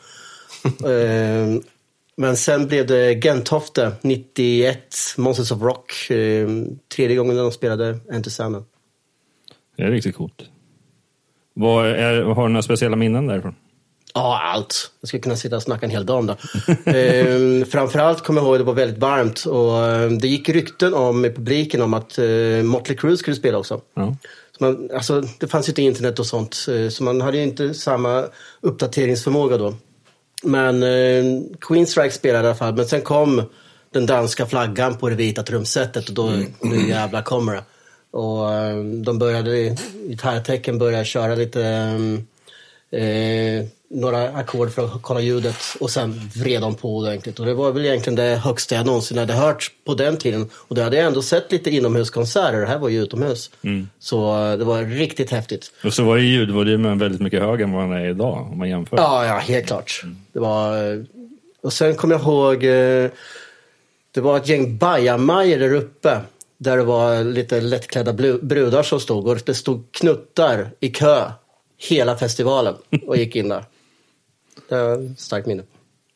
eh, 0.66 1.62
men 2.18 2.38
sen 2.38 2.68
blev 2.68 2.88
det 2.88 3.22
Gentofte 3.22 3.92
91, 4.02 4.96
Monsters 5.18 5.52
of 5.52 5.62
Rock. 5.62 6.10
Eh, 6.10 6.50
tredje 6.96 7.16
gången 7.18 7.36
de 7.36 7.52
spelade 7.52 8.00
Enter 8.12 8.32
Sandman. 8.32 8.66
Det 9.78 9.84
är 9.84 9.92
riktigt 9.92 10.16
coolt. 10.16 10.44
Vad 11.54 11.88
är, 11.88 12.22
har 12.22 12.44
du 12.44 12.50
några 12.50 12.62
speciella 12.62 12.96
minnen 12.96 13.28
därifrån? 13.28 13.56
Ja, 14.14 14.40
allt. 14.44 14.92
Jag 15.02 15.08
skulle 15.08 15.22
kunna 15.22 15.36
sitta 15.36 15.56
och 15.56 15.64
snacka 15.64 15.86
en 15.86 15.92
hel 15.92 16.06
dag 16.06 16.18
om 16.18 16.28
det. 16.28 16.38
ehm, 16.86 17.66
framförallt 17.66 18.24
kommer 18.24 18.42
jag 18.42 18.46
ihåg 18.46 18.56
att 18.56 18.60
det 18.60 18.66
var 18.66 18.74
väldigt 18.74 19.00
varmt 19.00 19.46
och 19.46 19.86
ehm, 19.86 20.20
det 20.20 20.28
gick 20.28 20.50
rykten 20.50 20.94
om 20.94 21.26
i 21.26 21.30
publiken 21.30 21.82
om 21.82 21.94
att 21.94 22.18
eh, 22.18 22.64
Motley 22.64 22.98
Crue 22.98 23.18
skulle 23.18 23.36
spela 23.36 23.58
också. 23.58 23.82
Ja. 23.94 24.16
Så 24.58 24.64
man, 24.64 24.90
alltså, 24.94 25.24
det 25.40 25.48
fanns 25.48 25.68
ju 25.68 25.72
inte 25.72 25.82
internet 25.82 26.20
och 26.20 26.26
sånt, 26.26 26.66
eh, 26.70 26.90
så 26.90 27.04
man 27.04 27.22
hade 27.22 27.38
ju 27.38 27.44
inte 27.44 27.74
samma 27.74 28.26
uppdateringsförmåga 28.62 29.58
då. 29.58 29.74
Men 30.44 30.84
eh, 30.84 31.42
Queenstrike 31.62 32.12
spelade 32.12 32.44
i 32.44 32.48
alla 32.48 32.58
fall, 32.58 32.76
men 32.76 32.88
sen 32.88 33.02
kom 33.02 33.44
den 33.92 34.06
danska 34.06 34.46
flaggan 34.46 34.98
på 34.98 35.10
det 35.10 35.16
vita 35.16 35.44
trumsetet 35.44 36.10
och 36.10 36.16
då, 36.16 36.32
nu 36.62 36.90
jävlar 36.90 37.22
kommer 37.22 37.54
det. 37.54 37.64
Och 38.12 38.54
eh, 38.54 38.84
de 38.84 39.20
började, 39.20 39.58
i 39.58 39.78
gitarrtecken 40.08 40.78
började 40.78 41.06
köra 41.06 41.36
lite, 41.36 41.64
eh, 42.92 43.66
några 43.92 44.30
ackord 44.30 44.72
för 44.72 44.86
att 44.86 45.02
kolla 45.02 45.20
ljudet 45.22 45.56
och 45.80 45.90
sen 45.90 46.30
vred 46.36 46.62
de 46.62 46.76
på 46.76 46.98
ordentligt. 46.98 47.40
Och 47.40 47.46
det 47.46 47.54
var 47.54 47.72
väl 47.72 47.86
egentligen 47.86 48.16
det 48.16 48.36
högsta 48.36 48.76
jag 48.76 48.86
någonsin 48.86 49.18
hade 49.18 49.34
hört 49.34 49.72
på 49.86 49.94
den 49.94 50.18
tiden. 50.18 50.50
Och 50.54 50.76
då 50.76 50.82
hade 50.82 50.98
jag 50.98 51.06
ändå 51.06 51.22
sett 51.22 51.52
lite 51.52 51.70
inomhuskonserter, 51.70 52.60
det 52.62 52.68
här 52.68 52.78
var 52.80 52.90
ju 52.90 53.02
utomhus. 53.04 53.52
Så 54.00 54.46
eh, 54.52 54.58
det 54.58 54.66
var 54.66 54.84
riktigt 54.84 55.32
häftigt. 55.32 55.72
Och 55.84 55.94
så 55.94 56.04
var 56.04 56.18
ju 56.18 56.28
ljudvolymen 56.28 56.98
väldigt 57.00 57.22
mycket 57.22 57.42
högre 57.42 57.64
än 57.64 57.72
vad 57.72 57.84
den 57.84 57.92
är 57.92 58.10
idag 58.10 58.48
om 58.52 58.58
man 58.58 58.70
jämför. 58.70 58.98
Ja, 58.98 59.26
ja, 59.26 59.38
helt 59.38 59.68
klart. 59.68 60.02
Det 60.34 60.40
var... 60.40 60.92
eh, 60.94 61.00
Och 61.62 61.74
sen 61.74 61.96
kommer 61.96 62.16
jag 62.16 62.22
ihåg, 62.22 62.64
eh, 62.64 63.10
det 64.12 64.22
var 64.22 64.38
ett 64.38 64.48
gäng 64.48 64.78
bajamajor 64.78 65.60
där 65.60 65.74
uppe. 65.74 66.20
Där 66.58 66.78
det 66.78 66.84
var 66.84 67.24
lite 67.24 67.62
lättklädda 67.62 68.14
brudar 68.42 68.84
som 68.84 69.00
stod 69.00 69.28
och 69.28 69.38
det 69.46 69.54
stod 69.54 69.92
knuttar 69.92 70.70
i 70.80 70.90
kö 70.90 71.32
hela 71.78 72.18
festivalen 72.18 72.76
och 73.08 73.18
gick 73.18 73.36
in 73.36 73.50
där. 73.50 73.64
Det 74.70 74.76
ett 74.94 75.20
starkt 75.20 75.48
minne. 75.48 75.64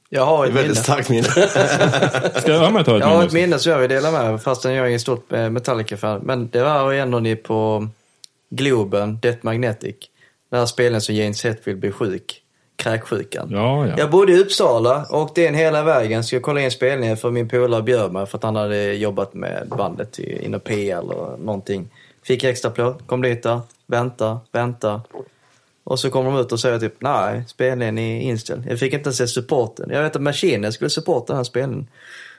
Jag 0.10 0.26
har 0.26 0.46
är 0.46 0.50
ett 0.50 0.56
väldigt 0.56 0.72
minne. 0.72 0.84
starkt 0.84 1.10
minne. 1.10 1.24
Ska 2.42 2.52
jag 2.52 2.74
med 2.74 2.86
ta 2.86 2.96
ett 2.98 3.00
Jag 3.02 3.08
har 3.08 3.14
minne? 3.16 3.26
ett 3.28 3.34
minne 3.34 3.60
som 3.60 3.72
jag 3.72 3.80
vill 3.80 3.90
dela 3.90 4.12
med 4.12 4.42
fastän 4.42 4.74
jag 4.74 4.84
är 4.84 4.88
ingen 4.88 5.00
stort 5.00 5.34
eh, 5.34 5.50
Metallica-fan. 5.50 6.22
Men 6.24 6.50
det 6.50 6.64
var 6.64 6.94
ändå 6.94 7.20
ni 7.20 7.36
på 7.36 7.88
Globen, 8.50 9.20
Death 9.22 9.40
Magnetic. 9.42 9.96
Den 10.50 10.60
här 10.60 10.66
spelningen 10.66 11.02
som 11.02 11.16
James 11.16 11.44
Hetfield 11.46 11.80
blev 11.80 11.92
sjuk. 11.92 12.40
Kräksjukan. 12.76 13.48
Ja, 13.52 13.88
ja. 13.88 13.94
Jag 13.98 14.10
bodde 14.12 14.32
i 14.32 14.40
Uppsala 14.40 15.06
och 15.10 15.22
åkte 15.22 15.42
in 15.42 15.54
hela 15.56 15.84
vägen. 15.84 16.24
Skulle 16.24 16.40
kolla 16.42 16.62
in 16.62 16.72
spelningen 16.72 17.18
för 17.18 17.32
min 17.32 17.50
polare 17.50 17.82
bjöd 17.82 18.12
mig 18.12 18.26
för 18.26 18.38
att 18.38 18.44
han 18.44 18.56
hade 18.56 18.94
jobbat 18.94 19.34
med 19.34 19.68
bandet 19.78 20.20
i- 20.20 20.46
inom 20.46 20.60
PL 20.60 21.12
och 21.12 21.40
någonting. 21.40 21.90
Fick 22.24 22.44
extra 22.44 22.72
plåt, 22.72 23.08
kom 23.08 23.22
dit 23.22 23.44
där, 23.44 23.60
vänta, 23.88 24.40
vänta. 24.52 25.02
Och 25.84 26.00
så 26.00 26.10
kommer 26.10 26.32
de 26.32 26.40
ut 26.40 26.52
och 26.52 26.60
säger 26.60 26.80
typ 26.80 26.96
nej, 27.00 27.44
spelningen 27.48 27.98
är 27.98 28.22
inställd. 28.22 28.64
Jag 28.70 28.80
fick 28.80 28.94
inte 28.94 29.08
ens 29.08 29.18
se 29.18 29.28
supporten. 29.28 29.90
Jag 29.90 30.04
vet 30.04 30.16
att 30.16 30.22
Machine 30.22 30.72
skulle 30.72 30.90
supporta 30.90 31.34
den 31.34 31.38
här 31.38 31.44
spelningen. 31.44 31.88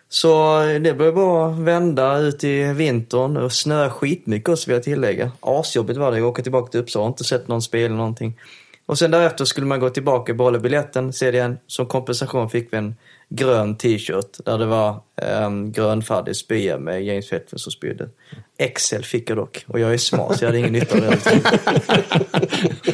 Så 0.09 0.61
det 0.81 0.97
blev 0.97 1.15
bara 1.15 1.49
att 1.49 1.59
vända 1.59 2.19
ut 2.19 2.45
i 2.45 2.73
vintern 2.73 3.37
och 3.37 3.53
snöa 3.53 3.91
skitmycket 3.91 4.49
också 4.49 4.71
vill 4.71 4.75
jag 4.75 4.83
tillägga. 4.83 5.31
Asjobbigt 5.41 5.99
var 5.99 6.13
det 6.13 6.19
att 6.19 6.25
åka 6.25 6.43
tillbaka 6.43 6.71
till 6.71 6.81
Uppsala 6.81 7.05
och 7.05 7.09
inte 7.09 7.25
sett 7.25 7.49
någon 7.49 7.63
spel 7.63 7.85
eller 7.85 7.97
någonting. 7.97 8.39
Och 8.87 8.99
sen 8.99 9.11
därefter 9.11 9.45
skulle 9.45 9.67
man 9.67 9.81
gå 9.81 9.91
tillbaka 9.91 10.33
och 10.33 10.37
behålla 10.39 10.59
biljetten. 10.59 11.13
Se 11.13 11.31
det 11.31 11.37
igen. 11.37 11.59
Som 11.67 11.87
kompensation 11.87 12.51
fick 12.51 12.73
vi 12.73 12.77
en 12.77 12.95
grön 13.37 13.77
t-shirt 13.77 14.45
där 14.45 14.59
det 14.59 14.67
var 14.67 15.01
um, 15.47 15.73
grönfärdig 15.73 16.37
spya 16.37 16.79
med 16.79 17.05
James 17.05 17.33
Hetfield 17.33 17.61
som 17.61 17.73
spydde. 17.73 18.09
Excel 18.59 19.05
fick 19.05 19.31
jag 19.31 19.37
dock 19.37 19.65
och 19.69 19.81
jag 19.81 19.95
är 19.95 19.99
smart 19.99 20.39
så 20.39 20.45
jag 20.45 20.49
hade 20.49 20.59
ingen 20.59 20.73
nytta 20.73 20.95
av 20.95 21.01
det. 21.01 21.19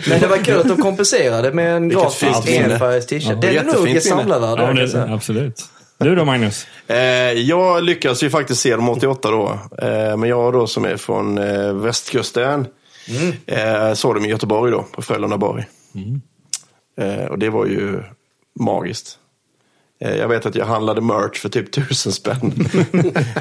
Men 0.08 0.20
det 0.20 0.26
var 0.26 0.44
kul 0.44 0.60
att 0.60 0.68
de 0.68 0.76
kompenserade 0.82 1.52
med 1.52 1.76
en 1.76 1.88
gratis 1.88 2.22
enfärgad 2.46 3.08
t-shirt. 3.08 3.22
Ja, 3.28 3.34
Den 3.34 3.56
är 3.56 3.72
nog 3.72 3.84
minne. 3.84 4.00
samlarvärd. 4.00 4.78
ja 4.78 4.86
det, 4.86 5.14
absolut. 5.14 5.64
Du 5.98 6.14
då 6.14 6.24
Magnus? 6.24 6.66
Eh, 6.86 6.96
jag 7.32 7.82
lyckades 7.82 8.22
ju 8.22 8.30
faktiskt 8.30 8.60
se 8.60 8.76
dem 8.76 8.88
88 8.88 9.30
då. 9.30 9.58
Eh, 9.86 10.16
men 10.16 10.28
jag 10.28 10.52
då 10.52 10.66
som 10.66 10.84
är 10.84 10.96
från 10.96 11.38
eh, 11.38 11.72
västkusten 11.74 12.66
eh, 13.46 13.92
såg 13.94 14.14
dem 14.14 14.24
i 14.24 14.28
Göteborg 14.28 14.72
då, 14.72 14.82
på 14.92 15.02
Frölunda 15.02 15.38
Borg. 15.38 15.64
Eh, 17.00 17.24
och 17.24 17.38
det 17.38 17.50
var 17.50 17.66
ju 17.66 18.02
magiskt. 18.60 19.18
Eh, 20.00 20.16
jag 20.16 20.28
vet 20.28 20.46
att 20.46 20.54
jag 20.54 20.66
handlade 20.66 21.00
merch 21.00 21.38
för 21.40 21.48
typ 21.48 21.72
tusen 21.72 22.12
spänn. 22.12 22.52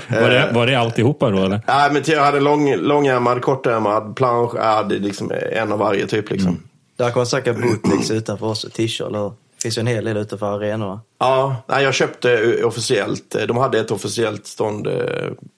Var 0.10 0.30
det, 0.30 0.52
var 0.54 0.68
det 0.68 0.76
alltihopa 0.76 1.30
då 1.30 1.38
eller? 1.38 1.62
Nej, 1.68 1.92
men 1.92 2.04
jag 2.06 2.24
hade 2.24 2.40
lång, 2.40 2.76
långärmad, 2.76 3.42
kortärmad, 3.42 4.16
plansch, 4.16 4.52
jag 4.56 4.64
hade 4.64 4.96
liksom 4.96 5.32
en 5.52 5.72
av 5.72 5.80
varje 5.80 6.08
typ. 6.08 6.30
Liksom. 6.32 6.64
Där 6.98 7.12
kommer 7.12 7.26
säkert 7.26 7.56
bootlegs 7.62 8.12
utanför 8.12 8.46
oss 8.46 8.64
och 8.64 8.74
t-shirt, 8.74 9.08
eller? 9.08 9.20
Det 9.30 9.62
finns 9.62 9.78
ju 9.78 9.80
en 9.80 9.88
hel 9.88 10.06
del 10.06 10.18
utanför 10.18 10.46
arenorna. 10.56 11.02
Ja, 11.20 11.56
nej, 11.68 11.84
jag 11.84 11.94
köpte 11.94 12.64
officiellt. 12.64 13.36
Eh, 13.36 13.42
De 13.42 13.58
hade 13.58 13.80
ett 13.80 13.92
officiellt 13.92 14.46
stånd 14.48 14.88
eh, 14.88 14.94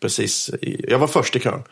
precis. 0.02 0.50
I, 0.50 0.86
jag 0.90 1.00
var 1.00 1.08
först 1.08 1.36
i 1.36 1.40
kön. 1.40 1.64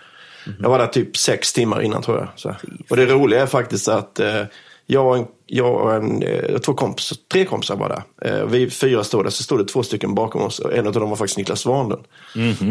Jag 0.59 0.69
var 0.69 0.79
där 0.79 0.87
typ 0.87 1.17
sex 1.17 1.53
timmar 1.53 1.81
innan 1.81 2.01
tror 2.01 2.17
jag. 2.17 2.27
Så. 2.35 2.55
Och 2.89 2.97
det 2.97 3.05
roliga 3.05 3.41
är 3.41 3.45
faktiskt 3.45 3.87
att 3.87 4.19
eh, 4.19 4.41
jag 4.91 5.07
och 5.07 5.17
en, 5.17 5.27
jag 5.45 5.73
och 5.73 5.93
en 5.93 6.23
eh, 6.23 6.57
två 6.57 6.73
kompis, 6.73 7.13
tre 7.31 7.45
kompisar 7.45 7.75
var 7.75 7.89
där. 7.89 8.03
Eh, 8.29 8.45
vi 8.45 8.69
fyra 8.69 9.03
stod 9.03 9.25
där, 9.25 9.29
så 9.29 9.43
stod 9.43 9.59
det 9.59 9.65
två 9.65 9.83
stycken 9.83 10.15
bakom 10.15 10.41
oss. 10.41 10.61
En 10.73 10.87
av 10.87 10.93
dem 10.93 11.09
var 11.09 11.15
faktiskt 11.15 11.37
Niklas 11.37 11.59
Svanlund. 11.59 12.03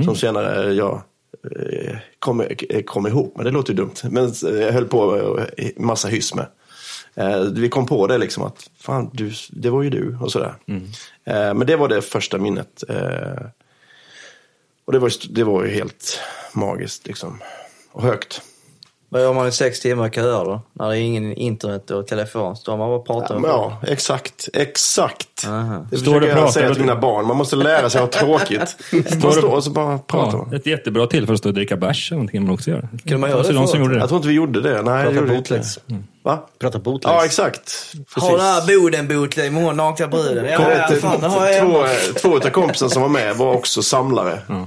Som 0.04 0.16
senare 0.16 0.72
jag 0.72 1.02
eh, 1.57 1.96
kom, 2.18 2.40
eh, 2.40 2.83
kom 2.83 3.07
ihop, 3.07 3.33
men 3.37 3.44
det 3.44 3.50
låter 3.50 3.72
ju 3.72 3.76
dumt. 3.76 3.94
Men 4.02 4.33
jag 4.42 4.72
höll 4.72 4.85
på 4.85 5.40
massa 5.76 6.09
hyss 6.09 6.35
med. 6.35 6.46
Vi 7.52 7.68
kom 7.68 7.87
på 7.87 8.07
det 8.07 8.18
liksom 8.18 8.42
att 8.42 8.70
fan, 8.78 9.11
du, 9.12 9.33
det 9.50 9.70
var 9.70 9.83
ju 9.83 9.90
du 9.90 10.18
och 10.22 10.33
sådär. 10.33 10.54
Eh, 11.24 11.54
men 11.54 11.66
det 11.66 11.76
var 11.76 11.88
det 11.88 12.02
första 12.02 12.38
minnet. 12.38 12.85
Och 14.85 14.92
det 14.92 14.98
var, 14.98 15.12
det 15.31 15.44
var 15.44 15.64
ju 15.64 15.70
helt 15.70 16.20
magiskt 16.52 17.07
liksom. 17.07 17.38
Och 17.92 18.02
högt. 18.02 18.42
Vad 19.11 19.23
gör 19.23 19.33
man 19.33 19.49
i 19.49 19.53
sex 19.53 19.81
timmar 19.81 20.09
köer 20.09 20.44
då? 20.44 20.61
När 20.73 20.88
det 20.88 20.97
är 20.99 21.01
ingen 21.01 21.33
internet 21.35 21.90
och 21.90 22.07
telefon. 22.07 22.57
Står 22.57 22.77
man 22.77 22.88
bara 22.88 22.99
och 22.99 23.07
pratar 23.07 23.35
Ja, 23.35 23.79
ja 23.83 23.88
exakt. 23.92 24.49
Exakt. 24.55 25.47
Aha. 25.49 25.87
Det 25.90 25.97
Står 25.99 26.21
försöker 26.21 26.37
jag 26.40 26.53
säga 26.53 26.73
till 26.73 26.81
mina 26.81 26.97
barn. 26.97 27.27
Man 27.27 27.37
måste 27.37 27.57
lära 27.57 27.90
sig 27.90 28.01
att 28.03 28.14
ha 28.14 28.21
tråkigt. 28.23 28.77
Man 28.92 29.03
du- 29.03 29.33
står 29.33 29.55
och 29.55 29.64
så 29.64 29.71
bara 29.71 29.99
pratar 29.99 30.47
Ja, 30.51 30.57
ett 30.57 30.66
jättebra 30.66 31.07
tillfälle 31.07 31.33
att 31.35 31.38
stå 31.38 31.49
och 31.49 31.55
dricka 31.55 31.77
bärs 31.77 32.11
eller 32.12 32.16
någonting 32.16 32.38
kan 32.40 32.44
man 32.47 32.55
också 32.55 32.71
göra. 32.71 32.81
Kunde 33.03 33.18
man 33.18 33.31
göra 33.31 33.38
Alltså, 33.38 33.53
det 33.53 33.59
de 33.59 33.66
som 33.66 33.73
förut? 33.73 33.85
gjorde 33.85 33.94
det. 33.94 34.01
Jag 34.01 34.09
tror 34.09 34.16
inte 34.18 34.29
vi 34.29 34.35
gjorde 34.35 34.61
det. 34.61 34.83
Nej, 34.83 35.05
det 35.05 35.14
gjorde 35.14 35.31
vi 35.31 35.37
inte. 35.37 35.51
bootlegs. 35.55 35.79
Va? 36.23 36.38
Prata 36.59 36.79
bootlegs. 36.79 37.14
Ja, 37.14 37.25
exakt. 37.25 37.94
Har 38.16 38.31
den 38.37 38.40
här 38.47 38.81
boden 38.81 39.09
bootleg 39.09 39.53
med 39.53 39.64
hon 39.64 39.77
nakna 39.77 40.07
bruden? 40.09 40.44
Ja, 40.44 40.57
Kom 40.57 40.66
ja, 40.71 40.88
fan, 41.01 41.21
det 41.21 41.27
har 41.29 41.47
jag 41.49 41.66
två, 41.66 41.85
två 42.21 42.37
av 42.37 42.51
kompisarna 42.51 42.90
som 42.90 43.03
var 43.03 43.09
med 43.09 43.37
var 43.37 43.53
också 43.55 43.83
samlare. 43.83 44.33
Eh, 44.49 44.64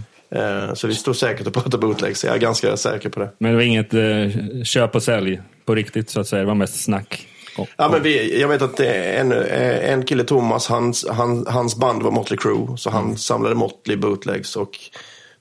Så 0.73 0.87
vi 0.87 0.95
stod 0.95 1.15
säkert 1.15 1.47
och 1.47 1.53
pratade 1.53 1.77
bootlegs. 1.77 2.23
Jag 2.23 2.35
är 2.35 2.39
ganska 2.39 2.77
säker 2.77 3.09
på 3.09 3.19
det. 3.19 3.29
Men 3.37 3.51
det 3.51 3.55
var 3.57 3.63
inget 3.63 3.93
eh, 3.93 4.63
köp 4.63 4.95
och 4.95 5.03
sälj 5.03 5.41
på 5.65 5.75
riktigt 5.75 6.09
så 6.09 6.19
att 6.19 6.27
säga. 6.27 6.39
Det 6.39 6.47
var 6.47 6.55
mest 6.55 6.83
snack. 6.83 7.27
Och, 7.57 7.67
Ja, 7.77 7.89
men 7.89 8.03
vi, 8.03 8.41
jag 8.41 8.47
vet 8.47 8.61
att 8.61 8.79
en, 8.79 9.31
eh, 9.31 9.91
en 9.91 10.05
kille, 10.05 10.23
Thomas, 10.23 10.67
hans, 10.67 11.05
han, 11.09 11.45
hans 11.47 11.75
band 11.75 12.03
var 12.03 12.11
Motley 12.11 12.37
Crue. 12.37 12.77
Så 12.77 12.89
han 12.89 13.17
samlade 13.17 13.55
Motley 13.55 13.97
bootlegs. 13.97 14.55
Och 14.55 14.79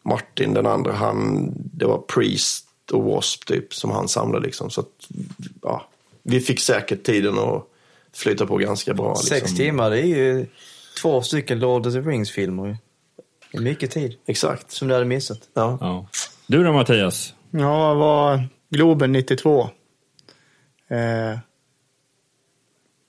Martin, 0.02 0.54
den 0.54 0.66
andra, 0.66 0.92
han, 0.92 1.52
det 1.54 1.86
var 1.86 1.98
Priest 1.98 2.66
och 2.92 2.98
W.A.S.P. 2.98 3.54
typ 3.54 3.74
som 3.74 3.90
han 3.90 4.08
samlade. 4.08 4.46
Liksom. 4.46 4.70
Så 4.70 4.80
att, 4.80 5.08
ja, 5.62 5.88
vi 6.22 6.40
fick 6.40 6.60
säkert 6.60 7.02
tiden 7.02 7.38
att 7.38 7.66
flyta 8.14 8.46
på 8.46 8.56
ganska 8.56 8.94
bra. 8.94 9.08
Liksom. 9.08 9.26
Sex 9.26 9.54
timmar, 9.54 9.90
det 9.90 10.00
är 10.00 10.06
ju 10.06 10.46
två 11.02 11.22
stycken 11.22 11.58
Lord 11.58 11.86
of 11.86 11.92
the 11.92 12.00
Rings-filmer. 12.00 12.76
Det 13.52 13.58
är 13.58 13.62
mycket 13.62 13.90
tid 13.90 14.16
Exakt. 14.26 14.70
som 14.70 14.88
du 14.88 14.94
hade 14.94 15.06
missat. 15.06 15.38
Ja. 15.54 15.78
ja. 15.80 16.06
Du 16.46 16.64
då 16.64 16.72
Mattias? 16.72 17.34
Ja, 17.50 17.88
jag 17.88 17.94
var 17.94 18.48
Globen 18.70 19.12
92. 19.12 19.70
Eh, 20.88 21.38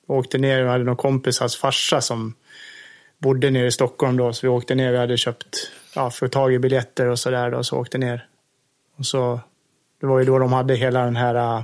åkte 0.08 0.38
ner, 0.38 0.64
och 0.64 0.72
hade 0.72 0.84
någon 0.84 0.96
kompis, 0.96 1.40
hans 1.40 1.58
farsa 1.58 2.02
som 2.02 2.34
bodde 3.20 3.50
nere 3.50 3.68
i 3.68 3.72
Stockholm 3.72 4.18
då. 4.18 4.34
Så 4.34 4.48
vi 4.48 4.50
åkte 4.50 4.76
ner, 4.76 4.92
vi 4.92 4.98
hade 4.98 5.18
köpt, 5.18 5.72
ja, 5.96 6.10
fått 6.10 6.32
tag 6.32 6.54
i 6.54 6.60
biljetter 6.60 7.08
och 7.08 7.20
sådär 7.20 7.52
då, 7.52 7.64
så 7.64 7.78
åkte 7.78 7.98
ner. 7.98 8.26
Och 8.98 9.06
så, 9.06 9.40
det 10.02 10.06
var 10.06 10.20
ju 10.20 10.26
då 10.26 10.40
de 10.40 10.54
hade 10.54 10.76
hela 10.76 11.06
den 11.06 11.16
här, 11.16 11.36
eh, 11.36 11.64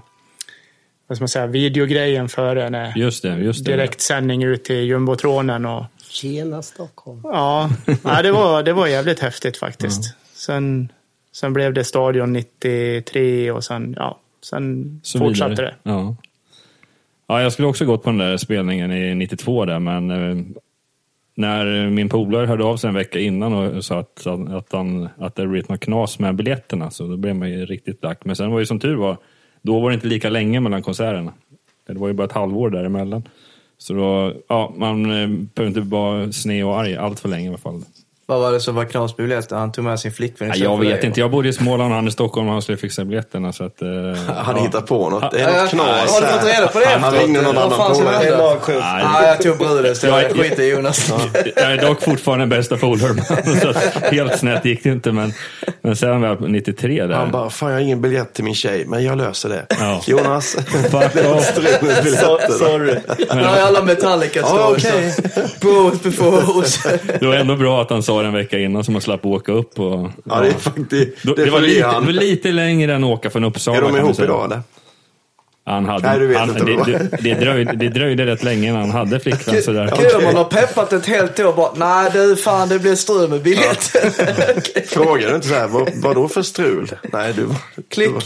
vad 1.08 1.18
ska 1.18 1.22
man 1.22 1.30
säga, 1.30 1.48
videogrejen 1.48 2.30
före. 2.30 2.94
Just 2.96 3.24
det, 3.24 3.38
just 3.38 3.66
det. 3.66 3.72
direktsändning 3.72 4.44
ut 4.44 4.64
till 4.64 4.84
jumbotronen 4.84 5.66
och 5.66 5.86
Tjena 6.22 6.62
Stockholm. 6.62 7.22
Ja, 7.24 7.70
ja 8.04 8.22
det, 8.22 8.32
var, 8.32 8.64
det 8.64 8.74
var 8.74 8.88
jävligt 8.88 9.20
häftigt 9.20 9.58
faktiskt. 9.58 10.16
Sen, 10.34 10.92
sen 11.32 11.54
blev 11.54 11.74
det 11.74 11.84
Stadion 11.84 12.34
93 12.34 13.52
och 13.52 13.64
sen, 13.64 13.96
ja, 13.98 14.20
sen 14.42 15.00
Så 15.04 15.20
fortsatte 15.20 15.50
vidare. 15.50 15.76
det. 15.84 15.90
Ja. 15.90 16.16
ja, 17.28 17.42
jag 17.42 17.54
skulle 17.54 17.68
också 17.68 17.86
gått 17.86 18.04
på 18.04 18.10
den 18.10 18.20
där 18.20 18.38
spelningen 18.38 18.92
i 18.92 19.16
92 19.16 19.66
där, 19.66 19.80
men 19.80 20.12
eh, 20.12 20.46
när 21.36 21.90
min 21.90 22.10
polare 22.10 22.46
hörde 22.46 22.64
av 22.64 22.78
sig 22.78 22.88
en 22.88 22.94
vecka 22.94 23.20
innan 23.20 23.54
och 23.54 23.86
sa 23.86 24.00
att, 24.00 24.28
att, 24.28 24.72
han, 24.72 25.10
att 25.18 25.36
det 25.36 25.48
blivit 25.48 25.70
något 25.70 25.80
knas 25.80 26.20
med 26.20 26.36
biljetterna, 26.36 26.92
så 26.92 27.08
då 27.08 27.18
blev 27.18 27.36
man 27.36 27.50
ju 27.50 27.66
riktigt 27.66 28.04
lack. 28.04 28.26
Men 28.26 28.36
sen 28.36 28.52
var 28.52 28.60
ju 28.60 28.66
som 28.66 28.80
tur 28.80 28.96
var, 28.96 29.18
då 29.62 29.80
var 29.80 29.90
det 29.90 29.94
inte 29.96 30.08
lika 30.08 30.30
länge 30.30 30.60
mellan 30.60 30.84
konserterna. 30.84 31.34
Det 31.88 31.94
var 31.94 32.08
ju 32.08 32.14
bara 32.14 32.26
ett 32.26 32.32
halvår 32.32 32.70
däremellan. 32.70 33.24
Så 33.78 33.94
då, 33.94 34.34
ja, 34.48 34.74
man 34.78 35.06
eh, 35.06 35.28
behöver 35.28 35.68
inte 35.68 35.82
vara 35.82 36.32
sned 36.32 36.66
och 36.66 36.80
arg 36.80 36.96
allt 36.96 37.20
för 37.20 37.30
länge 37.30 37.46
i 37.46 37.50
alla 37.50 37.58
fall. 37.58 37.84
Vad 38.30 38.40
var 38.40 38.52
det 38.52 38.60
som 38.60 38.76
var 38.76 38.86
knas 38.86 39.18
med 39.18 39.28
biljetter? 39.28 39.56
Han 39.56 39.72
tog 39.72 39.84
med 39.84 40.00
sin 40.00 40.12
flickvän 40.12 40.48
Ja, 40.50 40.56
jag 40.56 40.78
för 40.78 40.86
vet 40.86 41.02
dig, 41.02 41.08
inte, 41.08 41.20
jag 41.20 41.32
bodde 41.32 41.50
i 41.50 41.54
Småland 41.54 41.90
och 41.92 41.96
han 41.96 42.08
i 42.08 42.12
Stockholm 42.12 42.48
och 42.48 42.54
han 42.54 42.62
skulle 42.62 42.78
fixa 42.78 43.06
biljetterna. 43.06 43.54
Så 43.54 43.64
att, 43.64 43.82
eh, 43.82 43.88
Han 44.36 44.56
ja. 44.58 44.64
hittar 44.64 44.82
på 44.82 45.10
något. 45.10 45.32
Det 45.32 45.40
är 45.40 45.56
Ja, 45.56 45.62
något 45.62 45.70
knas 45.70 46.12
Har 46.14 46.22
du 46.22 46.28
fått 46.28 46.44
reda 46.58 46.68
på 46.68 46.80
det 46.80 46.86
Han 46.86 47.14
ringde 47.14 47.42
någon 47.42 47.58
annan 47.58 47.94
polare. 47.94 48.20
Det 48.24 48.74
är. 48.74 48.80
Nej, 49.14 49.28
jag 49.28 49.42
tog 49.42 49.58
bruden 49.58 49.92
istället. 49.92 50.36
Jag- 50.38 50.46
Skit 50.46 50.60
i 50.60 50.70
Jonas. 50.70 51.12
Jag 51.56 51.72
är 51.72 51.82
dock 51.88 52.02
fortfarande 52.04 52.48
bästa 52.48 52.78
polare. 52.78 53.14
Så 53.62 53.74
helt 54.12 54.40
snett 54.40 54.66
gick 54.66 54.84
det 54.84 54.90
inte. 54.90 55.12
Men, 55.12 55.34
men 55.82 55.96
sen 55.96 56.22
var 56.22 56.28
jag 56.28 56.40
på 56.40 56.48
93 56.48 57.06
där. 57.06 57.16
Han 57.16 57.32
bara, 57.32 57.50
fan 57.50 57.70
jag 57.70 57.76
har 57.78 57.82
ingen 57.82 58.02
biljett 58.02 58.34
till 58.34 58.44
min 58.44 58.56
tjej, 58.56 58.86
men 58.88 59.04
jag 59.04 59.18
löser 59.18 59.50
det. 59.50 59.66
Ja. 59.80 60.02
Jonas, 60.08 60.56
Fuck 60.92 61.26
off. 61.26 61.46
Sorry. 62.58 62.96
Nu 63.36 63.44
har 63.44 63.58
alla 63.58 63.84
Metallica 63.84 64.40
Ja, 64.40 64.46
stories. 64.78 65.20
okej. 65.20 65.52
Both 65.62 66.04
before. 66.04 66.98
Det 67.20 67.26
var 67.28 67.36
ändå 67.36 67.56
bra 67.56 67.82
att 67.82 67.90
han 67.90 68.04
sa 68.04 68.17
det 68.22 68.28
en 68.28 68.34
vecka 68.34 68.60
innan 68.60 68.84
så 68.84 68.92
man 68.92 69.02
slapp 69.02 69.26
åka 69.26 69.52
upp. 69.52 69.80
Och, 69.80 70.10
Ja, 70.26 70.40
det 70.42 70.48
är 70.48 70.52
faktiskt, 70.54 70.90
det, 71.24 71.36
det, 71.44 71.50
var 71.50 71.60
lite, 71.60 71.86
han. 71.86 72.06
var 72.06 72.12
lite 72.14 72.52
längre 72.52 72.94
än 72.96 73.04
att 73.04 73.10
åka 73.10 73.30
från 73.30 73.44
Uppsala. 73.44 73.78
Är 73.78 73.82
de 73.82 73.98
ihop 73.98 74.20
idag 74.20 74.46
eller? 74.46 74.62
Han 75.66 75.86
hade, 75.86 76.08
Nej, 76.08 76.20
du 76.20 76.28
vet 76.28 76.38
han, 76.38 76.50
inte 76.50 76.64
det, 76.66 76.84
det, 76.86 77.18
det, 77.22 77.34
dröjde, 77.40 77.74
det 77.76 77.90
dröjde 77.90 78.26
rätt 78.26 78.44
länge 78.44 78.68
innan 78.70 78.82
han 78.82 78.92
hade 78.92 79.20
flickvän. 79.20 79.62
Sådär. 79.64 79.88
Kul 79.96 80.16
om 80.18 80.24
man 80.24 80.36
har 80.36 80.44
peppat 80.44 80.94
ett 80.94 81.06
helt 81.06 81.40
år 81.40 81.54
bara, 81.54 81.72
nej 81.76 82.10
du 82.14 82.36
fan 82.36 82.70
det 82.70 82.80
blir 82.80 82.96
strul 82.96 83.30
med 83.30 83.42
biljetten. 83.42 84.12
Frågar 84.88 85.30
du 85.30 85.36
inte 85.36 85.48
så 85.48 85.54
här, 85.54 85.68
vad, 85.68 85.90
vad 86.04 86.16
då 86.16 86.28
för 86.28 86.42
strul? 86.42 86.92
Nej, 87.14 87.34
du 87.34 87.44
var... 87.44 87.56
Klick. 87.90 88.08
du 88.08 88.14
var- 88.14 88.24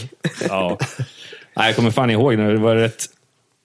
Ja. 0.48 0.78
Nej, 1.56 1.66
jag 1.66 1.76
kommer 1.76 1.90
fan 1.90 2.10
ihåg 2.10 2.36
när 2.36 2.52
det 2.52 2.58
var 2.58 2.76
rätt... 2.76 3.06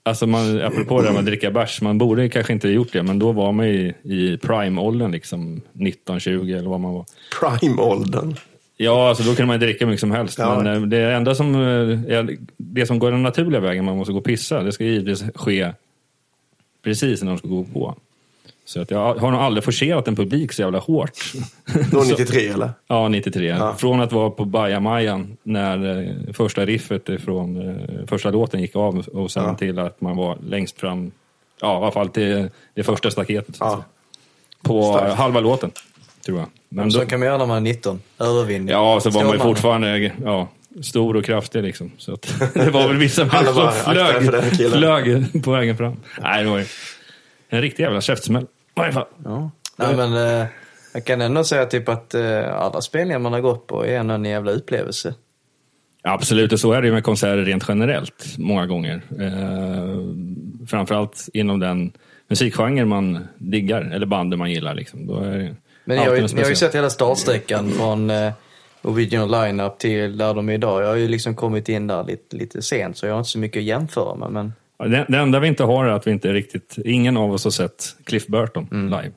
Alltså 0.07 0.27
man, 0.27 0.61
apropå 0.61 1.01
det 1.01 1.07
här 1.07 1.13
med 1.13 1.19
att 1.19 1.25
dricka 1.25 1.51
bärs, 1.51 1.81
man 1.81 1.97
borde 1.97 2.29
kanske 2.29 2.53
inte 2.53 2.67
ha 2.67 2.73
gjort 2.73 2.93
det, 2.93 3.03
men 3.03 3.19
då 3.19 3.31
var 3.31 3.51
man 3.51 3.67
ju 3.67 3.93
i 4.03 4.37
prime-åldern, 4.37 5.11
liksom 5.11 5.61
19-20 5.73 6.57
eller 6.57 6.69
vad 6.69 6.79
man 6.79 6.93
var. 6.93 7.05
Prime-åldern. 7.39 8.35
Ja, 8.77 9.09
alltså 9.09 9.23
då 9.23 9.35
kunde 9.35 9.47
man 9.47 9.61
ju 9.61 9.67
dricka 9.67 9.85
mycket 9.85 9.99
som 9.99 10.11
helst. 10.11 10.39
Ja. 10.39 10.61
Men 10.61 10.75
eh, 10.75 10.81
det 10.81 11.13
enda 11.13 11.35
som, 11.35 11.55
eh, 12.07 12.25
det 12.57 12.85
som 12.85 12.99
går 12.99 13.11
den 13.11 13.23
naturliga 13.23 13.59
vägen, 13.59 13.85
man 13.85 13.97
måste 13.97 14.13
gå 14.13 14.19
och 14.19 14.25
pissa, 14.25 14.63
det 14.63 14.71
ska 14.71 14.83
givetvis 14.83 15.23
ske 15.35 15.73
precis 16.83 17.23
när 17.23 17.29
de 17.29 17.37
ska 17.37 17.47
gå 17.47 17.63
på. 17.63 17.95
Så 18.67 18.81
att 18.81 18.91
jag 18.91 19.15
har 19.15 19.31
nog 19.31 19.41
aldrig 19.41 19.63
forcerat 19.63 20.07
en 20.07 20.15
publik 20.15 20.53
så 20.53 20.61
jävla 20.61 20.79
hårt. 20.79 21.11
Då 21.91 21.99
93 22.03 22.47
eller? 22.47 22.69
Ja, 22.87 23.07
93. 23.07 23.45
Ja. 23.47 23.75
Från 23.77 24.01
att 24.01 24.11
vara 24.11 24.29
på 24.29 24.45
Bajamajan 24.45 25.37
när 25.43 25.99
eh, 25.99 26.33
första 26.33 26.65
riffet 26.65 27.09
från 27.25 27.69
eh, 27.69 28.05
första 28.07 28.29
låten 28.31 28.61
gick 28.61 28.75
av 28.75 28.99
och 28.99 29.31
sen 29.31 29.43
Ja. 29.43 29.55
till 29.55 29.79
att 29.79 30.01
man 30.01 30.17
var 30.17 30.37
längst 30.47 30.79
fram, 30.79 31.11
ja 31.61 31.73
i 31.73 31.83
alla 31.83 31.91
fall 31.91 32.09
till 32.09 32.49
det 32.73 32.83
första 32.83 33.11
staketet. 33.11 33.55
Ja. 33.59 33.83
På 34.61 34.93
Starkt. 34.93 35.15
halva 35.15 35.39
låten, 35.39 35.71
tror 36.25 36.39
jag. 36.39 36.47
Men 36.69 36.91
Så 36.91 36.99
då, 36.99 37.05
kan 37.05 37.19
man 37.19 37.25
göra 37.27 37.37
när 37.37 37.45
man 37.45 37.57
är 37.57 37.61
19. 37.61 38.01
Övervinning. 38.19 38.67
ja, 38.69 38.99
så 38.99 39.09
var 39.09 39.23
man 39.23 39.33
ju 39.33 39.39
fortfarande 39.39 40.11
ja, 40.23 40.47
stor 40.81 41.15
och 41.15 41.25
kraftig 41.25 41.63
liksom. 41.63 41.91
Så 41.97 42.13
att, 42.13 42.33
det 42.53 42.69
var 42.71 42.87
väl 42.87 42.97
vissa 42.97 43.25
människor 43.33 43.53
som 43.53 43.67
"Akta 43.67 43.93
dig 43.93 44.23
för 44.25 44.31
den 44.31 44.41
flög, 44.41 44.57
killen." 44.57 45.25
flög 45.25 45.43
på 45.43 45.51
vägen 45.51 45.77
fram. 45.77 45.95
Nej, 46.21 46.43
det 46.43 46.49
var 46.49 46.57
ju 46.57 46.65
en 47.49 47.61
riktig 47.61 47.83
jävla 47.83 48.01
käftsmäll. 48.01 48.45
Varje 48.77 48.91
fall. 48.91 49.07
Ja. 49.23 49.51
Nej, 49.75 49.95
men, 49.95 50.13
eh, 50.13 50.47
jag 50.93 51.05
kan 51.05 51.21
ändå 51.21 51.43
säga 51.43 51.65
typ 51.65 51.89
att 51.89 52.13
eh, 52.13 52.55
alla 52.55 52.81
spelningar 52.81 53.19
man 53.19 53.33
har 53.33 53.41
gått 53.41 53.67
på 53.67 53.85
är 53.85 53.99
ändå 53.99 54.13
en 54.13 54.25
jävla 54.25 54.51
upplevelse. 54.51 55.13
Absolut, 56.03 56.53
och 56.53 56.59
så 56.59 56.71
är 56.71 56.81
det 56.81 56.87
ju 56.87 56.93
med 56.93 57.03
konserter 57.03 57.45
rent 57.45 57.65
generellt 57.67 58.37
många 58.37 58.65
gånger. 58.65 59.01
Eh, 59.19 60.67
framförallt 60.67 61.29
inom 61.33 61.59
den 61.59 61.91
musikgenre 62.27 62.85
man 62.85 63.27
diggar, 63.37 63.81
eller 63.81 64.05
bandet 64.05 64.39
man 64.39 64.51
gillar. 64.51 64.73
Liksom. 64.73 65.07
Då 65.07 65.19
är 65.19 65.55
Men 65.85 65.97
ni 65.97 66.05
har, 66.05 66.15
ju, 66.15 66.27
ni 66.27 66.41
har 66.41 66.49
ju 66.49 66.55
sett 66.55 66.75
hela 66.75 66.89
startsträckan 66.89 67.71
från 67.71 68.09
eh, 68.09 68.33
original 68.81 69.31
lineup 69.31 69.77
till 69.79 70.17
där 70.17 70.33
de 70.33 70.49
är 70.49 70.53
idag. 70.53 70.83
Jag 70.83 70.87
har 70.87 70.95
ju 70.95 71.07
liksom 71.07 71.35
kommit 71.35 71.69
in 71.69 71.87
där 71.87 72.03
lite, 72.03 72.35
lite 72.35 72.61
sent 72.61 72.97
så 72.97 73.05
jag 73.05 73.13
har 73.13 73.19
inte 73.19 73.29
så 73.29 73.39
mycket 73.39 73.59
att 73.59 73.65
jämföra 73.65 74.15
med. 74.15 74.31
Men 74.31 74.53
Det, 74.79 75.05
det 75.09 75.17
enda 75.17 75.39
vi 75.39 75.47
inte 75.47 75.63
har 75.63 75.85
är 75.85 75.89
att 75.89 76.07
vi 76.07 76.11
inte 76.11 76.33
riktigt, 76.33 76.77
ingen 76.85 77.17
av 77.17 77.31
oss 77.33 77.43
har 77.43 77.51
sett 77.51 77.95
Cliff 78.03 78.27
Burton 78.27 78.67
Mm. 78.71 78.85
live. 79.01 79.13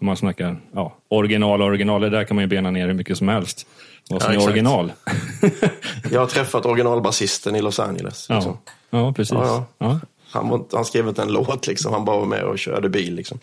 Om 0.00 0.06
man 0.06 0.16
snackar 0.16 0.56
ja, 0.74 0.96
original, 1.08 1.62
original, 1.62 2.00
det 2.00 2.10
där 2.10 2.24
kan 2.24 2.34
man 2.34 2.42
ju 2.42 2.48
bena 2.48 2.70
ner 2.70 2.86
hur 2.86 2.94
mycket 2.94 3.18
som 3.18 3.28
helst. 3.28 3.66
Vad 4.10 4.22
som 4.22 4.32
Ja, 4.32 4.34
är 4.34 4.36
exakt. 4.38 4.50
original. 4.52 4.92
Jag 6.12 6.20
har 6.20 6.26
träffat 6.26 6.66
originalbasisten 6.66 7.56
i 7.56 7.62
Los 7.62 7.80
Angeles. 7.80 8.26
ja. 8.28 8.34
Liksom. 8.34 8.58
ja, 8.90 9.12
precis. 9.12 9.32
Ja, 9.32 9.44
Ja, 9.46 9.66
ja. 9.78 9.86
ja. 9.92 10.00
Han, 10.30 10.64
han 10.72 10.84
skrev 10.84 11.08
inte 11.08 11.22
en 11.22 11.32
låt, 11.32 11.66
liksom. 11.66 11.92
han 11.92 12.04
bara 12.04 12.18
var 12.18 12.26
med 12.26 12.42
och 12.42 12.58
körde 12.58 12.88
bil. 12.88 13.14
Liksom. 13.14 13.38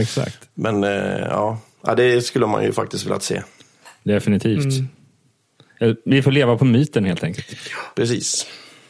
exakt. 0.00 0.48
Men 0.54 0.84
eh, 0.84 0.90
ja. 1.30 1.58
ja, 1.86 1.94
det 1.94 2.22
skulle 2.22 2.46
man 2.46 2.64
ju 2.64 2.72
faktiskt 2.72 3.06
velat 3.06 3.22
se. 3.22 3.42
Definitivt. 4.02 4.64
Mm. 4.64 4.88
Eh, 5.78 5.94
Vi 6.04 6.22
får 6.22 6.30
leva 6.32 6.56
på 6.58 6.64
myten 6.64 7.04
helt 7.04 7.24
enkelt. 7.24 7.46
Precis. 7.96 8.46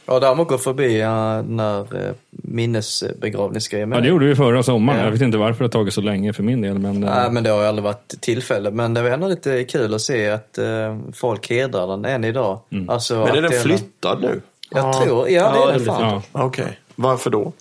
Ja, 0.09 0.21
där 0.21 0.29
har 0.29 0.35
man 0.35 0.47
gått 0.47 0.63
förbi 0.65 0.99
ja, 1.01 1.43
när 1.43 1.81
eh, 2.07 2.13
minnesbegravningsgrejen. 2.31 3.93
Ja, 3.93 4.01
det 4.01 4.09
gjorde 4.09 4.27
vi 4.27 4.35
förra 4.35 4.63
sommaren. 4.63 4.99
Ja. 4.99 5.05
Jag 5.05 5.13
vet 5.13 5.21
inte 5.23 5.39
varför 5.39 5.59
det 5.59 5.65
har 5.65 5.71
tagit 5.71 5.95
så 5.95 6.01
länge 6.01 6.33
för 6.33 6.43
min 6.43 6.61
del. 6.61 6.79
Men, 6.79 7.05
eh, 7.05 7.15
Nej, 7.15 7.31
men 7.31 7.45
det 7.45 7.51
har 7.51 7.63
ju 7.63 7.67
aldrig 7.69 7.85
varit 7.85 8.15
tillfälle. 8.21 8.71
Men 8.71 8.95
det 8.95 9.03
var 9.03 9.11
ändå 9.11 9.29
lite 9.29 9.65
kul 9.65 9.95
att 9.95 10.01
se 10.01 10.29
att 10.29 10.59
eh, 10.59 10.99
folk 11.13 11.51
hedrar 11.51 11.87
den 11.87 12.05
än 12.05 12.25
idag. 12.25 12.61
Alltså, 12.89 13.15
Men 13.15 13.37
är 13.37 13.43
den 13.43 13.53
flyttad 13.53 14.21
nu? 14.23 14.41
Jag 14.71 14.85
Ja. 14.85 15.03
tror, 15.05 15.29
ja 15.29 15.53
det 15.53 15.59
är 15.59 15.67
den 15.67 15.77
den 15.77 15.87
fan. 15.87 16.23
ja. 16.33 16.43
Okej. 16.45 16.79
Varför 16.95 17.31
då? 17.31 17.53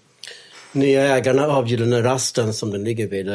Nya 0.71 1.17
ägarna 1.17 1.47
av 1.47 1.67
Gyllene 1.67 2.01
Rasten 2.03 2.53
som 2.53 2.71
den 2.71 2.83
ligger 2.83 3.07
vid 3.07 3.25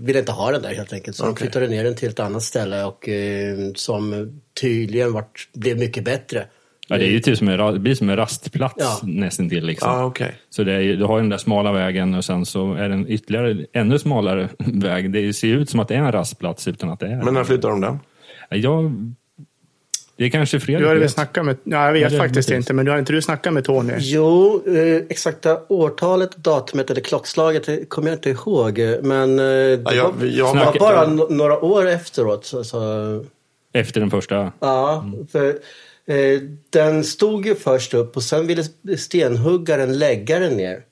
ville 0.00 0.18
inte 0.18 0.32
ha 0.32 0.50
den 0.50 0.62
där 0.62 0.74
helt 0.74 0.92
enkelt. 0.92 1.16
Så 1.16 1.24
de 1.24 1.30
Okej. 1.30 1.40
flyttade 1.42 1.66
ner 1.68 1.84
den 1.84 1.96
till 1.96 2.08
ett 2.08 2.20
annat 2.20 2.42
ställe 2.42 2.84
och 2.84 3.08
eh, 3.08 3.56
som 3.74 4.32
tydligen 4.60 5.12
vart, 5.12 5.48
blev 5.52 5.78
mycket 5.78 6.04
bättre. 6.04 6.46
Ja, 6.88 6.98
det 6.98 7.04
är 7.06 7.10
ju 7.10 7.20
typ 7.20 7.38
som 7.38 7.48
en, 7.48 7.72
det 7.74 7.78
blir 7.78 7.94
som 7.94 8.10
en 8.10 8.16
rastplats 8.16 8.74
Ja. 8.78 8.98
nästintill. 9.02 9.64
Liksom. 9.66 9.90
Ja, 9.90 10.04
okej. 10.04 10.34
Så 10.50 10.64
det 10.64 10.72
är, 10.72 10.96
du 10.96 11.04
har 11.04 11.16
ju 11.16 11.22
den 11.22 11.30
där 11.30 11.38
smala 11.38 11.72
vägen 11.72 12.14
och 12.14 12.24
sen 12.24 12.46
så 12.46 12.74
är 12.74 12.88
det 12.88 12.94
en 12.94 13.08
ytterligare, 13.08 13.66
ännu 13.72 13.98
smalare 13.98 14.48
väg. 14.58 15.10
Det 15.12 15.32
ser 15.32 15.48
ju 15.48 15.60
ut 15.60 15.70
som 15.70 15.80
att 15.80 15.88
det 15.88 15.94
är 15.94 15.98
en 15.98 16.12
rastplats 16.12 16.68
utan 16.68 16.90
att 16.90 17.00
det 17.00 17.06
är 17.06 17.22
Men 17.22 17.34
när 17.34 17.44
flyttar 17.44 17.68
de 17.70 17.80
den? 17.80 17.98
Jag, 18.50 18.92
det 20.16 20.24
är 20.24 20.28
kanske 20.30 20.60
Fredrik 20.60 20.82
Du 20.82 20.86
hade 20.86 20.94
väl 20.98 21.02
vet. 21.04 21.12
snackat 21.12 21.44
med... 21.44 21.56
Nej, 21.64 21.78
jag 21.86 21.92
vet 21.92 22.10
det 22.10 22.16
faktiskt 22.18 22.48
precis. 22.48 22.56
inte, 22.56 22.72
men 22.74 22.84
du 22.84 22.90
har 22.90 22.98
inte 22.98 23.12
du 23.12 23.22
snackat 23.22 23.52
med 23.52 23.64
Tony? 23.64 23.92
Jo, 23.98 24.62
eh, 24.66 25.02
exakta 25.08 25.58
årtalet, 25.68 26.36
datumet 26.36 26.90
eller 26.90 27.00
klockslaget 27.00 27.66
det 27.66 27.88
kommer 27.88 28.08
jag 28.08 28.16
inte 28.16 28.30
ihåg. 28.30 28.78
Men 29.02 29.38
eh, 29.38 29.44
det 29.44 29.82
Ja, 29.84 29.92
jag, 29.94 30.12
var, 30.12 30.26
jag, 30.26 30.56
Snacka- 30.56 30.78
var 30.80 30.94
bara 31.18 31.26
några 31.28 31.64
år 31.64 31.88
efteråt. 31.88 32.44
Så, 32.44 32.64
så, 32.64 32.80
Efter 33.72 34.00
den 34.00 34.10
första. 34.10 34.52
Ja, 34.60 35.04
för 35.32 35.48
eh, 35.48 35.54
den 36.70 37.04
stod 37.04 37.46
ju 37.46 37.54
först 37.54 37.94
upp 37.94 38.16
och 38.16 38.22
sen 38.22 38.46
ville 38.46 38.64
stenhuggaren 38.96 39.98
lägga 39.98 40.38
den 40.38 40.56
ner. 40.56 40.84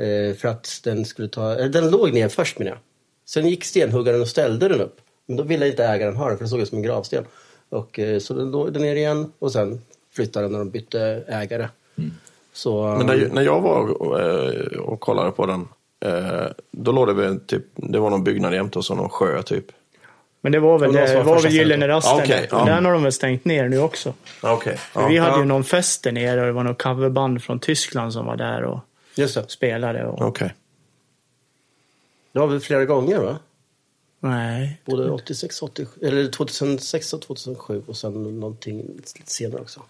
Eh, 0.00 0.36
för 0.36 0.48
att 0.48 0.80
den 0.84 1.04
skulle 1.04 1.28
ta, 1.28 1.58
eh, 1.58 1.66
den 1.66 1.90
låg 1.90 2.12
ner 2.12 2.28
först 2.28 2.58
menar 2.58 2.70
jag. 2.70 2.78
Sen 3.26 3.48
gick 3.48 3.64
stenhuggaren 3.64 4.20
och 4.20 4.28
ställde 4.28 4.68
den 4.68 4.80
upp. 4.80 4.96
Men 5.26 5.36
då 5.36 5.42
ville 5.42 5.68
inte 5.68 5.84
ägaren 5.84 6.16
ha 6.16 6.28
den 6.28 6.38
för 6.38 6.44
det 6.44 6.48
såg 6.48 6.60
ut 6.60 6.68
som 6.68 6.78
en 6.78 6.84
gravsten. 6.84 7.24
Och, 7.68 7.98
eh, 7.98 8.18
så 8.18 8.34
den 8.34 8.50
låg 8.50 8.72
där 8.72 8.80
ner 8.80 8.96
igen 8.96 9.32
och 9.38 9.52
sen 9.52 9.80
flyttade 10.12 10.44
den 10.44 10.52
när 10.52 10.58
de 10.58 10.70
bytte 10.70 11.24
ägare. 11.28 11.68
Så, 12.52 12.94
men 12.98 13.06
när, 13.06 13.28
när 13.32 13.42
jag 13.42 13.60
var 13.60 14.02
och, 14.02 14.20
eh, 14.20 14.80
och 14.80 15.00
kollade 15.00 15.30
på 15.30 15.46
den, 15.46 15.68
eh, 16.00 16.46
då 16.70 16.92
låg 16.92 17.06
det 17.06 17.12
väl 17.12 17.40
typ, 17.40 17.64
det 17.74 17.98
var 17.98 18.10
någon 18.10 18.24
byggnad 18.24 18.54
jämte 18.54 18.78
och 18.78 18.84
så 18.84 18.94
någon 18.94 19.08
sjö 19.08 19.42
typ. 19.42 19.66
Men 20.40 20.52
det 20.52 20.60
var 20.60 20.78
väl, 20.78 20.88
Och 20.88 20.94
de 20.94 21.06
som 21.06 21.16
det 21.16 21.22
var 21.22 21.34
första 21.34 21.48
väl 21.48 21.56
Gyllene. 21.56 21.88
Rasten. 21.88 22.18
Okej, 22.18 22.48
ja. 22.50 22.64
Den 22.64 22.84
har 22.84 22.92
de 22.92 23.02
väl 23.02 23.12
stängt 23.12 23.44
ner 23.44 23.68
nu 23.68 23.78
också. 23.78 24.14
Okej. 24.42 24.76
För 24.76 25.08
vi 25.08 25.18
hade 25.18 25.38
ju 25.38 25.44
någon 25.44 25.64
fest 25.64 26.02
där 26.02 26.12
nere 26.12 26.40
och 26.40 26.46
det 26.46 26.52
var 26.52 26.64
någon 26.64 26.74
coverband 26.74 27.42
från 27.42 27.58
Tyskland 27.60 28.12
som 28.12 28.26
var 28.26 28.36
där 28.36 28.62
och 28.62 28.80
Just 29.14 29.34
det. 29.34 29.50
spelade. 29.50 30.06
Och... 30.06 30.22
Okej. 30.28 30.54
Det 32.32 32.38
var 32.38 32.46
väl 32.46 32.60
flera 32.60 32.84
gånger 32.84 33.18
va? 33.18 33.38
Nej. 34.20 34.80
Både 34.84 35.10
86, 35.10 35.62
87, 35.62 36.00
eller 36.06 36.28
2006 36.28 37.12
och 37.12 37.22
2007 37.22 37.82
och 37.86 37.96
sen 37.96 38.40
någonting 38.40 38.76
lite 38.96 39.32
senare 39.32 39.60
också. 39.60 39.82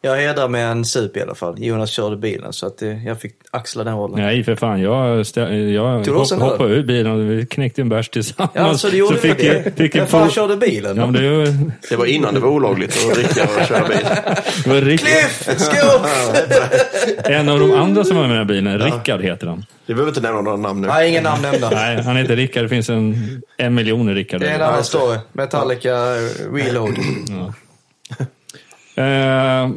Jag 0.00 0.16
hedrar 0.16 0.48
med 0.48 0.70
en 0.70 0.84
sup 0.84 1.16
i 1.16 1.22
alla 1.22 1.34
fall. 1.34 1.54
Jonas 1.58 1.90
körde 1.90 2.16
bilen 2.16 2.52
så 2.52 2.66
att 2.66 2.82
eh, 2.82 3.06
jag 3.06 3.20
fick 3.20 3.34
axla 3.50 3.84
den 3.84 3.94
rollen. 3.96 4.20
Nej, 4.20 4.44
för 4.44 4.54
fan. 4.56 4.80
Jag, 4.80 5.22
stä- 5.22 5.70
jag 5.72 6.04
du 6.04 6.10
hopp, 6.12 6.30
hoppade 6.30 6.74
ur 6.74 6.82
bilen 6.82 7.12
och 7.12 7.30
vi 7.30 7.46
knäckte 7.46 7.80
en 7.80 7.88
bärs 7.88 8.08
tillsammans. 8.08 8.50
Ja, 8.54 8.74
så 8.74 8.88
det 8.88 8.96
gjorde 8.96 9.16
så 9.16 9.22
vi 9.22 9.28
fick, 9.28 9.38
det. 9.38 9.46
jag- 9.64 9.74
fick 9.74 9.94
Vem 9.94 10.02
en 10.02 10.08
fan 10.08 10.30
körde 10.30 10.56
bilen? 10.56 10.96
Ja, 10.96 11.06
men 11.06 11.22
det 11.22 11.30
var, 11.38 11.46
Det 11.90 11.96
var 11.96 12.06
innan 12.06 12.34
det 12.34 12.40
var 12.40 12.48
olagligt 12.48 12.96
att 13.08 13.14
dricka 13.14 13.42
och 13.60 13.66
köra 13.66 13.88
bil. 13.88 13.98
det 14.64 14.70
var 14.70 14.80
Rick, 14.80 15.00
Cliff, 15.00 15.48
skål! 15.58 16.00
en 17.32 17.48
av 17.48 17.58
de 17.60 17.72
andra 17.72 18.04
som 18.04 18.16
var 18.16 18.22
med 18.26 18.30
i 18.30 18.36
den 18.54 18.66
här 18.66 18.78
bilen, 18.78 18.78
Rickard 18.78 19.20
heter 19.22 19.46
han. 19.46 19.64
Vi 19.86 19.94
behöver 19.94 20.10
inte 20.10 20.20
nämna 20.20 20.40
några 20.40 20.56
namn 20.56 20.80
nu. 20.80 20.86
Nej, 20.88 21.08
ingen 21.08 21.22
namn 21.24 21.42
nämnda. 21.42 21.70
Nej, 21.70 22.02
han 22.02 22.16
heter 22.16 22.36
Rickard. 22.36 22.62
Det 22.64 22.68
finns 22.68 22.90
en, 22.90 23.14
en 23.56 23.74
miljon 23.74 24.14
Rickard. 24.14 24.40
Det 24.40 24.48
är 24.50 24.54
en 24.54 24.62
annan 24.62 24.84
story. 24.84 25.18
Metallica 25.32 25.90
eh, 26.16 26.52
Reload. 26.52 26.94
Eh, 28.96 29.68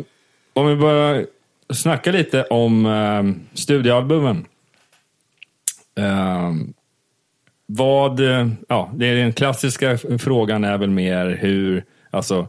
om 0.53 0.67
vi 0.67 0.75
börjar 0.75 1.25
snacka 1.73 2.11
lite 2.11 2.43
om 2.43 2.85
eh, 2.85 3.57
studioalbumen. 3.57 4.45
Eh, 5.97 6.51
vad, 7.65 8.19
eh, 8.19 8.47
ja, 8.67 8.91
det 8.93 9.05
är 9.05 9.15
den 9.15 9.33
klassiska 9.33 9.97
frågan 9.97 10.63
är 10.63 10.77
väl 10.77 10.89
mer 10.89 11.37
hur, 11.41 11.83
alltså, 12.09 12.47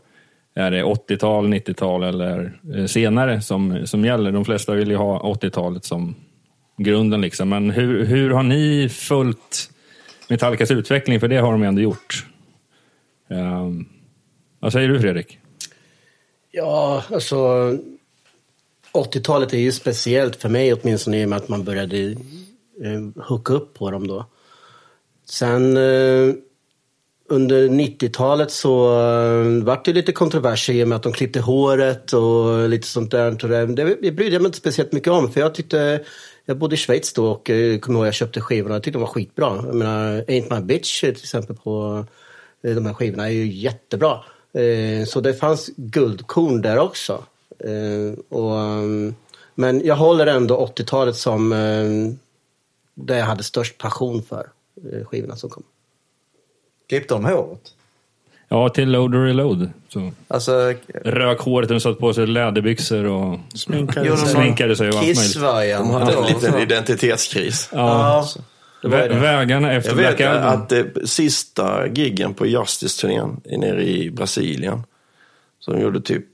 är 0.55 0.71
det 0.71 0.83
80-tal, 0.83 1.55
90-tal 1.55 2.03
eller 2.03 2.59
eh, 2.75 2.87
senare 2.87 3.41
som, 3.41 3.87
som 3.87 4.05
gäller? 4.05 4.33
De 4.33 4.45
flesta 4.45 4.73
vill 4.73 4.91
ju 4.91 4.97
ha 4.97 5.35
80-talet 5.35 5.85
som 5.85 6.15
grunden 6.77 7.21
liksom. 7.21 7.49
Men 7.49 7.71
hur, 7.71 8.05
hur 8.05 8.31
har 8.31 8.43
ni 8.43 8.89
följt 8.89 9.71
Metallicas 10.29 10.71
utveckling? 10.71 11.21
För 11.21 11.29
det 11.29 11.37
har 11.37 11.53
de 11.53 11.63
ändå 11.63 11.83
gjort. 11.83 12.27
Um, 13.29 13.89
vad 14.61 14.73
säger 14.73 14.89
du 14.89 15.01
Fredrik? 15.01 15.39
Ja, 16.55 17.05
alltså 17.11 17.37
80-talet 18.93 19.53
är 19.53 19.59
ju 19.59 19.73
speciellt 19.73 20.37
för 20.37 20.49
mig 20.49 20.73
åtminstone 20.73 21.21
i 21.21 21.25
och 21.25 21.29
med 21.29 21.37
att 21.37 21.49
man 21.49 21.65
började 21.65 22.11
eh, 22.83 23.25
hooka 23.29 23.53
upp 23.53 23.75
på 23.75 23.91
dem 23.91 24.07
då. 24.07 24.27
Sen 25.25 25.77
eh, 25.77 26.35
under 27.29 27.69
90-talet 27.69 28.51
så 28.51 29.01
eh, 29.01 29.65
vart 29.65 29.85
det 29.85 29.93
lite 29.93 30.13
kontroverser 30.13 30.73
i 30.73 30.85
och 30.85 30.89
med 30.89 30.97
att 30.97 31.03
de 31.03 31.13
klippte 31.13 31.41
håret 31.41 32.13
och 32.13 32.69
lite 32.69 32.87
sånt 32.87 33.11
där. 33.11 33.45
Och 33.45 33.49
det, 33.75 33.97
det, 34.03 34.13
brydde 34.13 34.33
jag 34.33 34.43
mig 34.43 34.49
inte 34.49 34.59
speciellt 34.59 34.93
mycket 34.93 35.13
om 35.13 35.33
för 35.33 35.41
jag 35.41 35.55
tyckte 35.55 36.05
jag 36.45 36.59
bodde 36.59 36.75
i 36.75 36.79
Schweiz 36.79 37.13
då 37.13 37.31
och 37.31 37.51
eh, 37.51 37.79
kommer 37.79 37.99
ihåg 37.99 38.07
jag 38.07 38.15
köpte 38.15 38.41
skivorna. 38.41 38.75
Jag 38.75 38.83
tyckte 38.83 38.99
de 38.99 39.03
var 39.03 39.09
skitbra. 39.09 39.57
Jag 39.67 39.75
menar, 39.75 40.25
Ain't 40.29 40.55
My 40.55 40.67
Bitch 40.67 41.01
till 41.01 41.11
exempel 41.11 41.57
på 41.57 42.05
eh, 42.65 42.75
de 42.75 42.87
här 42.87 42.95
skivorna 42.95 43.27
är 43.27 43.33
ju 43.33 43.47
jättebra. 43.47 44.25
Eh, 44.55 45.05
Så 45.07 45.21
det 45.21 45.35
fanns 45.35 45.71
guldkorn 45.77 46.63
där 46.63 46.79
också. 46.79 47.25
Eh, 47.59 48.19
Och 48.29 48.51
um, 48.57 49.15
Men 49.55 49.85
jag 49.87 49.97
håller 49.97 50.27
ändå 50.27 50.67
80-talet 50.77 51.17
som 51.17 51.53
eh, 51.53 52.15
det 52.95 53.17
jag 53.19 53.25
hade 53.27 53.43
störst 53.43 53.79
passion 53.79 54.23
för, 54.23 54.47
eh, 54.93 55.05
skivorna 55.07 55.37
som 55.37 55.51
kom. 55.51 55.63
Klippte 56.89 57.15
de 57.15 57.25
håret? 57.25 57.75
Ja, 58.49 58.69
till 58.69 58.91
Load 58.91 59.15
och 59.15 59.25
Reload. 59.25 59.71
Så 59.89 60.11
Alltså, 60.29 60.75
rök 61.05 61.41
håret 61.41 61.71
och 61.71 61.83
satt 61.83 61.99
på 61.99 62.15
sig 62.15 62.27
läderbyxor 62.27 63.05
och 63.05 63.39
Sminkade 63.55 64.09
de 64.09 64.17
sminkade 64.17 64.77
sig. 64.77 64.93
Kiss-variant? 64.93 65.89
De 65.89 65.95
hade 65.95 66.13
en 66.13 66.25
liten 66.25 66.59
identitetskris. 66.59 67.69
Ja, 67.73 68.27
det. 68.37 68.43
Vägarna 68.89 69.73
efter 69.73 69.91
Jag 69.91 69.97
Black 69.99 70.21
vet 70.21 70.29
Album. 70.29 70.49
att 70.63 70.69
det 70.69 71.09
sista 71.09 71.87
giggen 71.87 72.35
på 72.35 72.47
Justice-turnén 72.47 73.41
nere 73.45 73.85
i 73.85 74.11
Brasilien, 74.11 74.83
som 75.59 75.81
gjorde 75.81 76.01
typ 76.01 76.25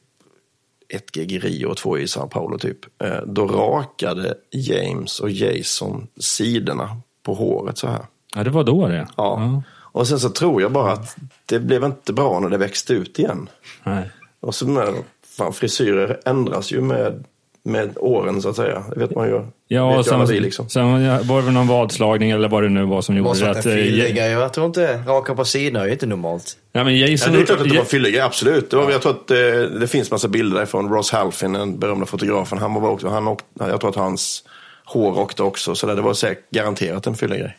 ett 0.89 1.13
gig 1.13 1.33
i 1.33 1.39
Rio 1.39 1.67
och 1.67 1.77
två 1.77 1.99
i 1.99 2.09
Sao 2.09 2.29
Paulo 2.29 2.59
typ. 2.59 2.79
eh, 3.05 3.23
Då 3.27 3.47
rakade 3.47 4.35
James 4.51 5.21
och 5.21 5.31
Jason 5.31 6.07
sidorna 6.21 7.01
på 7.23 7.35
håret 7.35 7.79
så 7.79 7.89
här. 7.89 8.07
Ja, 8.37 8.45
det 8.45 8.51
var 8.51 8.65
då 8.65 8.89
det. 8.89 9.09
Ja. 9.17 9.63
Och 9.77 10.09
sen 10.09 10.21
så 10.21 10.29
tror 10.31 10.63
jag 10.63 10.73
bara 10.73 10.93
att 10.93 11.17
det 11.47 11.59
blev 11.59 11.85
inte 11.85 12.13
bra 12.13 12.41
när 12.41 12.49
det 12.49 12.59
växte 12.59 12.93
ut 12.93 13.19
igen. 13.19 13.49
Nej. 13.85 14.11
Och 14.41 14.55
så 14.55 14.69
med, 14.69 14.95
fan, 15.37 15.53
frisyrer 15.53 16.21
ändras 16.25 16.73
ju 16.73 16.81
med, 16.81 17.25
med 17.69 17.91
åren 17.97 18.43
så 18.43 18.49
att 18.49 18.57
säga. 18.57 18.85
Det 18.95 19.01
vet 19.01 19.15
man 19.15 19.29
ju. 19.29 19.43
Ja, 19.69 19.97
vet 19.97 20.07
sen, 20.07 20.27
vi 20.27 20.41
liksom. 20.41 20.69
sen 20.69 21.03
ja, 21.03 21.19
var 21.23 21.43
det 21.43 21.51
någon 21.51 21.67
vadslagning 21.67 22.31
eller 22.31 22.49
vad 22.49 22.63
det 22.63 22.69
nu 22.69 22.85
var 22.85 23.03
som 23.03 23.15
Det 23.15 23.19
gjorde 23.19 23.39
det. 23.39 23.51
Att, 23.51 23.57
eh, 23.57 23.73
fyllig 23.73 24.11
Ja, 24.11 24.15
grej. 24.15 24.31
Jag 24.31 24.53
tror 24.53 24.67
inte 24.67 25.03
raka 25.07 25.35
på 25.35 25.45
sidorna 25.45 25.85
är 25.85 25.89
inte 25.89 26.07
normalt. 26.07 26.57
men 26.73 26.99
Ja, 26.99 27.07
Jason... 27.07 27.33
det 27.33 27.41
är 27.41 27.45
klart 27.45 27.61
att 27.61 27.69
det 27.69 27.75
var 27.75 27.81
en 27.81 27.87
fyllig 27.87 28.13
grej, 28.13 28.23
absolut. 28.23 28.71
Det 28.71 28.77
var, 28.77 28.91
jag 28.91 29.03
tror 29.03 29.13
att 29.13 29.29
det, 29.29 29.69
det 29.81 29.89
finns 29.89 30.11
massa 30.11 30.29
bilder 30.29 30.57
därifrån. 30.57 30.89
Ross 30.89 31.11
Halfin, 31.11 31.53
den 31.53 31.79
berömda 31.79 32.07
fotografen, 32.07 32.59
han 32.59 32.75
var 32.75 32.91
också, 32.91 33.09
han 33.09 33.29
åkte, 33.29 33.47
jag 33.59 33.81
tror 33.81 33.91
att 33.91 33.97
hans 33.97 34.45
hår 34.85 35.19
åkte 35.19 35.43
också. 35.43 35.75
Så 35.75 35.87
där, 35.87 35.97
det 35.97 36.03
var 36.03 36.15
säkert 36.15 36.51
garanterat 36.51 37.07
en 37.07 37.15
fyllig 37.15 37.41
grej. 37.41 37.57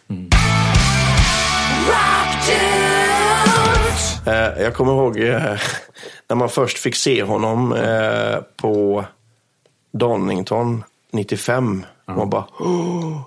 Eh, 4.27 4.63
jag 4.63 4.73
kommer 4.73 4.91
ihåg 4.91 5.19
eh, 5.19 5.41
när 6.29 6.35
man 6.35 6.49
först 6.49 6.77
fick 6.77 6.95
se 6.95 7.23
honom 7.23 7.73
eh, 7.73 8.37
på 8.57 9.05
Donington 9.91 10.83
95. 11.13 11.85
Man 12.07 12.29
bara... 12.29 12.45
"Åh." 12.59 13.21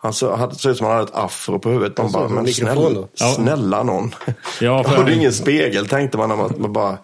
Han 0.00 0.12
så, 0.12 0.36
hade, 0.36 0.54
såg 0.54 0.72
ut 0.72 0.78
som 0.78 0.86
han 0.86 0.96
hade 0.96 1.08
ett 1.08 1.14
afro 1.16 1.58
på 1.58 1.70
huvudet. 1.70 1.98
Man 1.98 2.12
bara, 2.12 2.28
men 2.28 2.44
mikrofon 2.44 2.74
snälla, 2.76 3.60
då." 3.66 3.76
Ja. 3.76 3.82
någon. 3.82 4.14
Ja, 4.60 4.84
för- 4.88 5.04
det 5.04 5.12
är 5.12 5.16
ingen 5.16 5.32
spegel 5.32 5.86
tänkte 5.86 6.18
man 6.18 6.28
när 6.28 6.36
man, 6.36 6.54
man 6.58 6.72
bara... 6.72 6.98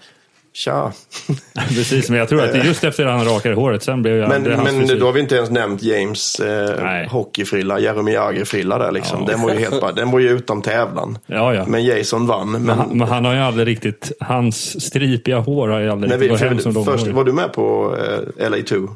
Tja. 0.57 0.93
Precis, 1.69 2.11
men 2.11 2.19
jag 2.19 2.29
tror 2.29 2.45
att 2.45 2.67
just 2.67 2.85
efter 2.85 3.07
han 3.07 3.25
rakade 3.25 3.55
håret, 3.55 3.83
sen 3.83 4.03
blev 4.03 4.17
jag... 4.17 4.29
Men, 4.29 4.45
det 4.45 4.57
men 4.57 4.99
då 4.99 5.07
har 5.07 5.13
vi 5.13 5.21
inte 5.21 5.37
ens 5.37 5.51
nämnt 5.51 5.83
James 5.83 6.41
eh, 6.41 6.83
Nej. 6.83 7.09
hockeyfrilla, 7.09 7.81
Jaromir 7.81 8.13
Jagr-frilla 8.13 8.79
där 8.79 8.93
liksom. 8.93 9.21
Ja. 9.21 9.27
Den 9.27 9.43
var 9.43 9.51
ju 9.51 9.59
helt 9.59 9.81
bara, 9.81 9.93
den 9.93 10.11
var 10.11 10.19
ju 10.19 10.31
utom 10.31 10.63
tävlan. 10.63 11.19
Ja, 11.27 11.55
ja. 11.55 11.65
Men 11.69 11.85
Jason 11.85 12.27
vann. 12.27 12.51
Men, 12.51 12.63
Men 12.63 12.79
han, 12.79 12.99
men 12.99 13.09
han 13.09 13.25
har 13.25 13.35
ju 13.35 13.41
aldrig 13.41 13.67
riktigt... 13.69 14.13
Hans 14.21 14.85
stripiga 14.85 15.39
hår 15.39 15.69
har 15.69 15.81
ju 15.81 15.91
aldrig 15.91 16.13
riktigt 16.13 16.27
vi, 16.27 16.29
gått 16.29 16.41
hem 16.41 16.59
som 16.59 16.73
för, 16.73 16.81
de 16.81 16.85
först, 16.85 17.07
har. 17.07 17.13
var 17.13 17.25
du 17.25 17.33
med 17.33 17.53
på 17.53 17.97
eh, 18.39 18.49
LA2? 18.49 18.89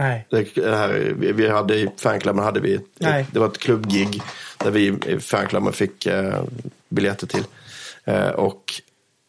Nej. 0.00 0.26
Det, 0.30 0.76
här, 0.76 1.14
vi, 1.18 1.32
vi 1.32 1.48
hade 1.48 1.74
i 1.74 1.88
fanklubben 1.96 2.44
hade 2.44 2.60
vi, 2.60 2.80
Nej. 2.98 3.26
det 3.32 3.38
var 3.38 3.46
ett 3.46 3.58
klubbgig 3.58 4.22
där 4.58 4.70
vi 4.70 4.98
i 5.06 5.20
fanklubben 5.20 5.72
fick 5.72 6.06
eh, 6.06 6.42
biljetter 6.88 7.26
till. 7.26 7.44
Eh, 8.04 8.28
och 8.28 8.64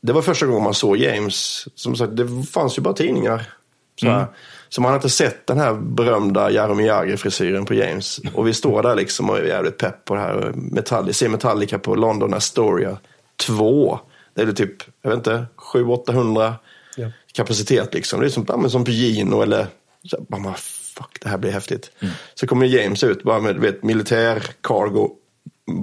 det 0.02 0.14
var 0.14 0.22
första 0.22 0.46
gången 0.46 0.64
man 0.64 0.74
såg 0.74 0.98
James. 0.98 1.68
Som 1.76 1.96
sagt, 1.96 2.18
det 2.18 2.44
fanns 2.52 2.78
ju 2.78 2.82
bara 2.82 2.94
tidningar. 2.94 3.50
Så, 4.00 4.08
här. 4.08 4.26
så 4.70 4.82
man 4.82 4.90
hade 4.92 4.98
inte 4.98 5.10
sett 5.10 5.48
den 5.48 5.60
här 5.60 5.74
berömda 5.74 6.52
Jaromir 6.52 6.86
Jagr-frisyren 6.86 7.66
på 7.66 7.74
James. 7.74 8.20
Och 8.34 8.48
vi 8.48 8.54
står 8.54 8.84
där 8.84 8.96
liksom 8.96 9.30
och 9.30 9.38
är 9.38 9.44
jävligt 9.44 9.78
pepp 9.78 10.06
på 10.06 10.16
det 10.16 10.22
här. 10.22 10.52
Metallica, 10.56 11.14
ser 11.14 11.30
Metallica 11.30 11.80
på 11.80 11.96
London 11.96 12.34
Astoria 12.34 12.98
2. 13.48 14.00
Det 14.34 14.42
är 14.42 14.46
det 14.46 14.54
typ, 14.54 14.76
jag 15.02 15.10
vet 15.10 15.18
inte, 15.18 15.46
700-800 15.74 16.54
Ja. 16.96 17.12
kapacitet 17.34 17.94
liksom. 17.94 18.20
Det 18.20 18.26
är 18.26 18.30
som, 18.30 18.70
som 18.70 18.86
på 18.86 18.92
Gino 18.92 19.42
eller 19.42 19.68
så, 20.10 20.26
man 20.30 20.44
bara, 20.44 20.56
fuck 20.98 21.18
det 21.22 21.30
här 21.30 21.38
blir 21.38 21.52
häftigt. 21.52 21.92
Så 22.36 22.48
kommer 22.48 22.66
James 22.66 23.04
ut 23.04 23.24
bara 23.24 23.40
med 23.40 23.56
vet, 23.56 23.84
militär 23.84 24.44
cargo 24.62 25.10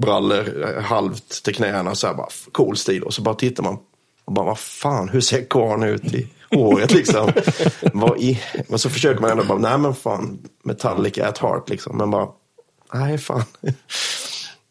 brallor 0.01 0.81
halvt 0.81 1.45
till 1.45 1.55
knäna 1.55 1.95
så 1.95 2.07
här 2.07 2.15
bara 2.15 2.29
cool 2.53 2.77
stil 2.77 3.03
och 3.03 3.15
så 3.15 3.23
bara 3.23 3.35
tittar 3.35 3.63
man 3.63 3.79
och 4.25 4.33
bara 4.33 4.47
vad 4.47 4.59
fan 4.59 5.09
hur 5.09 5.21
ser 5.21 5.45
karln 5.45 5.83
ut 5.83 6.15
i 6.15 6.29
håret 6.51 6.93
liksom. 6.93 7.33
vad 7.93 8.21
i, 8.21 8.41
men 8.69 8.79
så 8.79 8.91
försöker 8.91 9.21
man 9.21 9.31
ändå 9.31 9.45
bara 9.45 9.59
nej 9.59 9.79
men 9.79 9.95
fan 9.95 10.39
Metallica 10.65 11.29
at 11.29 11.39
heart 11.39 11.69
liksom 11.69 11.97
men 11.97 12.11
bara 12.11 12.29
nej 12.93 13.19
fan. 13.19 13.45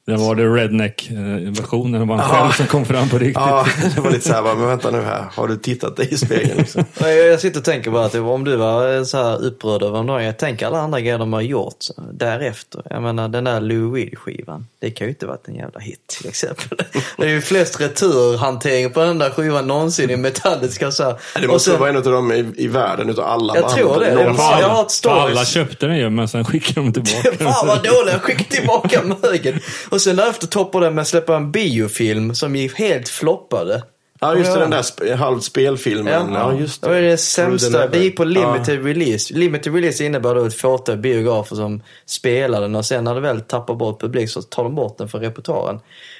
Det 0.07 0.15
var 0.17 0.35
det 0.35 0.43
redneck-versionen 0.43 2.01
av 2.11 2.19
han 2.19 2.29
själv 2.35 2.51
som 2.51 2.65
kom 2.67 2.85
fram 2.85 3.09
på 3.09 3.17
riktigt. 3.17 3.35
ja 3.35 3.65
det 3.95 4.01
var 4.01 4.11
lite 4.11 4.27
så 4.27 4.33
här 4.33 4.41
bara, 4.41 4.55
men 4.55 4.67
vänta 4.67 4.91
nu 4.91 5.01
här 5.01 5.25
har 5.35 5.47
du 5.47 5.57
tittat 5.57 5.95
dig 5.95 6.13
i 6.13 6.17
spegeln 6.17 6.57
liksom. 6.57 6.85
Nej, 7.01 7.17
Jag 7.17 7.27
jag 7.27 7.39
sitter 7.39 7.59
och 7.59 7.65
tänker 7.65 7.91
bara 7.91 8.05
att 8.05 8.15
om 8.15 8.43
du 8.43 8.55
var 8.55 8.95
eh, 8.97 9.03
så 9.03 9.17
här 9.17 9.43
upprörd 9.45 9.83
över 9.83 10.03
någon, 10.03 10.23
jag 10.23 10.37
tänker 10.37 10.67
alla 10.67 10.79
andra 10.79 10.99
grejer 11.01 11.17
de 11.17 11.33
har 11.33 11.41
gjort 11.41 11.85
därefter. 12.11 12.81
Jag 12.89 13.01
menar 13.03 13.27
den 13.29 13.43
där 13.43 13.61
Lou 13.61 13.95
Reed-skivan, 13.95 14.65
det 14.79 14.89
kan 14.91 15.07
ju 15.07 15.11
inte 15.13 15.25
varit 15.25 15.47
en 15.47 15.55
jävla 15.55 15.79
hit 15.79 16.07
till 16.07 16.29
exempel. 16.29 16.77
Det 17.17 17.23
är 17.25 17.29
ju 17.29 17.41
flest 17.41 17.81
returhantering 17.81 18.89
på 18.93 18.99
den 18.99 19.17
där 19.19 19.29
skivan 19.29 19.67
någonsin 19.67 20.09
i 20.09 20.17
metalliska 20.17 20.91
så 20.91 21.03
här. 21.03 21.15
Det 21.41 21.47
måste 21.47 21.69
sen- 21.71 21.79
vara 21.79 21.89
en 21.89 21.97
av 21.97 22.03
dem 22.03 22.31
i, 22.31 22.53
i 22.57 22.67
världen 22.67 23.09
utav 23.09 23.25
alla 23.25 23.55
Jag 23.55 23.63
band 23.63 23.75
tror 23.75 23.99
det. 23.99 24.13
någonsin. 24.15 24.45
Ja, 24.51 24.61
jag 24.61 24.69
har 24.69 24.81
ett 24.83 24.91
stories. 24.91 25.19
Alla 25.37 25.45
köpte 25.45 25.85
den 25.87 25.97
ju, 25.97 26.09
men 26.09 26.27
sen 26.27 26.45
skickade 26.45 26.81
de 26.81 26.93
tillbaka 26.93 27.29
den. 27.37 27.47
Fan 27.53 27.67
vad 27.67 27.77
dålig, 27.83 28.13
skicka 28.21 28.43
tillbaka 28.43 29.01
mögen. 29.21 29.59
Och 29.97 30.01
sen 30.01 30.15
därefter 30.15 30.47
toppade 30.47 30.85
den 30.85 30.95
med 30.95 31.01
att 31.01 31.07
släppa 31.07 31.35
en 31.35 31.51
biofilm 31.51 32.35
som 32.35 32.55
gick 32.55 32.79
helt 32.79 33.09
floppade. 33.09 33.83
Ja, 34.19 34.35
just 34.35 34.53
det, 34.53 34.59
den 34.59 34.69
där 34.69 34.81
sp- 34.81 35.15
halvspelfilmen. 35.15 36.33
Ja, 36.33 36.53
just 36.53 36.81
det 36.81 36.87
var 36.87 36.95
det. 36.95 37.01
det 37.01 37.17
sämsta. 37.17 37.87
Det 37.87 37.99
gick 37.99 38.17
på 38.17 38.23
limited 38.23 38.85
release. 38.85 39.33
Limited 39.33 39.75
release 39.75 40.05
innebär 40.05 40.35
då 40.35 40.45
ett 40.45 40.53
fåtal 40.53 40.97
biografer 40.97 41.55
som 41.55 41.81
spelar 42.05 42.61
den 42.61 42.75
och 42.75 42.85
sen 42.85 43.03
när 43.03 43.15
det 43.15 43.21
väl 43.21 43.41
tappar 43.41 43.75
bort 43.75 44.01
publik 44.01 44.29
så 44.29 44.41
tar 44.41 44.63
de 44.63 44.75
bort 44.75 44.97
den 44.97 45.09
från 45.09 45.21
repertoaren. 45.21 45.79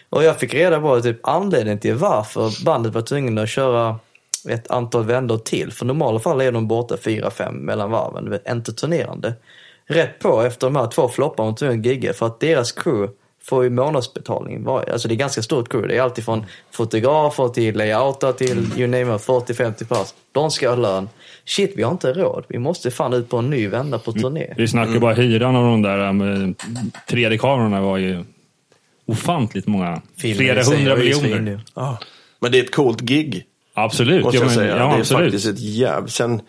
Och 0.10 0.24
jag 0.24 0.40
fick 0.40 0.54
reda 0.54 0.80
på 0.80 1.02
typ 1.02 1.20
anledningen 1.28 1.80
till 1.80 1.96
varför 1.96 2.66
bandet 2.66 2.94
var 2.94 3.02
tvungna 3.02 3.42
att 3.42 3.50
köra 3.50 4.00
ett 4.50 4.72
antal 4.72 5.04
vändor 5.06 5.38
till. 5.38 5.72
För 5.72 5.86
normala 5.86 6.20
fall 6.20 6.42
är 6.42 6.52
de 6.52 6.68
borta 6.68 6.98
fyra 6.98 7.32
fem 7.32 7.56
mellan 7.56 7.92
varven. 7.92 8.40
Inte 8.50 8.74
turnerande. 8.74 9.34
Rätt 9.88 10.20
på 10.20 10.42
efter 10.42 10.68
de 10.68 10.76
här 10.76 10.88
två 10.88 11.10
flopparna 11.10 11.50
de 11.50 11.56
tvungna 11.56 11.80
att 11.80 11.86
gigga 11.86 12.14
för 12.14 12.26
att 12.26 12.40
deras 12.40 12.72
crew 12.72 13.14
får 13.50 13.64
ju 13.64 13.70
månadsbetalning. 13.70 14.64
var- 14.64 14.90
Alltså 14.92 15.08
det 15.08 15.14
är 15.14 15.16
ganska 15.16 15.42
stort 15.42 15.70
crew. 15.70 15.88
Det 15.94 16.00
är 16.00 16.04
alltid 16.04 16.26
från 16.26 16.46
fotografer 16.72 17.48
till 17.48 17.78
layouter 17.78 18.32
till 18.32 18.66
you 18.78 18.88
name 18.88 19.16
it, 19.16 19.22
40-50 19.22 19.86
pass. 19.86 20.14
De 20.32 20.52
ska 20.52 20.70
ha 20.70 20.76
lön. 20.76 21.10
Shit, 21.46 21.74
vi 21.76 21.84
har 21.84 21.92
inte 21.92 22.14
råd. 22.14 22.46
Vi 22.48 22.60
måste 22.60 22.92
fan 22.92 23.14
ut 23.14 23.30
på 23.30 23.38
en 23.38 23.50
ny 23.50 23.68
vända 23.68 24.00
på 24.00 24.12
turné. 24.12 24.54
Vi 24.58 24.68
snackar 24.68 25.00
bara 25.00 25.14
hyran 25.14 25.56
av 25.56 25.64
de 25.64 25.82
där 25.82 26.00
um, 26.10 26.56
3D-kamerorna 27.10 27.82
var 27.82 27.98
ju 27.98 28.24
ofantligt 29.06 29.68
många. 29.68 30.02
Filmen 30.18 30.38
Flera 30.38 30.64
hundra 30.64 30.96
miljoner. 30.96 31.60
Ja. 31.76 31.98
Men 32.40 32.52
det 32.52 32.60
är 32.60 32.64
ett 32.64 32.76
coolt 32.76 33.02
gig. 33.02 33.46
Absolut. 33.74 34.24
Måste 34.24 34.38
ja, 34.38 34.42
jag 34.42 34.48
men, 34.48 34.56
säga. 34.56 34.78
Ja, 34.78 34.88
det 34.88 34.96
är 34.96 35.00
absolut. 35.00 35.24
faktiskt 35.24 35.48
ett 35.48 35.60
jävligt... 35.60 36.14
Sen, 36.14 36.42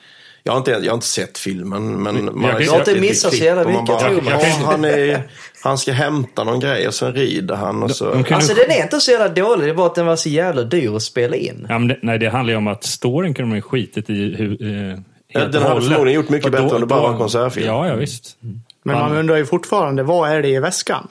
jag, 0.42 0.52
har 0.52 0.58
inte, 0.58 0.70
jag 0.70 0.90
har 0.90 0.94
inte 0.94 1.06
sett 1.06 1.38
filmen, 1.38 2.02
men 2.02 2.24
man 2.24 2.42
jag 2.44 2.56
sett 2.56 2.66
jag 2.66 2.72
har 2.72 2.78
inte 2.78 3.00
missat 3.00 3.34
så 3.34 3.44
jävla 3.44 3.64
man 3.64 3.72
mycket, 3.72 3.86
bara, 3.86 4.12
jag. 4.12 4.42
"Ja, 4.42 4.64
han, 4.64 4.84
är, 4.84 5.22
han 5.62 5.78
ska 5.78 5.92
hämta 5.92 6.44
någon 6.44 6.60
grej 6.60 6.88
och 6.88 6.94
sen 6.94 7.12
rider 7.12 7.54
han 7.54 7.82
och 7.82 7.90
så... 7.90 8.14
De 8.14 8.34
Alltså 8.34 8.54
den 8.54 8.70
är 8.70 8.82
inte 8.82 9.00
så 9.00 9.10
jävla 9.10 9.28
dålig. 9.28 9.66
Det 9.66 9.70
är 9.70 9.74
bara 9.74 9.86
att 9.86 9.94
den 9.94 10.06
var 10.06 10.16
så 10.16 10.28
jävla 10.28 10.62
dyr 10.62 10.96
att 10.96 11.02
spela 11.02 11.36
in. 11.36 11.66
Ja, 11.68 11.78
men 11.78 11.88
det, 11.88 11.98
nej, 12.02 12.18
det 12.18 12.30
handlar 12.30 12.52
ju 12.52 12.56
om 12.56 12.66
att 12.66 12.84
storyn 12.84 13.34
kunde 13.34 13.48
man 13.48 13.56
ju 13.56 13.62
skitit 13.62 14.10
i 14.10 14.34
hur, 14.38 14.62
eh, 14.62 14.98
helt 15.34 15.52
den 15.52 15.62
hade 15.62 15.80
förmodligen 15.80 16.12
gjort 16.20 16.28
mycket 16.28 16.52
bättre 16.52 16.74
om 16.74 16.80
det 16.80 16.86
bara 16.86 17.00
var 17.00 17.10
en 17.12 17.18
konsertfilm. 17.18 17.66
Ja, 17.66 17.88
ja 17.88 17.94
visst. 17.94 18.36
Men 18.84 18.98
man 18.98 19.16
undrar 19.16 19.36
ju 19.36 19.46
fortfarande, 19.46 20.02
vad 20.02 20.30
är 20.30 20.42
det 20.42 20.48
i 20.48 20.58
väskan? 20.60 21.08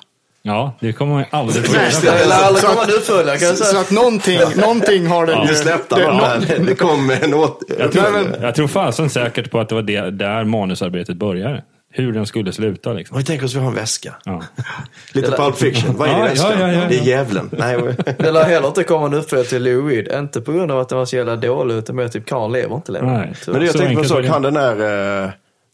Ja, 0.48 0.74
det 0.80 0.94
kommer 0.94 1.14
man 1.14 1.22
ju 1.22 1.28
aldrig 1.32 1.66
få 1.66 1.72
Nej, 1.74 1.90
reda 2.04 2.16
Det 2.18 2.24
på. 2.24 2.30
lär 2.30 2.36
aldrig 2.36 2.62
Så 2.64 2.68
komma 2.68 2.82
att- 2.82 3.40
kan 3.40 3.48
jag 3.48 3.58
Så 3.58 3.94
någonting, 3.94 4.40
någonting 4.56 5.08
har 5.08 5.26
den 5.26 5.40
Nu 5.46 5.48
ju... 5.52 5.56
släppte 5.56 5.96
det- 5.96 6.06
bara. 6.06 6.38
Det 6.66 6.76
kom 6.76 7.10
en 7.22 7.34
åt... 7.34 7.64
Jag 7.80 7.92
tror, 7.92 8.02
Nej, 8.04 8.12
men- 8.12 8.42
jag 8.42 8.56
tror 8.56 8.68
fasen 8.68 9.10
säkert 9.10 9.52
på 9.52 9.60
att 9.60 9.70
det 9.70 9.76
var 9.76 9.82
det, 9.82 10.12
där 10.12 10.44
manusarbetet 10.44 11.16
började. 11.18 11.64
Hur 11.92 12.14
den 12.14 12.26
skulle 12.26 12.54
sluta 12.54 12.94
liksom. 12.94 13.18
Vi 13.18 13.24
tänker 13.24 13.46
oss 13.46 13.52
att 13.52 13.56
vi 13.56 13.60
har 13.62 13.68
en 13.70 13.76
väska. 13.76 14.16
Ja. 14.26 14.44
Lite 15.14 15.32
Pulp 15.32 15.58
Fiction. 15.58 15.98
Vad 15.98 16.10
är 16.10 16.14
det 16.14 16.18
i 16.20 16.22
Ja, 16.22 16.26
väskan? 16.26 16.52
ja, 16.60 16.68
ja, 16.68 16.74
ja. 16.74 16.86
Det 16.90 17.00
är 17.00 17.04
djävulen. 17.04 17.50
Nej, 17.52 17.78
Det 18.18 18.32
lär 18.32 18.44
heller 18.44 18.68
inte 18.68 18.84
komma 18.84 19.06
en 19.06 19.14
uppföljare 19.14 19.48
till 19.48 19.64
Lou 19.64 19.90
Reed. 19.90 20.08
Inte 20.20 20.42
på 20.42 20.52
grund 20.52 20.72
av 20.72 20.80
att 20.80 20.90
den 20.90 20.98
var 20.98 21.06
så 21.06 21.16
jävla 21.16 21.36
dålig, 21.36 21.76
utan 21.76 21.96
mer 21.96 22.08
typ 22.08 22.26
Karl 22.26 22.52
lever 22.52 22.76
inte 22.76 22.92
längre. 22.92 23.36
Så- 23.42 23.52
men 23.52 23.60
det 23.60 23.66
jag 23.66 23.74
Så 23.74 23.80
tänkte 23.80 24.10
på 24.14 24.20
det. 24.22 24.28
Han 24.28 24.42
den 24.42 24.54
där, 24.54 25.24
eh, 25.24 25.30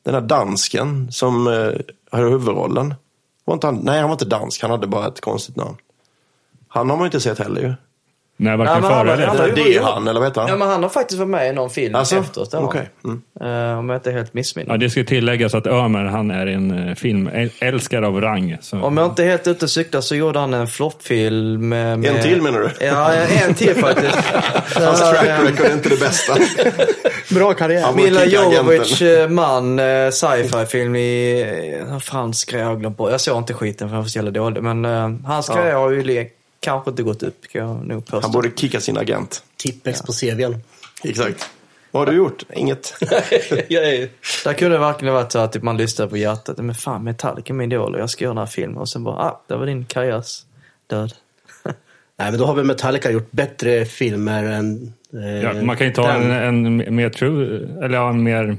den 0.05 0.13
där 0.13 0.21
dansken 0.21 1.11
som 1.11 1.47
eh, 1.47 1.53
hade 2.11 2.29
huvudrollen. 2.29 2.93
Var 3.45 3.53
inte 3.53 3.67
han, 3.67 3.75
nej, 3.75 3.99
han 3.99 4.09
var 4.09 4.15
inte 4.15 4.25
dansk. 4.25 4.61
Han 4.61 4.71
hade 4.71 4.87
bara 4.87 5.07
ett 5.07 5.21
konstigt 5.21 5.55
namn. 5.55 5.77
Han 6.67 6.89
har 6.89 6.97
man 6.97 7.03
ju 7.03 7.07
inte 7.07 7.19
sett 7.19 7.39
heller 7.39 7.61
ju. 7.61 7.73
Nej, 8.37 8.57
varken 8.57 8.83
Ja, 8.83 8.89
före 8.89 9.13
eller 9.13 9.27
efter. 9.27 9.51
Det 9.55 9.75
är 9.75 9.81
han, 9.81 10.07
eller 10.07 10.19
vad 10.19 10.29
heter 10.29 10.41
han? 10.41 10.49
Ja, 10.49 10.55
men 10.55 10.67
han 10.67 10.83
har 10.83 10.89
faktiskt 10.89 11.19
varit 11.19 11.29
med 11.29 11.49
i 11.49 11.53
någon 11.53 11.69
film 11.69 11.95
Alltså? 11.95 12.15
efteråt. 12.15 12.53
Okej. 12.53 12.89
Mm. 13.03 13.21
Eh, 13.71 13.79
om 13.79 13.89
jag 13.89 13.97
inte 13.97 14.09
är 14.09 14.13
helt 14.13 14.33
missminner. 14.33 14.71
Ja, 14.71 14.77
det 14.77 14.89
ska 14.89 15.03
tilläggas 15.03 15.53
att 15.55 15.67
Ömer, 15.67 16.03
han 16.03 16.31
är 16.31 16.47
en 16.47 16.87
eh, 16.89 16.95
filmälskare 16.95 18.07
av 18.07 18.21
rang. 18.21 18.57
Så. 18.61 18.77
Om 18.81 18.97
jag 18.97 19.05
inte 19.05 19.23
är 19.23 19.27
helt 19.27 19.47
ute 19.47 19.65
och 19.65 19.69
cyklar 19.71 20.01
så 20.01 20.15
gjorde 20.15 20.39
han 20.39 20.53
en 20.53 20.67
floppfilm. 20.67 21.69
Med, 21.69 21.99
med... 21.99 22.15
En 22.15 22.21
till 22.23 22.41
menar 22.41 22.59
du? 22.59 22.85
Ja, 22.85 23.13
en 23.13 23.53
till 23.53 23.75
faktiskt. 23.75 24.15
Hans 24.75 24.99
track 24.99 25.27
record 25.43 25.65
är 25.65 25.73
inte 25.73 25.89
det 25.89 25.99
bästa. 25.99 26.33
Bra 27.35 27.53
karriär. 27.53 27.91
Mila. 27.95 28.25
Jovovich 28.25 29.01
eh, 29.01 29.29
man, 29.29 29.79
sci-fi-film 30.11 30.95
i 30.95 31.41
eh, 31.89 31.99
fransk 31.99 32.51
grej, 32.51 32.61
jag 32.61 32.79
glömt 32.79 32.97
bort. 32.97 33.11
Jag 33.11 33.21
såg 33.21 33.37
inte 33.37 33.53
skiten 33.53 33.89
för 33.89 33.95
jag 33.95 34.01
var 34.01 34.09
så 34.09 34.17
jävla 34.17 34.31
dålig. 34.31 34.63
Men 34.63 34.85
eh, 34.85 35.11
hans 35.25 35.49
Ja. 35.49 35.55
karriär 35.55 35.75
har 35.75 35.89
ju 35.91 36.03
le- 36.03 36.27
kanske 36.63 36.89
inte 36.89 37.03
gått 37.03 37.23
upp, 37.23 37.47
kan 37.51 37.61
jag 37.61 37.87
nog 37.87 38.05
påstå. 38.05 38.19
Han 38.21 38.31
borde 38.31 38.51
kicka 38.55 38.79
sin 38.79 38.97
agent. 38.97 39.43
Tippex 39.57 40.01
på 40.01 40.11
CVn. 40.11 40.55
Exakt. 41.03 41.49
Vad 41.91 42.01
har 42.01 42.11
du 42.11 42.17
gjort? 42.17 42.43
Inget. 42.53 42.95
Där 42.99 44.53
kunde 44.53 44.75
det 44.75 44.79
verkligen 44.79 45.13
varit 45.13 45.31
så 45.31 45.39
att 45.39 45.51
typ, 45.51 45.63
man 45.63 45.77
lyssnar 45.77 46.07
på 46.07 46.17
hjärtat. 46.17 46.57
Men 46.57 46.75
fan, 46.75 47.03
Metallica 47.03 47.53
är 47.53 47.57
min 47.57 47.71
idol 47.71 47.95
och 47.95 48.01
jag 48.01 48.09
ska 48.09 48.23
göra 48.23 48.33
den 48.33 48.37
här 48.39 48.45
filmen. 48.45 48.77
Och 48.77 48.89
sen 48.89 49.03
bara, 49.03 49.15
ah, 49.15 49.41
det 49.47 49.55
var 49.55 49.65
din 49.65 49.85
karriärs 49.85 50.41
död. 50.87 51.13
Nej, 52.17 52.31
men 52.31 52.37
då 52.37 52.45
har 52.45 52.53
väl 52.55 52.65
Metallica 52.65 53.11
gjort 53.11 53.31
bättre 53.31 53.85
filmer 53.85 54.43
än... 54.43 54.93
Eh, 55.13 55.43
Ja, 55.43 55.53
man 55.53 55.77
kan 55.77 55.87
ju 55.87 55.93
ta 55.93 56.11
en, 56.11 56.31
en 56.31 56.95
mer 56.95 57.09
true, 57.09 57.69
eller 57.85 57.97
ja, 57.97 58.09
en 58.09 58.23
mer... 58.23 58.57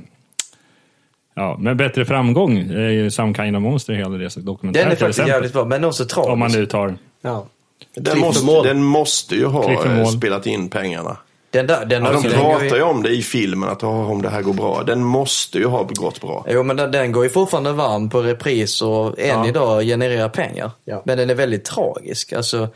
Ja, 1.35 1.57
med 1.61 1.77
bättre 1.77 2.05
framgång. 2.05 2.57
Ju 2.71 3.11
Some 3.11 3.35
Kind 3.35 3.57
of 3.57 3.63
Monster, 3.63 3.93
hela 3.93 4.19
det 4.19 4.37
dokumentärt. 4.37 4.83
Den 4.83 4.93
är 4.93 4.97
faktiskt 4.97 5.09
exempel. 5.19 5.33
jävligt 5.33 5.53
bra, 5.53 5.65
men 5.65 5.85
också 5.85 6.05
tragisk. 6.05 6.33
Om 6.33 6.39
man 6.39 6.53
nu 6.53 6.67
tar... 6.67 6.97
Ja. 7.23 7.47
Den 7.95 8.19
måste, 8.19 8.63
den 8.63 8.83
måste 8.83 9.35
ju 9.35 9.47
ha 9.47 9.73
eh, 9.87 10.07
spelat 10.07 10.47
in 10.47 10.69
pengarna. 10.69 11.17
Den 11.51 11.67
där, 11.67 11.85
den 11.85 12.05
Ja, 12.05 12.13
de 12.13 12.23
pratar 12.23 12.77
ju 12.77 12.83
om 12.83 13.03
det 13.03 13.09
i 13.11 13.23
filmen, 13.23 13.69
att 13.69 13.83
oh, 13.83 14.11
om 14.11 14.23
det 14.23 14.29
här 14.29 14.43
går 14.43 14.53
bra. 14.53 14.83
Den 14.83 15.05
måste 15.05 15.59
ju 15.59 15.67
ha 15.67 15.83
gått 15.83 16.21
bra. 16.21 16.47
Jo, 16.49 16.63
men 16.63 16.77
den, 16.77 16.91
den 16.91 17.13
går 17.13 17.25
ju 17.25 17.31
fortfarande 17.31 17.73
varm 17.73 18.11
på 18.11 18.23
repris 18.23 18.83
och 18.83 19.19
än 19.19 19.29
Ja. 19.29 19.49
idag 19.49 19.83
genererar 19.83 20.29
pengar. 20.29 20.71
Ja. 20.85 21.03
Men 21.05 21.19
den 21.19 21.31
är 21.31 21.35
väldigt 21.35 21.65
tragisk. 21.65 22.33
Alltså, 22.33 22.69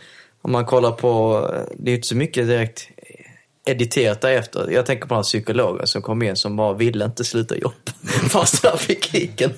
om 0.43 0.53
man 0.53 0.65
kollar 0.65 0.91
på, 0.91 1.41
det 1.77 1.89
är 1.89 1.91
ju 1.91 1.97
inte 1.97 2.09
så 2.09 2.17
mycket 2.17 2.47
direkt 2.47 2.89
editerat 3.69 4.21
därefter. 4.21 4.71
Jag 4.71 4.87
tänker 4.87 5.09
på 5.09 5.15
den 5.15 5.23
psykologen 5.23 5.87
som 5.87 6.03
kom 6.03 6.23
in 6.23 6.37
som 6.37 6.57
bara 6.57 6.73
ville 6.73 7.05
inte 7.05 7.25
sluta 7.25 7.57
jobba. 7.57 7.75
Fast 8.29 8.67
han 8.67 8.79
fick 8.79 9.05
kicken. 9.05 9.51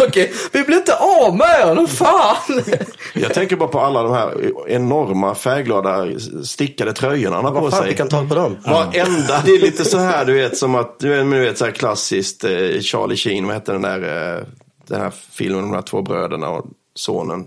Okej, 0.00 0.32
vi 0.52 0.62
blir 0.62 0.76
inte 0.76 0.96
av 0.96 1.36
med 1.36 1.64
honom, 1.64 1.86
fan! 1.86 2.62
Jag 3.14 3.34
tänker 3.34 3.56
bara 3.56 3.68
på 3.68 3.80
alla 3.80 4.02
de 4.02 4.12
här 4.12 4.32
enorma 4.68 5.34
färgglada 5.34 6.06
stickade 6.44 6.92
tröjorna 6.92 7.36
han 7.36 7.44
har 7.44 7.60
på 7.60 7.70
sig. 7.70 7.88
fick 7.88 7.98
han 7.98 8.08
tag 8.08 8.28
på 8.28 8.34
dem? 8.34 8.56
Varenda, 8.66 9.42
det 9.44 9.50
är 9.50 9.60
lite 9.60 9.84
så 9.84 9.98
här 9.98 10.24
du 10.24 10.32
vet 10.32 10.56
som 10.56 10.74
att, 10.74 10.98
du 10.98 11.24
vet, 11.24 11.58
så 11.58 11.64
här 11.64 11.72
klassiskt 11.72 12.44
eh, 12.44 12.50
Charlie 12.80 13.16
Sheen, 13.16 13.46
vad 13.46 13.54
hette 13.54 13.72
den 13.72 13.82
där, 13.82 14.36
eh, 14.36 14.44
den 14.88 15.00
här 15.00 15.12
filmen, 15.32 15.62
de 15.62 15.72
här 15.72 15.82
två 15.82 16.02
bröderna 16.02 16.50
och 16.50 16.66
sonen. 16.94 17.44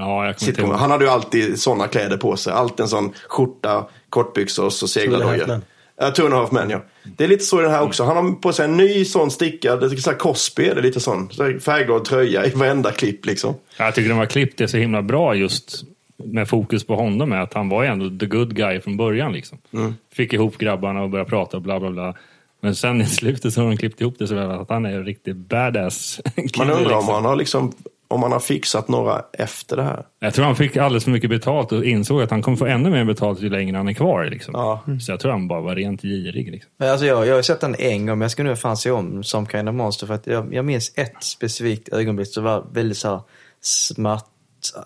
Ja, 0.00 0.34
Sitcom. 0.36 0.70
Han 0.70 0.90
hade 0.90 1.04
ju 1.04 1.10
alltid 1.10 1.60
sådana 1.60 1.88
kläder 1.88 2.16
på 2.16 2.36
sig. 2.36 2.52
Alltid 2.52 2.80
en 2.80 2.88
sån 2.88 3.12
skjorta, 3.28 3.86
kortbyxor 4.10 4.64
och 4.64 4.72
så 4.72 4.88
seglardojor. 4.88 5.46
men. 5.46 5.62
Ja, 6.00 6.10
Two 6.10 6.24
and 6.24 6.34
a 6.34 6.36
half 6.36 6.52
men, 6.52 6.70
ja. 6.70 6.82
Det 7.16 7.24
är 7.24 7.28
lite 7.28 7.44
så 7.44 7.60
i 7.60 7.62
den 7.62 7.72
här 7.72 7.82
också. 7.82 8.04
Han 8.04 8.16
har 8.16 8.32
på 8.32 8.52
sig 8.52 8.64
en 8.64 8.76
ny 8.76 9.04
sån 9.04 9.30
stickad, 9.30 9.82
är 9.84 9.88
så 9.88 10.10
här 10.10 10.18
Cosby 10.18 10.68
är 10.68 10.74
det 10.74 10.80
lite 10.80 11.00
sån. 11.00 11.30
Så 11.30 11.58
färgglad 11.60 12.04
tröja 12.04 12.46
i 12.46 12.50
varenda 12.50 12.92
klipp 12.92 13.26
liksom. 13.26 13.54
Jag 13.78 13.94
tycker 13.94 14.08
de 14.08 14.18
har 14.18 14.26
klippt 14.26 14.58
det 14.58 14.68
så 14.68 14.76
himla 14.76 15.02
bra 15.02 15.34
just 15.34 15.82
med 16.16 16.48
fokus 16.48 16.84
på 16.84 16.96
honom. 16.96 17.28
Med 17.28 17.42
att 17.42 17.54
han 17.54 17.68
var 17.68 17.82
ju 17.82 17.88
ändå 17.88 18.18
the 18.18 18.26
good 18.26 18.56
guy 18.56 18.80
från 18.80 18.96
början. 18.96 19.32
Liksom. 19.32 19.58
Mm. 19.72 19.94
Fick 20.12 20.32
ihop 20.32 20.58
grabbarna 20.58 21.02
och 21.02 21.10
började 21.10 21.30
prata 21.30 21.56
och 21.56 21.62
bla 21.62 21.80
bla 21.80 21.90
bla. 21.90 22.14
Men 22.60 22.74
sen 22.74 23.00
i 23.00 23.06
slutet 23.06 23.54
så 23.54 23.60
har 23.60 23.68
de 23.68 23.76
klippt 23.76 24.00
ihop 24.00 24.14
det 24.18 24.26
så 24.26 24.34
väl 24.34 24.50
att 24.50 24.68
han 24.68 24.86
är 24.86 24.92
en 24.92 25.04
riktig 25.04 25.36
badass. 25.36 26.20
Man 26.58 26.70
undrar 26.70 26.76
om 26.76 26.98
liksom. 26.98 27.14
han 27.14 27.24
har 27.24 27.36
liksom, 27.36 27.72
om 28.10 28.22
han 28.22 28.32
har 28.32 28.40
fixat 28.40 28.88
några 28.88 29.24
efter 29.32 29.76
det 29.76 29.82
här. 29.82 30.06
Jag 30.20 30.34
tror 30.34 30.44
han 30.44 30.56
fick 30.56 30.76
alldeles 30.76 31.04
för 31.04 31.10
mycket 31.10 31.30
betalt 31.30 31.72
och 31.72 31.84
insåg 31.84 32.22
att 32.22 32.30
han 32.30 32.42
kommer 32.42 32.56
få 32.56 32.66
ännu 32.66 32.90
mer 32.90 33.04
betalt 33.04 33.40
ju 33.40 33.50
längre 33.50 33.76
han 33.76 33.88
är 33.88 33.92
kvar. 33.92 34.24
Liksom. 34.24 34.54
Ja. 34.54 34.82
Så 35.00 35.12
jag 35.12 35.20
tror 35.20 35.32
han 35.32 35.48
bara 35.48 35.60
var 35.60 35.74
rent 35.74 36.02
girig. 36.02 36.50
Liksom. 36.50 36.70
Men 36.76 36.90
alltså 36.90 37.06
jag, 37.06 37.26
jag 37.26 37.34
har 37.34 37.42
sett 37.42 37.60
den 37.60 37.74
en 37.78 38.06
gång, 38.06 38.18
men 38.18 38.20
jag 38.20 38.30
ska 38.30 38.42
nu 38.42 38.56
fan 38.56 38.76
se 38.76 38.90
om 38.90 39.24
Some 39.24 39.46
Kind 39.46 39.68
of 39.68 39.74
Monster. 39.74 40.06
För 40.06 40.14
att 40.14 40.26
jag, 40.26 40.54
jag 40.54 40.64
minns 40.64 40.92
ett 40.96 41.24
specifikt 41.24 41.88
ögonblick 41.88 42.28
som 42.28 42.44
var 42.44 42.66
väldigt 42.72 42.98
så 42.98 43.08
här 43.08 43.20
smatt, 43.60 44.28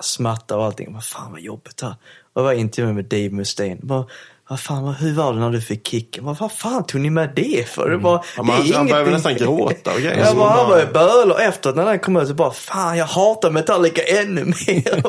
smatta 0.01 0.57
och 0.57 0.65
allting. 0.65 0.93
Vad 0.93 1.05
fan 1.05 1.33
vad 1.33 1.41
jobbigt 1.41 1.81
här. 1.83 1.95
Och 2.33 2.41
det 2.41 2.45
var 2.45 2.53
intervjun 2.53 2.95
med 2.95 3.05
Dave 3.05 3.31
Mustaine. 3.31 3.81
Bara, 3.83 4.07
vad 4.55 4.61
fan, 4.61 4.83
vad- 4.85 4.95
hur 4.95 5.15
var 5.15 5.33
det 5.35 5.41
när 5.41 5.51
du 5.51 5.61
fick 5.61 5.87
kicken? 5.89 6.25
Vad, 6.25 6.39
vad 6.39 6.53
fan 6.53 6.85
tog 6.87 7.01
ni 7.01 7.11
med 7.11 7.33
det 7.37 7.69
för? 7.69 7.91
Det 7.91 7.99
bara, 7.99 8.23
Ja, 8.37 8.43
men 8.43 8.63
det 8.63 8.71
är 8.71 8.77
han 8.77 8.87
började 8.87 9.11
nästan 9.11 9.35
gråta 9.37 9.93
och 9.95 10.01
grejer. 10.01 10.25
Jag 10.25 10.37
bara, 10.37 10.49
man 10.49 10.59
han 10.59 10.67
bara- 10.67 10.69
var 10.69 10.81
ju 10.81 10.93
böl 10.93 11.31
och 11.31 11.41
efter 11.41 11.73
när 11.73 11.85
den 11.87 11.99
kom 11.99 12.17
ut 12.17 12.29
så 12.29 12.35
bara, 12.35 12.51
fan 12.51 12.97
jag 12.99 13.07
hatar 13.07 13.51
Metallica 13.51 14.03
ännu 14.03 14.45
mer. 14.45 15.03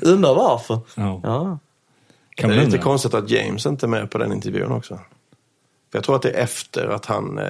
Undrar 0.00 0.34
varför. 0.34 0.78
Ja. 0.94 1.20
Ja. 1.22 1.58
Det 2.36 2.46
man 2.46 2.58
är 2.58 2.64
lite 2.64 2.78
konstigt 2.78 3.14
att 3.14 3.30
James 3.30 3.66
inte 3.66 3.86
är 3.86 3.88
med 3.88 4.10
på 4.10 4.18
den 4.18 4.32
intervjun 4.32 4.72
också. 4.72 4.94
För 4.94 5.98
jag 5.98 6.04
tror 6.04 6.16
att 6.16 6.22
det 6.22 6.30
är 6.30 6.42
efter 6.42 6.86
att 6.88 7.06
han... 7.06 7.38
Eh, 7.38 7.44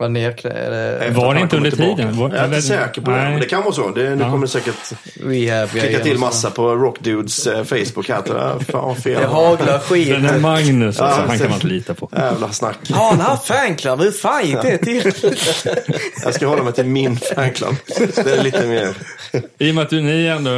Var 0.00 0.08
nerklädd. 0.08 0.54
efter 0.54 1.10
Var 1.14 1.22
det 1.24 1.28
han 1.34 1.38
inte 1.38 1.56
under 1.56 1.70
tillbaka. 1.70 1.96
tiden? 1.96 2.16
Var- 2.16 2.28
Jag 2.30 2.38
är 2.38 2.44
inte 2.44 2.62
säker 2.62 3.00
på 3.00 3.10
det. 3.10 3.16
Men 3.16 3.40
det 3.40 3.46
kan 3.46 3.62
vara 3.62 3.72
så. 3.72 3.88
Det, 3.88 4.14
det 4.14 4.24
Ja. 4.24 4.30
kommer 4.30 4.46
säkert 4.46 4.92
Rehab 5.24 5.68
klicka 5.70 5.98
till 5.98 6.18
massa 6.18 6.50
på 6.50 6.74
Rockdudes 6.74 7.46
eh, 7.46 7.64
Facebook 7.64 8.08
här. 8.08 8.22
Ja, 8.28 8.58
Fan 8.68 8.96
fel. 8.96 9.20
Det 9.20 9.26
haglar 9.26 9.78
skit. 9.78 10.08
Den 10.08 10.22
där 10.22 10.38
Magnus, 10.38 11.00
alltså, 11.00 11.20
Ja, 11.20 11.26
han 11.28 11.38
så- 11.38 11.42
kan 11.44 11.50
man 11.50 11.56
inte 11.56 11.66
lita 11.66 11.94
på. 11.94 12.08
Jävla 12.16 12.48
snack. 12.52 12.76
Har 12.90 13.10
han 13.10 13.20
haft 13.20 13.46
fanclub? 13.46 14.00
Hur 14.00 14.10
fan 14.10 14.46
gick 14.46 14.62
det 14.62 14.78
till? 14.78 15.12
Jag 16.24 16.34
ska 16.34 16.46
hålla 16.46 16.62
mig 16.62 16.72
till 16.72 16.84
min 16.86 17.16
fanclub. 17.16 17.74
Det 18.14 18.18
är 18.38 18.42
lite 18.42 18.66
mer... 18.66 18.88
I 19.58 19.70
och 19.70 19.74
med 19.74 19.82
att 19.84 19.90
du, 19.90 20.00
ni 20.00 20.26
är 20.26 20.34
ändå, 20.34 20.50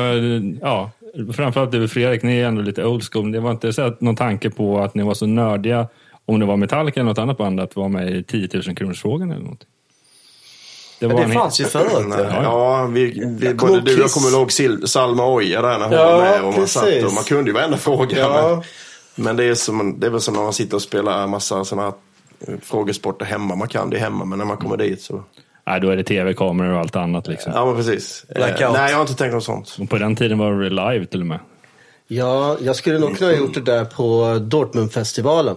ja, 0.67 0.91
framförallt 1.37 1.73
du 1.73 1.85
och 1.85 1.91
Fredrik, 1.91 2.23
ni 2.23 2.39
är 2.39 2.47
ändå 2.47 2.63
lite 2.63 2.85
old 2.85 3.03
school. 3.13 3.33
Det 3.33 3.41
var 3.41 3.51
inte 3.51 3.73
så 3.73 3.83
att 3.83 4.01
någon 4.01 4.17
tanke 4.17 4.51
på 4.51 4.81
att 4.81 4.95
ni 4.95 5.03
var 5.03 5.15
så 5.15 5.27
nördiga, 5.27 5.87
om 6.27 6.41
det 6.41 6.47
var 6.47 6.57
Metallica 6.57 7.01
eller 7.01 7.09
något 7.11 7.19
annat 7.19 7.39
band, 7.39 7.61
att 7.61 7.77
vara 7.77 7.89
med 7.89 8.11
i 8.17 8.23
10 8.23 8.49
000 8.67 8.77
kronors 8.77 9.03
frågan 9.03 9.31
eller 9.31 9.45
något. 9.45 9.67
Det 11.01 11.07
var 11.07 11.15
det 11.17 11.23
en- 11.23 11.33
fanns 11.33 11.61
ju 11.61 11.65
förut. 11.65 11.91
Ja. 12.19 12.43
ja, 12.43 12.87
vi, 12.87 13.25
vi, 13.41 13.55
både 13.55 13.81
du 13.81 13.95
och 13.95 14.01
jag 14.01 14.11
kommer 14.11 14.31
ihåg 14.31 14.53
Salma 14.89 15.27
Oja 15.35 15.63
där 15.63 15.79
när 15.79 15.85
hon 15.89 15.93
Ja, 15.97 16.07
var 16.17 16.23
med. 16.23 16.43
Och 16.43 16.55
man, 16.59 16.69
satt 16.69 17.05
och 17.05 17.13
man 17.13 17.25
kunde 17.25 17.51
ju 17.51 17.53
varenda 17.55 17.77
fråga. 17.77 18.19
Ja. 18.19 18.63
Men, 19.15 19.25
men 19.25 19.37
det, 19.37 19.45
är 19.45 19.55
som, 19.55 19.81
en- 19.81 20.01
det 20.01 20.07
är 20.07 20.11
väl 20.11 20.21
som 20.21 20.35
när 20.35 20.43
man 20.43 20.53
sitter 20.53 20.77
och 20.77 20.83
spelar 20.83 21.27
massa 21.27 21.65
sådana 21.65 21.83
här 22.49 22.59
frågesporter 22.63 23.25
hemma. 23.27 23.55
Man 23.55 23.69
kan 23.69 23.91
det 23.91 23.99
hemma, 23.99 24.25
men 24.25 24.39
när 24.39 24.47
man 24.47 24.57
kommer 24.57 24.77
dit 24.77 25.03
så... 25.03 25.25
Nej, 25.67 25.81
då 25.81 25.89
är 25.91 25.97
det 25.97 26.05
tv-kameror 26.05 26.73
och 26.73 26.81
allt 26.81 26.97
annat. 26.97 27.27
Liksom. 27.27 27.53
Ja, 27.55 27.65
men 27.67 27.77
precis. 27.77 28.25
Eh, 28.29 28.35
Blackout. 28.35 28.73
nej, 28.73 28.91
jag 28.91 28.97
har 28.97 29.03
inte 29.03 29.15
tänkt 29.15 29.35
om 29.35 29.41
sånt. 29.41 29.77
Och 29.81 29.91
på 29.91 29.99
den 29.99 30.17
tiden 30.17 30.39
var 30.39 30.53
det 30.53 30.71
live 30.71 31.07
till 31.07 31.21
och 31.21 31.27
med. 31.27 31.39
Ja, 32.07 32.57
jag 32.61 32.77
skulle 32.77 32.99
nog 32.99 33.19
kunna 33.19 33.31
ha 33.31 33.39
gjort 33.39 33.55
det 33.55 33.61
där 33.61 33.85
på 33.85 34.39
Dortmundfestivalen. 34.43 35.57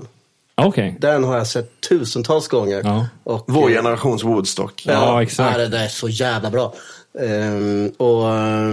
Okej. 0.56 0.97
Den 0.99 1.24
har 1.24 1.38
jag 1.38 1.47
sett 1.47 1.82
tusentals 1.89 2.47
gånger. 2.47 2.82
Ja. 2.84 3.08
Och, 3.24 3.43
Vår 3.47 3.70
eh, 3.70 3.76
generations 3.76 4.24
Woodstock. 4.24 4.84
Ja, 4.88 5.24
exakt. 5.24 5.51
Ja, 5.51 5.64
det 5.64 5.68
där 5.68 5.84
är 5.84 5.88
så 5.88 6.10
jävla 6.10 6.49
bra. 6.49 6.74
Ehm, 7.20 7.89
och, 7.97 8.24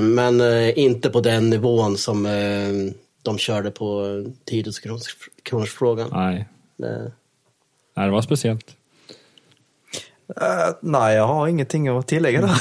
men 0.03 0.41
eh, 0.41 0.78
inte 0.78 1.11
på 1.11 1.20
den 1.20 1.51
nivån 1.51 1.97
som 1.97 2.26
eh, 2.26 2.93
de 3.22 3.39
körde 3.39 3.70
på 3.70 4.05
10 4.45 4.62
000 4.64 4.72
kronors, 4.74 5.03
kronors 5.43 5.72
frågan. 5.74 6.09
Nej. 6.12 6.49
Det- 6.76 7.12
Nej, 7.97 8.07
det 8.07 8.12
var 8.12 8.22
speciellt. 8.22 8.66
Eh, 10.41 10.74
nej, 10.80 11.16
jag 11.16 11.26
har 11.26 11.49
ingenting 11.49 11.89
att 11.89 12.09
tillägga 12.09 12.41
där. 12.41 12.57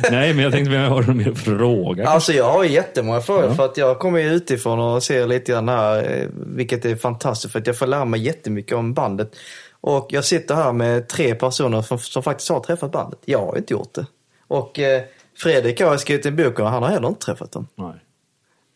Nej, 0.10 0.34
men 0.34 0.44
jag 0.44 0.52
tänkte 0.52 0.70
vi 0.70 0.76
har 0.76 1.02
någon 1.02 1.16
mer 1.16 1.34
fråga. 1.34 2.08
Alltså 2.08 2.32
jag 2.32 2.52
har 2.52 2.64
jättemånga 2.64 3.20
frågor 3.20 3.54
för 3.54 3.64
att 3.64 3.76
jag 3.76 3.98
kommer 3.98 4.18
ju 4.18 4.28
utifrån 4.32 4.78
och 4.80 5.02
ser 5.02 5.26
lite 5.26 5.52
grann 5.52 5.68
här, 5.68 5.98
eh, 5.98 6.28
vilket 6.32 6.84
är 6.84 6.96
fantastiskt 6.96 7.52
för 7.52 7.60
att 7.60 7.66
jag 7.66 7.78
får 7.78 7.86
lära 7.86 8.04
mig 8.04 8.20
jättemycket 8.20 8.76
om 8.76 8.94
bandet. 8.94 9.36
Och 9.80 10.06
jag 10.10 10.24
sitter 10.24 10.54
här 10.54 10.72
med 10.72 11.08
tre 11.08 11.34
personer 11.34 11.82
som, 11.82 11.98
som 11.98 12.22
faktiskt 12.22 12.50
har 12.50 12.60
träffat 12.60 12.92
bandet. 12.92 13.18
Jag 13.24 13.38
har 13.46 13.56
inte 13.56 13.72
gjort 13.72 13.94
det. 13.94 14.06
Och 14.48 14.78
eh, 14.78 15.02
Fredrik 15.38 15.80
har 15.80 15.96
skrivit 15.96 16.26
en 16.26 16.36
bok 16.36 16.58
och 16.58 16.68
han 16.68 16.82
har 16.82 16.90
heller 16.90 17.08
inte 17.08 17.26
träffat 17.26 17.52
dem. 17.52 17.66
Nej. 17.74 17.94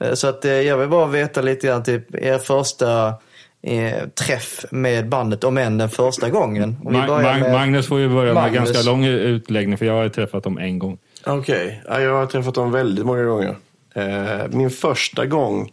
Eh, 0.04 0.14
Så 0.14 0.26
att 0.28 0.44
eh, 0.44 0.52
jag 0.52 0.76
vill 0.78 0.88
bara 0.88 1.06
veta 1.06 1.40
lite 1.42 1.66
grann 1.66 1.82
typ 1.82 2.14
er 2.14 2.38
första 2.38 3.14
eh, 3.62 4.08
träff 4.08 4.64
med 4.70 5.08
bandet, 5.08 5.44
om 5.44 5.58
än 5.58 5.78
den 5.78 5.90
första 5.90 6.30
gången. 6.30 6.76
Om 6.84 6.92
vi 6.92 6.98
Ma- 6.98 7.06
börjar 7.06 7.34
Ma- 7.34 7.40
med- 7.40 7.52
Magnus 7.52 7.86
får 7.86 8.00
ju 8.00 8.08
börja 8.08 8.34
med 8.34 8.42
Magnus. 8.42 8.72
ganska 8.72 8.90
lång 8.90 9.04
utläggning, 9.04 9.78
för 9.78 9.86
jag 9.86 9.92
har 9.94 10.02
ju 10.02 10.08
träffat 10.08 10.44
dem 10.44 10.58
en 10.58 10.78
gång. 10.78 10.98
Okej, 11.26 11.82
ja, 11.88 12.00
jag 12.00 12.14
har 12.14 12.26
träffat 12.26 12.54
dem 12.54 12.72
väldigt 12.72 13.06
många 13.06 13.24
gånger. 13.24 13.56
Eh, 13.94 14.48
min 14.50 14.70
första 14.70 15.26
gång 15.26 15.72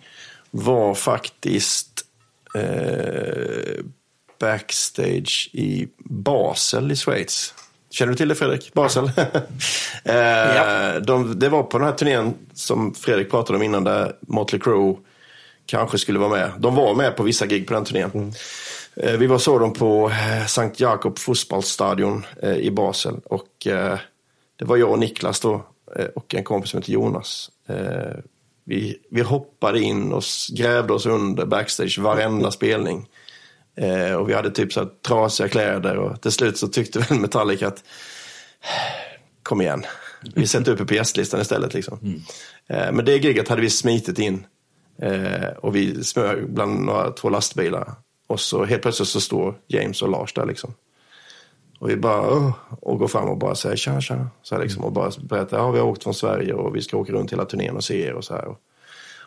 var 0.51 0.93
faktiskt 0.93 2.03
eh, 2.55 3.83
backstage 4.39 5.49
i 5.53 5.87
Basel 6.09 6.91
i 6.91 6.95
Schweiz. 6.95 7.53
Känner 7.91 8.11
du 8.11 8.17
till 8.17 8.27
det 8.27 8.35
Fredrik? 8.35 8.73
Basel? 8.73 9.03
eh, 10.03 11.01
de, 11.01 11.39
det 11.39 11.49
var 11.49 11.63
på 11.63 11.77
den 11.77 11.87
här 11.87 11.93
turnén 11.93 12.33
som 12.53 12.93
Fredrik 12.93 13.31
pratade 13.31 13.57
om 13.57 13.63
innan 13.63 13.83
där 13.83 14.13
Motley 14.27 14.61
Crue 14.61 14.95
kanske 15.67 15.97
skulle 15.97 16.19
vara 16.19 16.29
med. 16.29 16.51
De 16.59 16.75
var 16.75 16.95
med 16.95 17.15
på 17.15 17.23
vissa 17.23 17.45
gig 17.45 17.67
på 17.67 17.73
den 17.73 17.85
turnén. 17.85 18.33
Eh, 18.95 19.17
Vi 19.17 19.27
var 19.27 19.37
så 19.37 19.59
dem 19.59 19.73
på 19.73 20.09
eh, 20.09 20.45
Sankt 20.45 20.79
Jakob 20.79 21.19
fotbollsstadion 21.19 22.25
eh, 22.43 22.55
i 22.55 22.71
Basel. 22.71 23.15
Och 23.25 23.67
det 24.59 24.65
var 24.65 24.77
jag 24.77 24.91
och 24.91 24.99
Niklas 24.99 25.39
då 25.39 25.65
och 26.15 26.35
en 26.35 26.43
kompis 26.43 26.71
som 26.71 26.77
heter 26.79 26.91
Jonas. 26.91 27.49
Vi, 28.65 28.97
vi 29.11 29.21
hoppade 29.21 29.79
in 29.79 30.13
och 30.13 30.23
grävde 30.53 30.93
oss 30.93 31.05
under 31.05 31.45
backstage 31.45 31.99
varenda 31.99 32.51
spelning. 32.51 33.07
Och 34.19 34.29
vi 34.29 34.33
hade 34.33 34.51
typ 34.51 34.73
så 34.73 34.79
här 34.79 34.89
trasiga 35.07 35.47
kläder 35.49 35.97
och 35.97 36.21
till 36.21 36.31
slut 36.31 36.57
så 36.57 36.67
tyckte 36.67 36.99
väl 37.09 37.19
Metallica 37.19 37.67
att 37.67 37.83
kom 39.43 39.61
igen, 39.61 39.85
vi 40.35 40.47
sätter 40.47 40.71
upp 40.81 40.87
på 40.87 40.93
gästlistan 40.93 41.41
istället. 41.41 41.73
Liksom. 41.73 42.21
Eh, 42.67 42.91
men 42.91 43.05
det 43.05 43.17
giget 43.17 43.47
hade 43.47 43.61
vi 43.61 43.69
smitit 43.69 44.19
in 44.19 44.45
eh, 45.01 45.49
och 45.57 45.75
vi 45.75 46.03
smög 46.03 46.49
bland 46.53 46.79
några, 46.79 47.11
två 47.11 47.29
lastbilar. 47.29 47.93
Och 48.27 48.39
så 48.39 48.65
helt 48.65 48.81
plötsligt 48.81 49.09
så 49.09 49.21
står 49.21 49.55
James 49.67 50.01
och 50.01 50.09
Lars 50.09 50.33
där 50.33 50.45
liksom. 50.45 50.73
Och 51.79 51.89
vi 51.89 51.95
bara, 51.97 52.31
"Åh", 52.31 52.51
och 52.81 52.99
går 52.99 53.07
fram 53.07 53.29
och 53.29 53.37
bara 53.37 53.55
säger 53.55 53.75
tja, 53.75 54.01
tja. 54.01 54.27
Så 54.41 54.55
här 54.55 54.63
liksom, 54.63 54.83
och 54.83 54.91
bara 54.91 55.11
berättar, 55.21 55.57
ja 55.57 55.71
vi 55.71 55.79
har 55.79 55.87
åkt 55.87 56.03
från 56.03 56.13
Sverige 56.13 56.53
och 56.53 56.75
vi 56.75 56.81
ska 56.81 56.97
åka 56.97 57.13
runt 57.13 57.31
hela 57.33 57.45
turnén 57.45 57.75
och 57.75 57.83
se 57.83 58.05
er 58.05 58.13
och 58.13 58.23
så 58.23 58.33
här. 58.33 58.45
Och, 58.45 58.57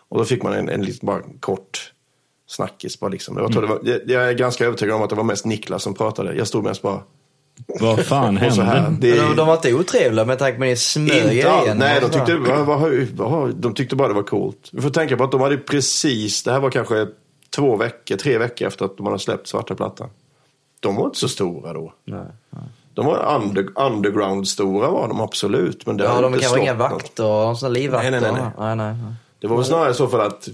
och 0.09 0.19
då 0.19 0.25
fick 0.25 0.43
man 0.43 0.53
en, 0.53 0.69
en 0.69 0.83
liten 0.83 1.07
bara 1.07 1.23
kort 1.41 1.93
snackis 2.47 3.01
bara 3.01 3.11
liksom. 3.11 3.37
Jag, 3.37 3.53
tror 3.53 3.63
det 3.63 3.69
var, 3.69 3.81
jag, 3.85 4.01
jag 4.07 4.29
är 4.29 4.33
ganska 4.33 4.67
övertygad 4.67 4.97
om 4.97 5.03
att 5.03 5.11
det 5.11 5.17
var 5.17 5.25
mest 5.25 5.45
Niklas 5.45 5.83
som 5.83 5.95
pratade. 5.95 6.35
Jag 6.35 6.47
stod 6.47 6.65
mest 6.65 6.83
bara, 6.83 7.03
vad 7.81 8.07
fan 8.07 8.39
och 8.47 8.53
så 8.53 8.63
här. 8.63 8.81
hände? 8.81 9.07
Det, 9.11 9.21
De, 9.21 9.37
de 9.37 9.47
var 9.47 9.55
inte 9.55 9.75
otrevliga 9.75 10.25
med 10.25 10.39
tanke 10.39 10.59
på 10.59 10.65
att 10.65 10.69
ni 10.69 10.77
smög 10.77 11.35
inte 11.35 11.51
all, 11.51 11.65
igen. 11.65 11.79
nej, 11.79 12.01
de 12.01 12.07
och 12.07 12.13
så. 12.13 12.19
tyckte, 12.19 12.37
vad, 12.37 12.67
vad, 12.67 13.07
vad, 13.31 13.55
de 13.55 13.75
tyckte 13.75 13.97
bara 13.97 14.09
det 14.09 14.15
var 14.15 14.23
coolt. 14.23 14.69
Vi 14.73 14.83
får 14.83 14.91
tänka 14.91 15.17
på 15.17 15.25
att 15.25 15.33
de 15.33 15.41
hade 15.41 15.57
precis, 15.57 16.43
det 16.43 16.53
här 16.53 16.61
var 16.61 16.71
kanske 16.71 17.07
två 17.57 17.77
veckor, 17.77 18.17
tre 18.17 18.39
veckor 18.39 18.69
efter 18.69 18.85
att 18.85 18.97
de 18.97 19.07
hade 19.07 19.19
släppt 19.19 19.49
svarta 19.49 19.75
plattan. 19.75 20.09
De 20.81 20.97
var 20.97 21.05
inte 21.05 21.19
så 21.19 21.29
stora 21.29 21.73
då. 21.73 21.93
Nej, 22.05 22.21
nej. 22.51 22.63
De 22.95 23.07
var 23.07 23.41
under, 23.43 23.69
underground-stora 23.81 24.91
var 24.91 25.09
de 25.09 25.21
absolut. 25.21 25.87
Men 25.87 25.97
det 25.97 26.05
Ja, 26.05 26.21
de 26.21 26.35
inte 26.35 26.45
kanske 26.45 26.61
inga 26.61 26.75
vakter 26.75 27.25
och 27.25 27.59
sådana 27.59 27.73
livvakter. 27.75 28.11
Nej, 28.11 28.21
nej, 28.21 28.33
nej, 28.33 28.43
nej. 28.59 28.77
nej, 28.77 28.95
nej. 28.95 29.15
Det 29.41 29.47
var 29.47 29.57
väl 29.57 29.65
snarare 29.65 29.95
så 29.95 30.09
för 30.09 30.19
att 30.19 30.49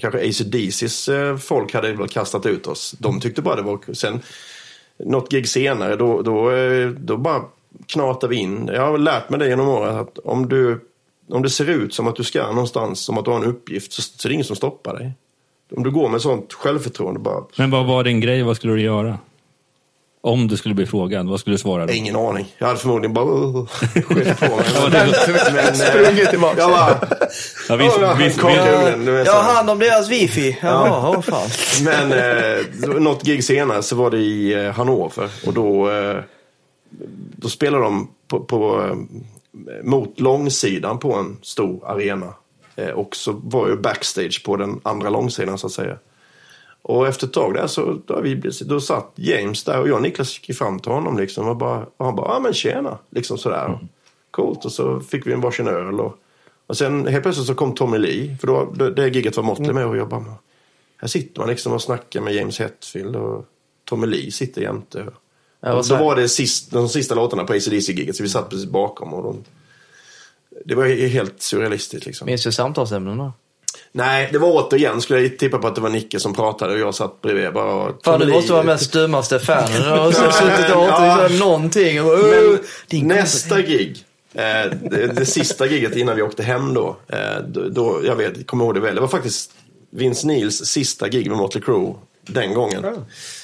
kanske 0.00 0.28
ACDCs 0.28 1.08
eh, 1.08 1.36
folk 1.36 1.74
hade 1.74 1.92
väl 1.92 2.08
kastat 2.08 2.46
ut 2.46 2.66
oss. 2.66 2.94
De 2.98 3.20
tyckte 3.20 3.42
bara 3.42 3.56
det 3.56 3.62
var. 3.62 3.94
Sen 3.94 4.20
något 4.98 5.30
gig 5.30 5.48
senare 5.48 5.96
då, 5.96 6.22
då, 6.22 6.50
eh, 6.50 6.88
då 6.88 7.16
bara 7.16 7.42
knatar 7.86 8.28
vi 8.28 8.36
in. 8.36 8.70
Jag 8.74 8.86
har 8.86 8.98
lärt 8.98 9.30
mig 9.30 9.38
det 9.38 9.48
genom 9.48 9.68
åren 9.68 9.96
att 9.96 10.18
om 10.18 10.48
du 10.48 10.80
om 11.28 11.42
det 11.42 11.50
ser 11.50 11.70
ut 11.70 11.94
som 11.94 12.08
att 12.08 12.16
du 12.16 12.24
ska 12.24 12.46
någonstans, 12.46 13.00
som 13.00 13.18
att 13.18 13.24
du 13.24 13.30
har 13.30 13.38
en 13.38 13.44
uppgift, 13.44 13.92
så, 13.92 14.02
så 14.02 14.28
är 14.28 14.28
det 14.28 14.34
ingen 14.34 14.44
som 14.44 14.56
stoppar 14.56 14.98
dig. 14.98 15.12
Om 15.76 15.82
du 15.82 15.90
går 15.90 16.08
med 16.08 16.22
sånt 16.22 16.52
självförtroende 16.52 17.20
bara, 17.20 17.44
Men 17.58 17.70
vad 17.70 17.86
var 17.86 18.04
din 18.04 18.20
grej? 18.20 18.42
Vad 18.42 18.56
skulle 18.56 18.72
du 18.72 18.80
göra? 18.80 19.18
Om 20.26 20.48
du 20.48 20.56
skulle 20.56 20.74
bli 20.74 20.86
frågad, 20.86 21.28
vad 21.28 21.40
skulle 21.40 21.54
du 21.54 21.58
svara 21.58 21.86
då? 21.86 21.92
ingen 21.92 22.16
aning. 22.16 22.46
Jag 22.58 22.66
hade 22.66 22.78
förmodligen 22.78 23.14
bara 23.14 23.24
uh, 23.34 23.66
skjutit 23.66 24.40
på 24.40 24.46
mig. 24.56 24.64
Ja, 24.74 24.88
det- 24.88 25.52
Men, 25.52 25.66
eh, 25.66 25.72
Sprungit 25.72 26.30
tillbaka. 26.30 26.60
Jag 26.60 26.70
bara, 26.70 26.98
Ja, 27.68 27.76
Ja, 29.06 29.12
Jag 29.12 29.32
har 29.32 29.54
hand 29.54 29.70
om 29.70 29.78
deras 29.78 30.10
wifi. 30.10 30.58
Jaha, 30.62 31.10
åh 31.16 31.20
fan. 31.20 31.48
Men 31.84 32.12
eh, 32.12 33.00
något 33.00 33.22
gig 33.22 33.44
senare 33.44 33.82
så 33.82 33.96
var 33.96 34.10
det 34.10 34.18
i 34.18 34.64
eh, 34.66 34.72
Hannover 34.72 35.30
och 35.46 35.52
då, 35.54 35.90
eh, 35.90 36.16
då 37.36 37.48
spelade 37.48 37.84
de 37.84 38.08
på, 38.28 38.40
på, 38.40 38.84
eh, 38.84 38.96
mot 39.84 40.20
långsidan 40.20 40.98
på 40.98 41.12
en 41.14 41.36
stor 41.42 41.80
arena. 41.90 42.34
Eh, 42.76 42.88
och 42.88 43.16
så 43.16 43.32
var 43.44 43.68
ju 43.68 43.76
backstage 43.76 44.42
på 44.44 44.56
den 44.56 44.80
andra 44.82 45.10
långsidan 45.10 45.58
så 45.58 45.66
att 45.66 45.72
säga. 45.72 45.96
Och 46.88 47.06
efter 47.08 47.26
ett 47.26 47.32
tag 47.32 47.54
där 47.54 47.66
så 47.66 47.98
då, 48.06 48.20
vi, 48.20 48.34
då 48.64 48.80
satt 48.80 49.12
James 49.14 49.64
där 49.64 49.80
och 49.80 49.88
jag 49.88 49.96
och 49.96 50.02
Niklas 50.02 50.40
gick 50.48 50.58
fram 50.58 50.80
till 50.80 50.92
honom 50.92 51.18
liksom 51.18 51.48
och, 51.48 51.56
bara, 51.56 51.86
och 51.96 52.04
han 52.06 52.16
bara, 52.16 52.34
ja 52.34 52.40
men 52.40 52.52
tjena, 52.54 52.98
liksom 53.10 53.38
sådär. 53.38 53.78
Coolt 54.30 54.64
och 54.64 54.72
så 54.72 55.00
fick 55.00 55.26
vi 55.26 55.32
en 55.32 55.40
varsin 55.40 55.68
öl 55.68 56.00
och, 56.00 56.16
och 56.66 56.76
sen 56.76 57.06
helt 57.06 57.22
plötsligt 57.22 57.46
så 57.46 57.54
kom 57.54 57.74
Tommy 57.74 57.98
Lee, 57.98 58.36
för 58.40 58.46
då, 58.46 58.72
det, 58.74 58.90
det 58.90 59.08
giget 59.08 59.36
var 59.36 59.44
Motley 59.44 59.72
med 59.72 59.86
och 59.86 59.96
jag 59.96 60.08
bara, 60.08 60.24
här 60.96 61.08
sitter 61.08 61.40
man 61.40 61.48
liksom 61.48 61.72
och 61.72 61.82
snackar 61.82 62.20
med 62.20 62.34
James 62.34 62.58
Hetfield 62.60 63.16
och 63.16 63.44
Tommy 63.84 64.06
Lee 64.06 64.30
sitter 64.30 64.62
jämte. 64.62 65.06
Ja, 65.60 65.72
och 65.74 65.86
så- 65.86 65.96
var 65.96 66.16
det 66.16 66.28
sist, 66.28 66.70
de 66.70 66.88
sista 66.88 67.14
låtarna 67.14 67.44
på 67.44 67.52
ACDC-giget 67.52 68.16
så 68.16 68.22
vi 68.22 68.28
satt 68.28 68.50
precis 68.50 68.66
bakom 68.70 69.14
och 69.14 69.22
de, 69.22 69.44
det 70.64 70.74
var 70.74 70.86
helt 71.08 71.42
surrealistiskt 71.42 72.06
liksom. 72.06 72.26
Minns 72.26 72.44
du 72.44 72.52
samtalsämnena? 72.52 73.32
Nej, 73.96 74.28
det 74.32 74.38
var 74.38 74.48
återigen, 74.52 75.00
skulle 75.00 75.20
jag 75.20 75.38
tippa 75.38 75.58
på 75.58 75.66
att 75.68 75.74
det 75.74 75.80
var 75.80 75.88
Nicke 75.90 76.20
som 76.20 76.34
pratade 76.34 76.72
och 76.72 76.78
jag 76.78 76.94
satt 76.94 77.22
bredvid 77.22 77.52
bara. 77.52 77.72
och- 77.74 78.00
Fan, 78.04 78.20
du 78.20 78.26
måste 78.26 78.52
vara 78.52 78.62
med 78.62 78.80
stummaste 78.80 79.38
fanen. 79.38 79.82
Har 79.82 80.12
så- 80.12 80.30
suttit 80.32 80.74
och 80.76 80.82
Ja. 80.82 81.26
åt 81.26 81.32
någonting. 81.38 82.02
Och, 82.02 82.12
uh, 82.18 82.58
nästa 83.02 83.60
gig, 83.62 84.04
eh, 84.34 84.42
det, 84.90 85.06
det 85.16 85.26
sista 85.26 85.66
giget 85.66 85.96
innan 85.96 86.16
vi 86.16 86.22
åkte 86.22 86.42
hem 86.42 86.74
då, 86.74 86.96
eh, 87.08 87.18
då, 87.48 87.68
då 87.68 88.00
jag 88.04 88.16
vet, 88.16 88.46
kommer 88.46 88.64
ihåg 88.64 88.74
det 88.74 88.80
väl, 88.80 88.94
det 88.94 89.00
var 89.00 89.08
faktiskt 89.08 89.50
Vince 89.90 90.26
Neils 90.26 90.64
sista 90.66 91.08
gig 91.08 91.28
med 91.28 91.36
Motley 91.38 91.62
Crue 91.64 91.94
den 92.26 92.54
gången. 92.54 92.84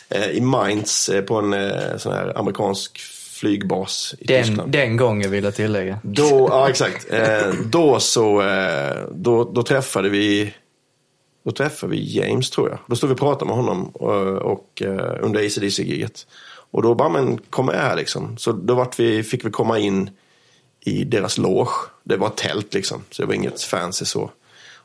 Eh, 0.08 0.30
I 0.30 0.40
Mainz 0.40 1.08
eh, 1.08 1.22
på 1.22 1.36
en 1.36 1.52
eh, 1.54 1.96
sån 1.98 2.12
här 2.12 2.38
amerikansk 2.38 3.00
flygbas 3.42 4.14
i 4.18 4.24
den, 4.24 4.44
Tyskland. 4.44 4.72
den 4.72 4.96
gången 4.96 5.30
vill 5.30 5.44
jag 5.44 5.54
tillägga. 5.54 5.98
Då, 6.02 6.48
ja 6.50 6.68
exakt. 6.68 7.12
Eh, 7.12 7.54
då 7.70 8.00
så, 8.00 8.42
eh, 8.42 8.96
då, 9.10 9.44
då 9.44 9.62
träffade 9.62 10.08
vi 10.08 10.54
då 11.44 11.50
träffade 11.50 11.92
vi 11.92 12.18
James 12.18 12.50
tror 12.50 12.68
jag. 12.68 12.78
Då 12.86 12.96
stod 12.96 13.10
vi 13.10 13.14
och 13.14 13.18
pratade 13.18 13.44
med 13.46 13.56
honom 13.56 13.88
och, 13.88 14.52
och 14.52 14.82
eh, 14.82 15.16
under 15.20 15.46
ACDC-giget. 15.46 16.26
Och 16.70 16.82
då 16.82 16.94
bara, 16.94 17.08
men 17.08 17.38
kom 17.50 17.66
med 17.66 17.74
här 17.74 17.96
liksom. 17.96 18.36
Så 18.36 18.52
då 18.52 18.74
vart 18.74 19.00
vi, 19.00 19.22
fick 19.22 19.44
vi 19.44 19.50
komma 19.50 19.78
in 19.78 20.10
i 20.80 21.04
deras 21.04 21.38
loge. 21.38 21.72
Det 22.04 22.16
var 22.16 22.26
ett 22.26 22.36
tält 22.36 22.74
liksom, 22.74 23.04
så 23.10 23.22
det 23.22 23.26
var 23.26 23.34
inget 23.34 23.62
fancy 23.62 24.04
så. 24.04 24.30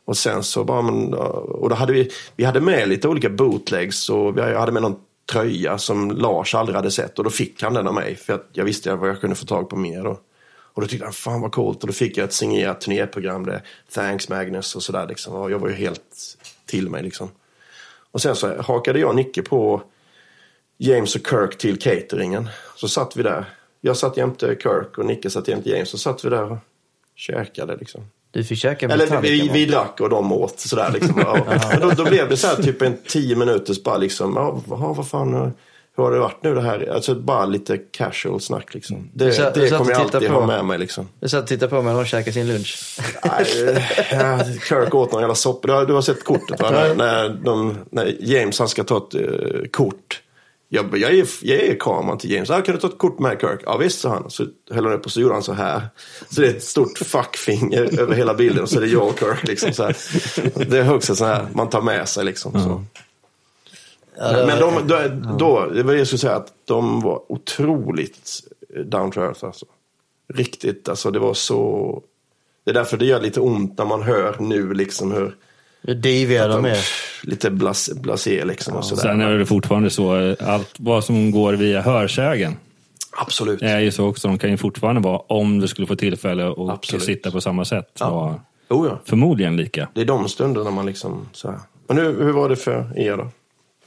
Och 0.06 0.18
sen 0.18 0.44
så 0.44 0.64
bara, 0.64 0.82
men, 0.82 1.14
och 1.14 1.70
då 1.70 1.76
hade 1.76 1.94
vi, 1.94 2.12
vi 2.36 2.44
hade 2.44 2.60
med 2.62 2.90
lite 2.90 3.08
olika 3.08 3.30
bootlegs 3.30 4.10
och 4.10 4.38
vi 4.38 4.42
hade 4.42 4.72
med 4.72 4.82
någon 4.82 4.96
tröja 5.32 5.78
som 5.78 6.12
Lars 6.12 6.56
aldrig 6.56 6.76
hade 6.76 6.92
sett 6.92 7.18
och 7.18 7.24
då 7.24 7.30
fick 7.30 7.64
han 7.64 7.74
den 7.74 7.88
av 7.88 7.94
mig 7.94 8.16
för 8.16 8.34
att 8.34 8.50
jag 8.52 8.66
visste 8.66 8.96
vad 8.96 9.10
jag 9.10 9.22
kunde 9.22 9.36
få 9.36 9.46
tag 9.46 9.70
på 9.70 9.76
mer 9.76 10.04
då. 10.04 10.20
Och 10.78 10.82
då 10.82 10.88
tyckte 10.88 11.06
han, 11.06 11.14
fan 11.14 11.42
vad 11.42 11.52
coolt. 11.52 11.84
Och 11.84 11.88
då 11.88 11.94
fick 11.94 12.18
jag 12.18 12.24
ett 12.24 12.34
signerat 12.34 12.82
turnéprogram, 12.82 13.46
där 13.46 13.62
Thanks 13.92 14.30
Magnus 14.30 14.76
och 14.76 14.84
sådär 14.84 15.08
liksom. 15.08 15.34
Och 15.34 15.52
jag 15.52 15.60
var 15.60 15.70
ju 15.70 15.76
helt 15.76 16.38
till 16.66 16.90
mig 16.90 17.04
liksom. 17.04 17.30
Och 18.12 18.22
sen 18.22 18.36
så 18.36 18.62
hakade 18.62 19.00
jag 19.00 19.10
och 19.10 19.16
Nicke 19.16 19.42
på 19.42 19.82
James 20.78 21.16
och 21.16 21.28
Kirk 21.28 21.58
till 21.58 21.80
cateringen. 21.80 22.50
Så 22.76 22.88
satt 22.88 23.18
vi 23.18 23.24
där. 23.24 23.46
Jag 23.82 23.98
satt 23.98 24.18
jämte 24.18 24.58
Kirk 24.64 24.98
och 24.98 25.06
Nicke 25.06 25.30
satt 25.30 25.48
jämte 25.48 25.70
James. 25.70 25.90
Så 25.90 25.98
satt 25.98 26.26
vi 26.26 26.30
där 26.30 26.52
och 26.52 26.58
käkade 27.16 27.78
liksom. 27.78 28.02
Du 28.38 28.44
fick 28.44 28.60
käka 28.60 28.86
Eller 28.86 29.22
vi, 29.22 29.50
vi 29.54 29.66
drack 29.66 30.02
och 30.02 30.10
de 30.10 30.32
åt 30.32 30.60
sådär 30.60 30.92
liksom. 30.94 31.24
Ja. 31.26 31.78
Då, 31.82 31.90
då 31.90 32.06
blev 32.06 32.30
det 32.30 32.38
så 32.38 32.48
här 32.48 32.56
typ 32.56 32.82
en 32.82 32.98
tio 33.08 33.36
minuters 33.36 33.84
bara 33.84 33.98
liksom, 33.98 34.34
ja, 34.36 34.62
vad, 34.66 35.08
fan, 35.08 35.34
hur 35.98 36.04
har 36.04 36.12
det 36.12 36.20
varit 36.20 36.44
nu 36.44 36.56
det 36.56 36.62
här? 36.62 36.92
Alltså 36.94 37.16
bara 37.16 37.46
lite 37.46 37.78
casual 37.78 38.42
snack 38.42 38.74
liksom. 38.74 39.10
Det, 39.14 39.26
du 39.26 39.62
det 39.62 39.70
kommer 39.70 39.92
jag 39.92 40.02
alltid 40.02 40.30
på. 40.30 40.34
ha 40.36 40.48
med 40.48 40.66
mig 40.66 40.80
liksom. 40.80 41.08
Du 41.20 41.30
satt 41.30 41.42
och 41.42 41.48
tittade 41.48 41.70
på 41.70 41.82
mig 41.82 41.94
när 41.94 42.02
de 42.02 42.06
käkade 42.06 42.34
sin 42.34 42.48
lunch. 42.48 43.00
Nej, 43.26 44.60
Kirk 44.70 44.96
åt 44.96 45.12
någon 45.12 45.22
jävla 45.22 45.36
soppa. 45.36 45.86
Du 45.86 45.94
har, 45.94 46.02
sett 46.02 46.24
kortet 46.24 46.62
va? 46.62 46.72
När, 46.72 46.96
när, 46.96 47.30
de, 47.30 47.78
när 47.90 48.16
James 48.20 48.60
han 48.60 48.68
ska 48.68 48.84
ta 48.84 48.98
ett 48.98 49.16
eh, 49.16 49.70
kort. 49.72 50.22
Jag, 50.70 50.98
jag, 50.98 51.14
ger, 51.14 51.28
jag 51.42 51.64
ger 51.64 51.76
kameran 51.80 52.18
till 52.18 52.32
James. 52.32 52.50
Ah, 52.50 52.62
kan 52.62 52.76
du 52.76 52.82
ta 52.82 52.88
ett 52.88 52.98
kort 52.98 53.20
med 53.20 53.42
Kirk? 53.42 53.60
Ja 53.66 53.78
visst, 53.78 54.00
sa 54.00 54.10
han. 54.10 54.30
Så 54.30 54.46
höll 54.72 54.86
han 54.86 54.94
upp 54.94 55.06
och 55.06 55.12
så 55.12 55.22
gjorde 55.22 55.34
han 55.34 55.44
så 55.44 55.54
här. 55.54 55.82
Så 56.30 56.42
det 56.42 56.48
är 56.48 56.52
ett 56.52 56.64
stort 56.64 56.98
fuckfinger 56.98 58.00
över 58.00 58.16
hela 58.16 58.34
bilden. 58.34 58.64
Och 58.64 58.70
så 58.70 58.78
är 58.78 58.82
det 58.82 58.88
jag 58.88 59.08
och 59.08 59.20
Kirk. 59.20 59.48
Liksom, 59.48 59.74
så 59.74 59.84
här. 59.84 59.96
Det 60.70 60.78
är 60.78 60.94
också 60.94 61.16
så 61.16 61.26
här 61.26 61.48
man 61.54 61.70
tar 61.70 61.82
med 61.82 62.10
sig. 62.10 62.26
Liksom, 62.26 62.52
så. 62.52 62.84
Men 64.18 64.60
de, 64.60 64.88
då, 64.88 64.98
då, 65.38 65.66
det 65.66 65.84
var 65.84 65.94
det 65.94 65.98
jag 65.98 66.08
skulle 66.08 66.20
säga, 66.20 66.36
att 66.36 66.54
de 66.66 67.02
var 67.02 67.32
otroligt 67.32 68.40
down 68.86 69.12
to 69.12 69.22
earth. 69.22 69.46
Alltså. 69.46 69.66
Riktigt, 70.34 70.90
alltså 70.90 71.12
det 71.12 71.20
var 71.20 71.34
så... 71.34 72.04
Det 72.64 72.72
är 72.72 72.74
därför 72.74 72.98
det 72.98 73.06
gör 73.06 73.20
lite 73.20 73.40
ont 73.40 73.78
när 73.78 73.86
man 73.86 74.02
hör 74.02 74.36
nu 74.40 74.74
liksom 74.74 75.12
hur... 75.12 75.36
Hur 75.88 75.96
diviga 75.96 76.48
de 76.48 76.66
är. 76.66 76.78
Lite 77.24 77.52
blas, 77.52 77.90
blasé 77.96 78.46
liksom 78.46 78.76
och 78.76 78.86
sådär. 78.86 79.02
Sen 79.02 79.22
är 79.22 79.38
det 79.38 79.46
fortfarande 79.46 79.90
så, 79.90 80.16
eh, 80.20 80.36
allt 80.54 80.76
vad 80.78 81.04
som 81.04 81.32
går 81.32 81.54
via 81.54 81.82
hörsägen 81.82 82.56
Absolut. 83.22 83.62
är 83.62 83.80
ju 83.80 83.92
så 83.92 84.06
också. 84.08 84.28
De 84.28 84.38
kan 84.38 84.50
ju 84.50 84.58
fortfarande 84.58 85.02
vara, 85.02 85.18
om 85.18 85.60
du 85.60 85.68
skulle 85.68 85.88
få 85.88 85.96
tillfälle 85.96 86.48
att 86.50 86.70
Absolut. 86.70 87.04
sitta 87.04 87.32
på 87.32 87.42
samma 87.42 87.66
sätt, 87.66 87.88
Ja. 88.00 88.10
vara 88.10 88.36
Oh, 88.70 88.88
ja. 88.88 89.00
förmodligen 89.06 89.58
lika. 89.58 89.88
Det 89.94 90.02
är 90.02 90.06
de 90.06 90.30
stunderna 90.30 90.72
man 90.72 90.86
liksom 90.86 91.30
så 91.34 91.48
här. 91.52 91.60
Men 91.88 91.98
hur, 91.98 92.24
hur 92.24 92.32
var 92.32 92.50
det 92.50 92.56
för 92.56 93.00
er 93.00 93.18
då? 93.18 93.28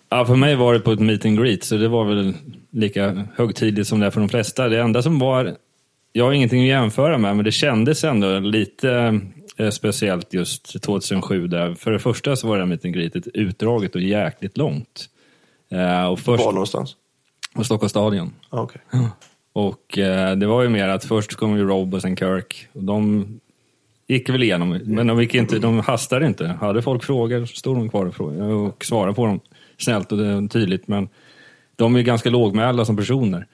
Ja, 0.08 0.24
för 0.24 0.36
mig 0.36 0.56
var 0.56 0.74
det 0.74 0.80
på 0.80 0.92
ett 0.92 1.00
meet 1.00 1.24
and 1.24 1.38
greet, 1.38 1.64
så 1.64 1.76
det 1.76 1.88
var 1.88 2.04
väl 2.04 2.34
lika 2.72 3.26
högtidligt 3.36 3.88
som 3.88 4.00
det 4.00 4.06
är 4.06 4.10
för 4.10 4.20
de 4.20 4.28
flesta. 4.28 4.68
Det 4.68 4.80
enda 4.80 5.02
som 5.02 5.18
var, 5.18 5.54
jag 6.12 6.24
har 6.24 6.32
ingenting 6.32 6.62
att 6.62 6.68
jämföra 6.68 7.18
med, 7.18 7.36
men 7.36 7.44
det 7.44 7.52
kändes 7.52 8.04
ändå 8.04 8.38
lite 8.38 9.20
speciellt 9.70 10.32
just 10.34 10.82
2007. 10.82 11.46
Där. 11.46 11.74
För 11.74 11.90
det 11.90 11.98
första 11.98 12.36
så 12.36 12.48
var 12.48 12.56
det 12.56 12.62
här 12.62 12.68
meet 12.68 12.84
and 12.84 12.94
greetet 12.94 13.26
utdraget 13.34 13.94
och 13.94 14.00
jäkligt 14.00 14.58
långt. 14.58 15.08
Eh, 15.70 16.06
och 16.06 16.20
först 16.20 16.44
Var 16.44 16.52
någonstans? 16.52 16.96
på 17.54 17.64
Stockholms 17.64 17.90
stadion. 17.90 18.32
Ah, 18.48 18.60
okej. 18.60 18.80
Och 19.52 19.98
eh, 19.98 20.36
det 20.36 20.46
var 20.46 20.62
ju 20.62 20.68
mer 20.68 20.88
att 20.88 21.04
först 21.04 21.34
kom 21.34 21.56
ju 21.56 21.64
Rob 21.68 21.94
och 21.94 22.02
sen 22.02 22.16
Kirk. 22.16 22.68
Och 22.72 22.84
de 22.84 23.26
gick 24.06 24.28
väl 24.28 24.42
igenom, 24.42 24.80
men 24.84 25.06
de, 25.06 25.20
gick 25.20 25.34
inte, 25.34 25.58
de 25.58 25.80
hastade 25.80 26.26
inte. 26.26 26.46
Hade 26.46 26.82
folk 26.82 27.04
frågor 27.04 27.46
så 27.46 27.56
stod 27.56 27.76
de 27.76 27.90
kvar 27.90 28.20
och, 28.42 28.84
svarade 28.84 29.14
på 29.14 29.26
dem 29.26 29.40
snällt 29.78 30.12
och 30.12 30.18
tydligt. 30.50 30.88
Men 30.88 31.08
de 31.76 31.96
är 31.96 32.02
ganska 32.02 32.30
lågmälda 32.30 32.84
som 32.84 32.96
personer. 32.96 33.46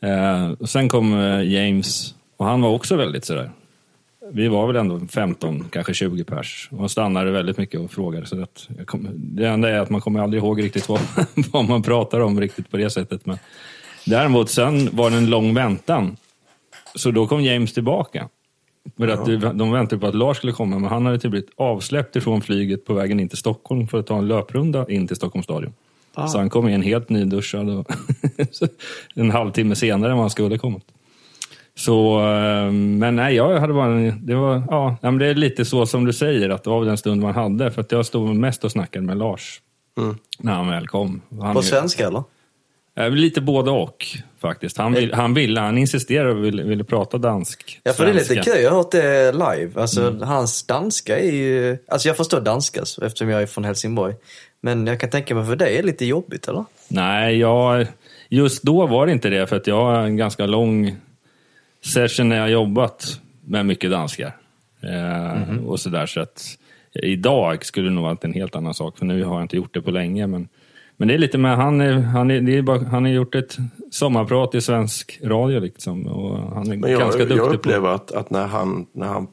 Eh, 0.00 0.50
och 0.50 0.68
sen 0.68 0.88
kom 0.88 1.14
eh, 1.14 1.42
James 1.42 2.14
och 2.36 2.46
han 2.46 2.60
var 2.60 2.70
också 2.70 2.96
väldigt 2.96 3.24
sådär. 3.24 3.50
Vi 4.32 4.48
var 4.48 4.66
väl 4.66 4.76
ändå 4.76 5.00
15, 5.10 5.64
kanske 5.70 5.94
20 5.94 6.24
pers. 6.24 6.68
Och 6.72 6.90
stannade 6.90 7.30
väldigt 7.30 7.58
mycket 7.58 7.80
och 7.80 7.90
frågade. 7.90 8.26
Så 8.26 8.42
att 8.42 8.68
kom, 8.86 9.08
det 9.14 9.48
enda 9.48 9.70
är 9.70 9.78
att 9.78 9.90
man 9.90 10.00
kommer 10.00 10.20
aldrig 10.20 10.42
ihåg 10.42 10.62
riktigt 10.62 10.88
vad, 10.88 11.00
vad 11.52 11.64
man 11.64 11.82
pratar 11.82 12.20
om 12.20 12.40
riktigt 12.40 12.70
på 12.70 12.76
det 12.76 12.90
sättet. 12.90 13.26
Men 13.26 13.38
däremot 14.06 14.50
sen 14.50 14.88
var 14.92 15.10
det 15.10 15.16
en 15.16 15.30
lång 15.30 15.54
väntan. 15.54 16.16
Så 16.94 17.10
då 17.10 17.26
kom 17.26 17.42
James 17.42 17.72
tillbaka. 17.72 18.28
För 18.96 19.08
att 19.08 19.58
de 19.58 19.72
väntade 19.72 20.00
på 20.00 20.06
att 20.06 20.14
Lars 20.14 20.36
skulle 20.36 20.52
komma, 20.52 20.78
men 20.78 20.90
han 20.90 21.06
hade 21.06 21.18
typ 21.18 21.30
blivit 21.30 21.50
avsläppt 21.56 22.16
ifrån 22.16 22.40
flyget 22.40 22.84
på 22.84 22.94
vägen 22.94 23.20
in 23.20 23.28
till 23.28 23.38
Stockholm 23.38 23.88
för 23.88 23.98
att 23.98 24.06
ta 24.06 24.18
en 24.18 24.28
löprunda 24.28 24.86
in 24.88 25.06
till 25.06 25.16
Stockholms 25.16 25.44
stadion. 25.44 25.72
Så 26.14 26.38
han 26.38 26.50
kom 26.50 26.68
in 26.68 26.82
helt 26.82 27.08
nyduschad 27.08 27.70
och 27.70 27.92
en 29.14 29.30
halvtimme 29.30 29.74
senare 29.74 30.10
än 30.10 30.16
vad 30.16 30.22
han 30.22 30.30
skulle 30.30 30.58
kommit. 30.58 30.84
Så, 31.76 32.18
eh, 32.20 32.70
men 32.72 33.16
nej, 33.16 33.34
jag 33.34 33.60
hade 33.60 33.72
bara, 33.72 33.88
det 34.10 34.34
var, 34.34 34.62
ja, 34.70 34.96
men 35.02 35.18
det 35.18 35.26
är 35.26 35.34
lite 35.34 35.64
så 35.64 35.86
som 35.86 36.04
du 36.04 36.12
säger, 36.12 36.50
att 36.50 36.64
det 36.64 36.70
var 36.70 36.84
den 36.84 36.96
stund 36.96 37.22
man 37.22 37.34
hade. 37.34 37.70
För 37.70 37.80
att 37.80 37.92
jag 37.92 38.06
stod 38.06 38.36
mest 38.36 38.64
och 38.64 38.72
snackade 38.72 39.06
med 39.06 39.16
Lars 39.18 39.60
när 40.38 40.52
han 40.52 40.68
väl 40.68 40.86
kom. 40.86 41.22
Han 41.40 41.54
På 41.54 41.62
svenska 41.62 42.06
eller? 42.06 42.22
Eh, 42.96 43.10
Lite 43.10 43.40
både 43.40 43.70
och 43.70 44.06
faktiskt. 44.40 44.78
Han, 44.78 44.92
vill, 44.92 45.14
han 45.14 45.34
ville, 45.34 45.60
han 45.60 45.78
insisterade 45.78 46.30
och 46.30 46.44
ville, 46.44 46.62
ville 46.62 46.84
prata 46.84 47.18
dansk. 47.18 47.80
Ja, 47.82 47.92
för 47.92 48.04
det 48.04 48.10
är 48.10 48.14
lite 48.14 48.26
svenska. 48.26 48.52
kul. 48.52 48.62
Jag 48.62 48.70
har 48.70 48.76
hört 48.76 48.90
det 48.90 49.32
live. 49.32 49.80
Alltså, 49.80 50.18
hans 50.22 50.66
danska 50.66 51.18
är 51.18 51.32
ju... 51.32 51.78
Alltså, 51.88 52.08
jag 52.08 52.16
förstår 52.16 52.40
danska 52.40 52.80
eftersom 53.02 53.28
jag 53.28 53.42
är 53.42 53.46
från 53.46 53.64
Helsingborg. 53.64 54.14
Men 54.60 54.86
jag 54.86 55.00
kan 55.00 55.10
tänka 55.10 55.34
mig 55.34 55.46
för 55.46 55.56
dig 55.56 55.74
är 55.74 55.82
det 55.82 55.86
lite 55.86 56.04
jobbigt, 56.04 56.48
eller? 56.48 56.64
Nej, 56.88 57.38
jag, 57.38 57.86
just 58.28 58.62
då 58.62 58.86
var 58.86 59.06
det 59.06 59.12
inte 59.12 59.28
det. 59.28 59.46
För 59.46 59.56
att 59.56 59.66
jag 59.66 59.84
har 59.84 59.94
en 59.94 60.16
ganska 60.16 60.46
lång 60.46 60.96
session 61.84 62.28
när 62.28 62.36
jag 62.36 62.50
jobbat 62.50 63.20
med 63.44 63.66
mycket 63.66 63.90
danskar. 63.90 64.36
Eh, 64.82 65.58
Och 65.66 65.80
sådär. 65.80 66.06
Så 66.06 66.20
att 66.20 66.58
idag 67.02 67.64
skulle 67.66 67.88
det 67.88 67.94
nog 67.94 68.04
varit 68.04 68.24
en 68.24 68.32
helt 68.32 68.56
annan 68.56 68.74
sak. 68.74 68.98
För 68.98 69.06
nu 69.06 69.24
har 69.24 69.34
jag 69.34 69.44
inte 69.44 69.56
gjort 69.56 69.74
det 69.74 69.82
på 69.82 69.90
länge. 69.90 70.26
Men, 70.26 70.48
men 70.96 71.08
det 71.08 71.14
är 71.14 71.18
lite 71.18 71.38
med, 71.38 71.56
han, 71.56 71.80
är, 71.80 71.92
han, 71.92 72.30
är, 72.30 72.40
det 72.40 72.58
är 72.58 72.62
bara, 72.62 72.84
han 72.84 73.04
har 73.04 73.10
gjort 73.10 73.34
ett 73.34 73.56
sommarprat 73.90 74.54
i 74.54 74.60
svensk 74.60 75.20
radio 75.22 75.60
liksom. 75.60 76.06
Och 76.06 76.38
han 76.54 76.72
är 76.72 76.76
Men 76.76 76.90
jag, 76.90 77.00
ganska 77.00 77.18
duktig 77.18 77.36
jag 77.38 77.48
på 77.48 77.54
upplever 77.54 77.88
att, 77.88 78.12
att 78.12 78.30
när, 78.30 78.46
han, 78.46 78.86
när 78.92 79.06
han 79.06 79.26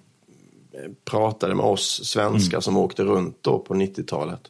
pratade 1.06 1.56
med 1.56 1.66
oss 1.66 2.02
svenskar 2.04 2.58
Mm. 2.58 2.62
som 2.62 2.78
åkte 2.78 3.04
runt 3.04 3.38
då 3.42 3.60
på 3.60 3.74
90-talet. 3.74 4.42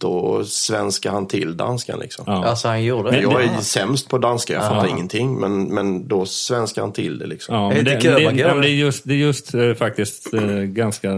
Då 0.00 0.44
svenskade 0.44 1.14
han 1.14 1.26
till 1.28 1.56
danskan 1.56 1.98
liksom. 2.00 2.24
Ja. 2.26 2.44
Alltså, 2.44 2.68
han 2.68 2.84
gjorde 2.84 3.10
det. 3.10 3.20
Jag 3.20 3.42
är 3.44 3.50
Ja. 3.54 3.60
sämst 3.60 4.08
på 4.08 4.18
danska, 4.18 4.52
jag 4.52 4.62
fattar 4.68 4.88
ingenting. 4.88 5.34
Men, 5.40 5.62
men 5.74 6.08
då 6.08 6.26
svenskar 6.26 6.82
han 6.82 6.92
till 6.92 7.18
det 7.18 7.26
liksom. 7.26 7.54
Ja, 7.54 7.72
Det 7.74 7.82
det, 7.82 7.94
det, 8.00 8.20
ja, 8.22 8.54
det 8.54 8.68
är 8.68 8.74
just, 8.74 9.04
det 9.04 9.14
är 9.14 9.16
just 9.18 9.54
eh, 9.54 9.74
faktiskt 9.74 10.34
eh, 10.34 10.42
ganska, 10.52 11.12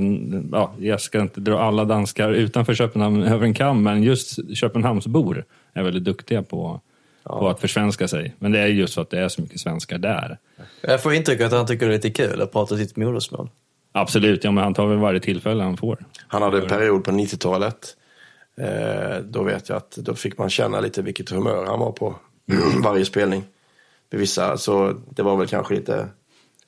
ja, 0.53 0.73
jag 0.79 1.01
ska 1.01 1.21
inte 1.21 1.41
dra 1.41 1.61
alla 1.61 1.85
danskar 1.85 2.31
utanför 2.33 2.75
Köpenhamn 2.75 3.23
över 3.23 3.45
en 3.45 3.55
kam, 3.55 3.83
men 3.83 4.03
just 4.03 4.57
Köpenhamnsbor 4.57 5.45
är 5.75 5.83
väldigt 5.83 6.05
duktiga 6.05 6.43
på, 6.43 6.81
på 7.25 7.49
att 7.49 7.61
försvenska 7.61 8.09
sig. 8.09 8.35
Men 8.39 8.53
det 8.53 8.59
är 8.61 8.67
just 8.67 8.95
för 8.95 9.03
att 9.03 9.11
det 9.11 9.19
är 9.21 9.29
så 9.29 9.43
mycket 9.43 9.61
svenskar 9.61 9.99
där. 9.99 10.39
Jag 10.81 11.03
får 11.03 11.15
intrycket 11.15 11.47
att 11.47 11.53
han 11.53 11.67
tycker 11.67 11.87
det 11.87 11.93
är 11.93 11.97
lite 11.97 12.11
kul 12.11 12.41
att 12.43 12.53
prata 12.53 12.77
sitt 12.77 12.97
modersmål. 12.97 13.49
Absolut, 13.93 14.45
ja, 14.45 14.51
men 14.51 14.65
han 14.65 14.75
tar 14.75 14.87
väl 14.87 14.99
varje 14.99 15.21
tillfälle 15.21 15.63
han 15.63 15.77
får. 15.77 15.99
Han 16.29 16.43
hade 16.43 16.59
en 16.63 16.69
period 16.69 17.05
på 17.05 17.11
90-talet. 17.11 17.97
Eh, 18.61 19.19
då 19.19 19.43
vet 19.43 19.69
jag 19.69 19.77
att 19.77 19.91
då 19.91 20.15
fick 20.15 20.39
man 20.39 20.51
känna 20.51 20.81
lite 20.81 21.03
vilket 21.03 21.31
humör 21.31 21.65
han 21.67 21.79
var 21.81 21.93
på 21.93 22.15
varje 22.85 23.05
spelning. 23.05 23.45
För 24.11 24.19
vissa, 24.19 24.57
så 24.59 24.95
det 25.11 25.23
var 25.23 25.37
väl 25.37 25.47
kanske 25.47 25.75
lite... 25.75 26.09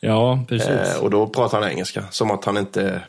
Ja, 0.00 0.44
precis. 0.48 0.68
Eh, 0.68 1.02
och 1.02 1.10
då 1.10 1.26
pratade 1.28 1.62
han 1.62 1.72
engelska. 1.72 2.04
Som 2.10 2.30
att 2.30 2.44
han 2.44 2.56
inte... 2.56 3.02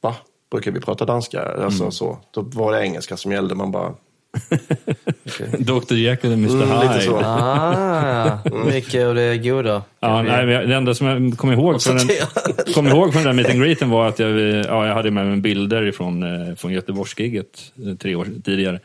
Va? 0.00 0.14
Brukar 0.50 0.70
vi 0.70 0.80
prata 0.80 1.04
danska? 1.04 1.42
Alltså 1.42 1.82
Mm. 1.82 1.92
så. 1.92 2.18
Då 2.30 2.42
var 2.42 2.72
det 2.72 2.82
engelska 2.82 3.16
som 3.16 3.32
gällde. 3.32 3.54
Man 3.54 3.70
bara... 3.72 3.94
Dr 5.58 5.94
Jekyll 5.94 6.32
och 6.32 6.38
Mr 6.38 6.54
Mm, 6.54 6.68
Hyde. 6.68 6.94
lite 6.94 7.00
så. 7.06 7.20
Ah, 7.24 8.38
mycket 8.66 9.06
av 9.06 9.14
det 9.14 9.38
goda. 9.38 9.82
Ja, 10.00 10.22
nej, 10.22 10.46
det 10.46 10.74
enda 10.74 10.94
som 10.94 11.06
jag 11.06 11.38
kom 11.38 11.52
ihåg 11.52 11.82
från 11.82 11.96
den, 11.96 12.08
kom 12.74 12.86
ihåg 12.88 13.12
från 13.12 13.22
den 13.24 13.36
meet 13.36 13.50
and 13.50 13.60
greeten 13.62 13.90
var 13.90 14.08
att 14.08 14.18
jag, 14.18 14.30
ja, 14.40 14.86
jag 14.86 14.94
hade 14.94 15.10
med 15.10 15.26
mig 15.26 15.40
bilder 15.40 15.86
ifrån, 15.86 16.22
eh, 16.22 16.54
från 16.54 16.72
Göteborgsgigget 16.72 17.72
eh, 17.86 17.94
tre 17.94 18.14
år 18.14 18.26
tidigare. 18.44 18.80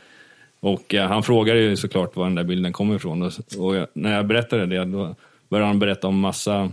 Och 0.60 0.94
eh, 0.94 1.08
han 1.08 1.24
frågade 1.24 1.60
ju 1.60 1.76
såklart 1.78 2.16
var 2.16 2.26
den 2.26 2.36
där 2.36 2.44
bilden 2.44 2.74
kommer 2.74 2.96
ifrån. 2.96 3.22
Och, 3.22 3.32
och 3.58 3.76
jag, 3.76 3.88
när 3.94 4.16
jag 4.16 4.26
berättade 4.26 4.66
det, 4.66 4.86
då 4.86 5.16
började 5.50 5.68
han 5.68 5.80
berätta 5.80 6.08
om 6.08 6.20
massa 6.20 6.70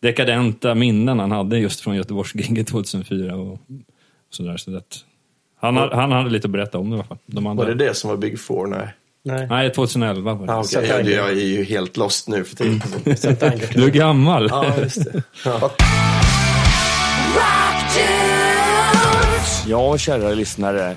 dekadenta 0.00 0.74
minnen 0.74 1.18
han 1.18 1.30
hade 1.30 1.58
just 1.58 1.80
från 1.80 1.96
Göteborgsgigget 1.96 2.66
2004. 2.66 3.36
Och, 3.36 3.52
och 3.52 3.58
sådär, 4.30 4.56
så 4.56 4.76
att, 4.76 5.04
han, 5.60 5.76
ha- 5.76 5.94
han 5.94 6.12
hade 6.12 6.30
lite 6.30 6.46
att 6.46 6.50
berätta 6.52 6.78
om 6.78 6.90
det 6.90 6.94
i 6.94 6.98
alla 6.98 7.04
fall. 7.04 7.18
De 7.26 7.46
andra. 7.46 7.64
Var 7.64 7.72
det 7.74 7.86
det 7.86 7.94
som 7.94 8.10
var 8.10 8.16
Big 8.16 8.40
Four? 8.40 8.66
Nej. 8.66 8.88
Nej. 9.26 9.46
Nej, 9.50 9.70
2011 9.72 10.34
var 10.34 10.46
det. 10.46 10.52
Ah, 10.52 10.60
okay. 10.60 10.86
jag, 10.88 11.08
jag 11.08 11.28
är 11.28 11.32
ju 11.44 11.64
helt 11.64 11.96
lost 11.96 12.28
nu 12.28 12.44
för 12.44 12.56
tiden. 12.56 12.80
Du 13.74 13.84
är 13.84 13.90
gammal. 13.90 14.48
Ja, 14.50 14.66
just 14.82 15.04
det. 15.12 15.22
Ja. 15.44 15.70
Ja, 19.66 19.98
kära 19.98 20.30
lyssnare. 20.30 20.96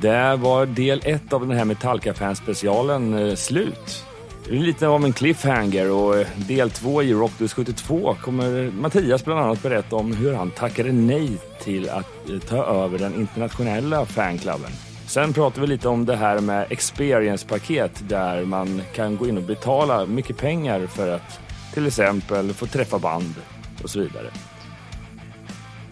Där 0.00 0.36
var 0.36 0.66
del 0.66 1.02
ett 1.04 1.32
av 1.32 1.48
den 1.48 1.56
här 1.58 1.64
Metallica-fanspecialen 1.64 3.28
eh, 3.28 3.34
slut. 3.34 4.04
Det 4.48 4.56
är 4.56 4.60
lite 4.60 4.88
av 4.88 5.04
en 5.04 5.12
cliffhanger 5.12 5.90
och 5.90 6.18
eh, 6.18 6.26
del 6.36 6.70
två 6.70 7.02
i 7.02 7.12
Rockdus 7.12 7.54
72 7.54 8.16
kommer 8.22 8.70
Mattias 8.70 9.24
bland 9.24 9.40
annat 9.40 9.62
berätta 9.62 9.96
om 9.96 10.14
hur 10.14 10.34
han 10.34 10.50
tackade 10.50 10.92
nej 10.92 11.30
till 11.60 11.90
att 11.90 12.30
eh, 12.30 12.38
ta 12.38 12.64
över 12.64 12.98
den 12.98 13.14
internationella 13.14 14.06
fanklubben. 14.06 14.70
Sen 15.06 15.32
pratar 15.32 15.60
vi 15.60 15.66
lite 15.66 15.88
om 15.88 16.06
det 16.06 16.16
här 16.16 16.40
med 16.40 16.66
experience-paket 16.70 18.08
där 18.08 18.44
man 18.44 18.82
kan 18.94 19.16
gå 19.16 19.28
in 19.28 19.36
och 19.36 19.42
betala 19.42 20.06
mycket 20.06 20.36
pengar 20.36 20.86
för 20.86 21.14
att 21.14 21.40
till 21.74 21.86
exempel 21.86 22.52
få 22.52 22.66
träffa 22.66 22.98
band 22.98 23.34
och 23.82 23.90
så 23.90 24.00
vidare. 24.00 24.30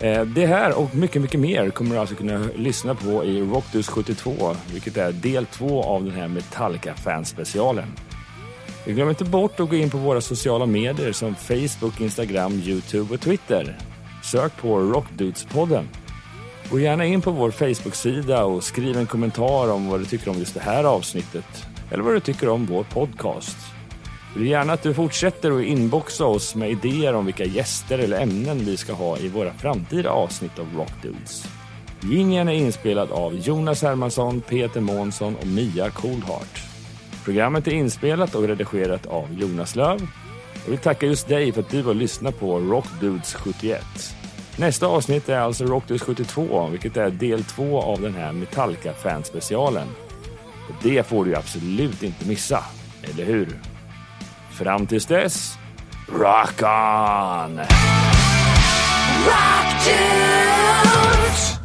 Eh, 0.00 0.24
det 0.24 0.46
här 0.46 0.78
och 0.78 0.94
mycket, 0.94 1.22
mycket 1.22 1.40
mer 1.40 1.70
kommer 1.70 1.90
du 1.90 1.98
alltså 1.98 2.14
kunna 2.14 2.48
lyssna 2.56 2.94
på 2.94 3.24
i 3.24 3.40
Rockdus 3.40 3.88
72, 3.88 4.56
vilket 4.72 4.96
är 4.96 5.12
del 5.12 5.46
två 5.46 5.82
av 5.82 6.04
den 6.04 6.14
här 6.14 6.28
Metallica-fanspecialen. 6.28 7.86
Glöm 8.86 9.08
inte 9.08 9.24
bort 9.24 9.60
att 9.60 9.70
gå 9.70 9.76
in 9.76 9.90
på 9.90 9.98
våra 9.98 10.20
sociala 10.20 10.66
medier 10.66 11.12
som 11.12 11.34
Facebook, 11.34 12.00
Instagram, 12.00 12.52
Youtube 12.52 13.14
och 13.14 13.20
Twitter. 13.20 13.78
Sök 14.22 14.56
på 14.56 14.78
Rockdudespodden. 14.78 15.88
Gå 16.70 16.80
gärna 16.80 17.04
in 17.04 17.20
på 17.20 17.30
vår 17.30 17.50
Facebook-sida 17.50 18.44
och 18.44 18.64
skriv 18.64 18.96
en 18.96 19.06
kommentar 19.06 19.70
om 19.70 19.88
vad 19.88 20.00
du 20.00 20.04
tycker 20.04 20.30
om 20.30 20.38
just 20.38 20.54
det 20.54 20.60
här 20.60 20.84
avsnittet 20.84 21.66
eller 21.90 22.02
vad 22.02 22.14
du 22.14 22.20
tycker 22.20 22.48
om 22.48 22.66
vår 22.66 22.84
podcast. 22.84 23.56
Vi 24.34 24.40
vill 24.40 24.50
gärna 24.50 24.72
att 24.72 24.82
du 24.82 24.94
fortsätter 24.94 25.58
att 25.58 25.64
inboxa 25.64 26.24
oss 26.24 26.54
med 26.54 26.70
idéer 26.70 27.14
om 27.14 27.26
vilka 27.26 27.44
gäster 27.44 27.98
eller 27.98 28.20
ämnen 28.20 28.58
vi 28.58 28.76
ska 28.76 28.92
ha 28.92 29.18
i 29.18 29.28
våra 29.28 29.52
framtida 29.52 30.10
avsnitt 30.10 30.58
av 30.58 30.66
Rockdudes. 30.76 31.46
Jingeln 32.02 32.48
är 32.48 32.52
inspelad 32.52 33.10
av 33.10 33.34
Jonas 33.34 33.82
Hermansson, 33.82 34.40
Peter 34.40 34.80
Månsson 34.80 35.36
och 35.36 35.46
Mia 35.46 35.90
Coolheart. 35.90 36.73
Programmet 37.24 37.66
är 37.66 37.72
inspelat 37.72 38.34
och 38.34 38.48
redigerat 38.48 39.06
av 39.06 39.32
Jonas 39.32 39.76
Löv. 39.76 40.08
Jag 40.64 40.70
vill 40.70 40.78
tacka 40.78 41.06
just 41.06 41.28
dig 41.28 41.52
för 41.52 41.60
att 41.60 41.70
du 41.70 41.82
har 41.82 41.94
lyssnat 41.94 42.40
på 42.40 42.58
Rockdudes 42.58 43.34
71. 43.34 43.84
Nästa 44.56 44.86
avsnitt 44.86 45.28
är 45.28 45.38
alltså 45.38 45.64
Rockdudes 45.64 46.02
72, 46.02 46.66
vilket 46.66 46.96
är 46.96 47.10
del 47.10 47.44
två 47.44 47.82
av 47.82 48.00
den 48.00 48.14
här 48.14 48.32
Metallica 48.32 48.92
fanspecialen. 48.92 49.88
Det 50.82 51.06
får 51.06 51.24
du 51.24 51.36
absolut 51.36 52.02
inte 52.02 52.28
missa, 52.28 52.64
eller 53.02 53.24
hur? 53.24 53.48
Fram 54.50 54.86
tills 54.86 55.06
dess, 55.06 55.54
rock 56.08 56.62
on! 56.62 57.60
Rock 59.26 59.84
dudes! 59.84 61.63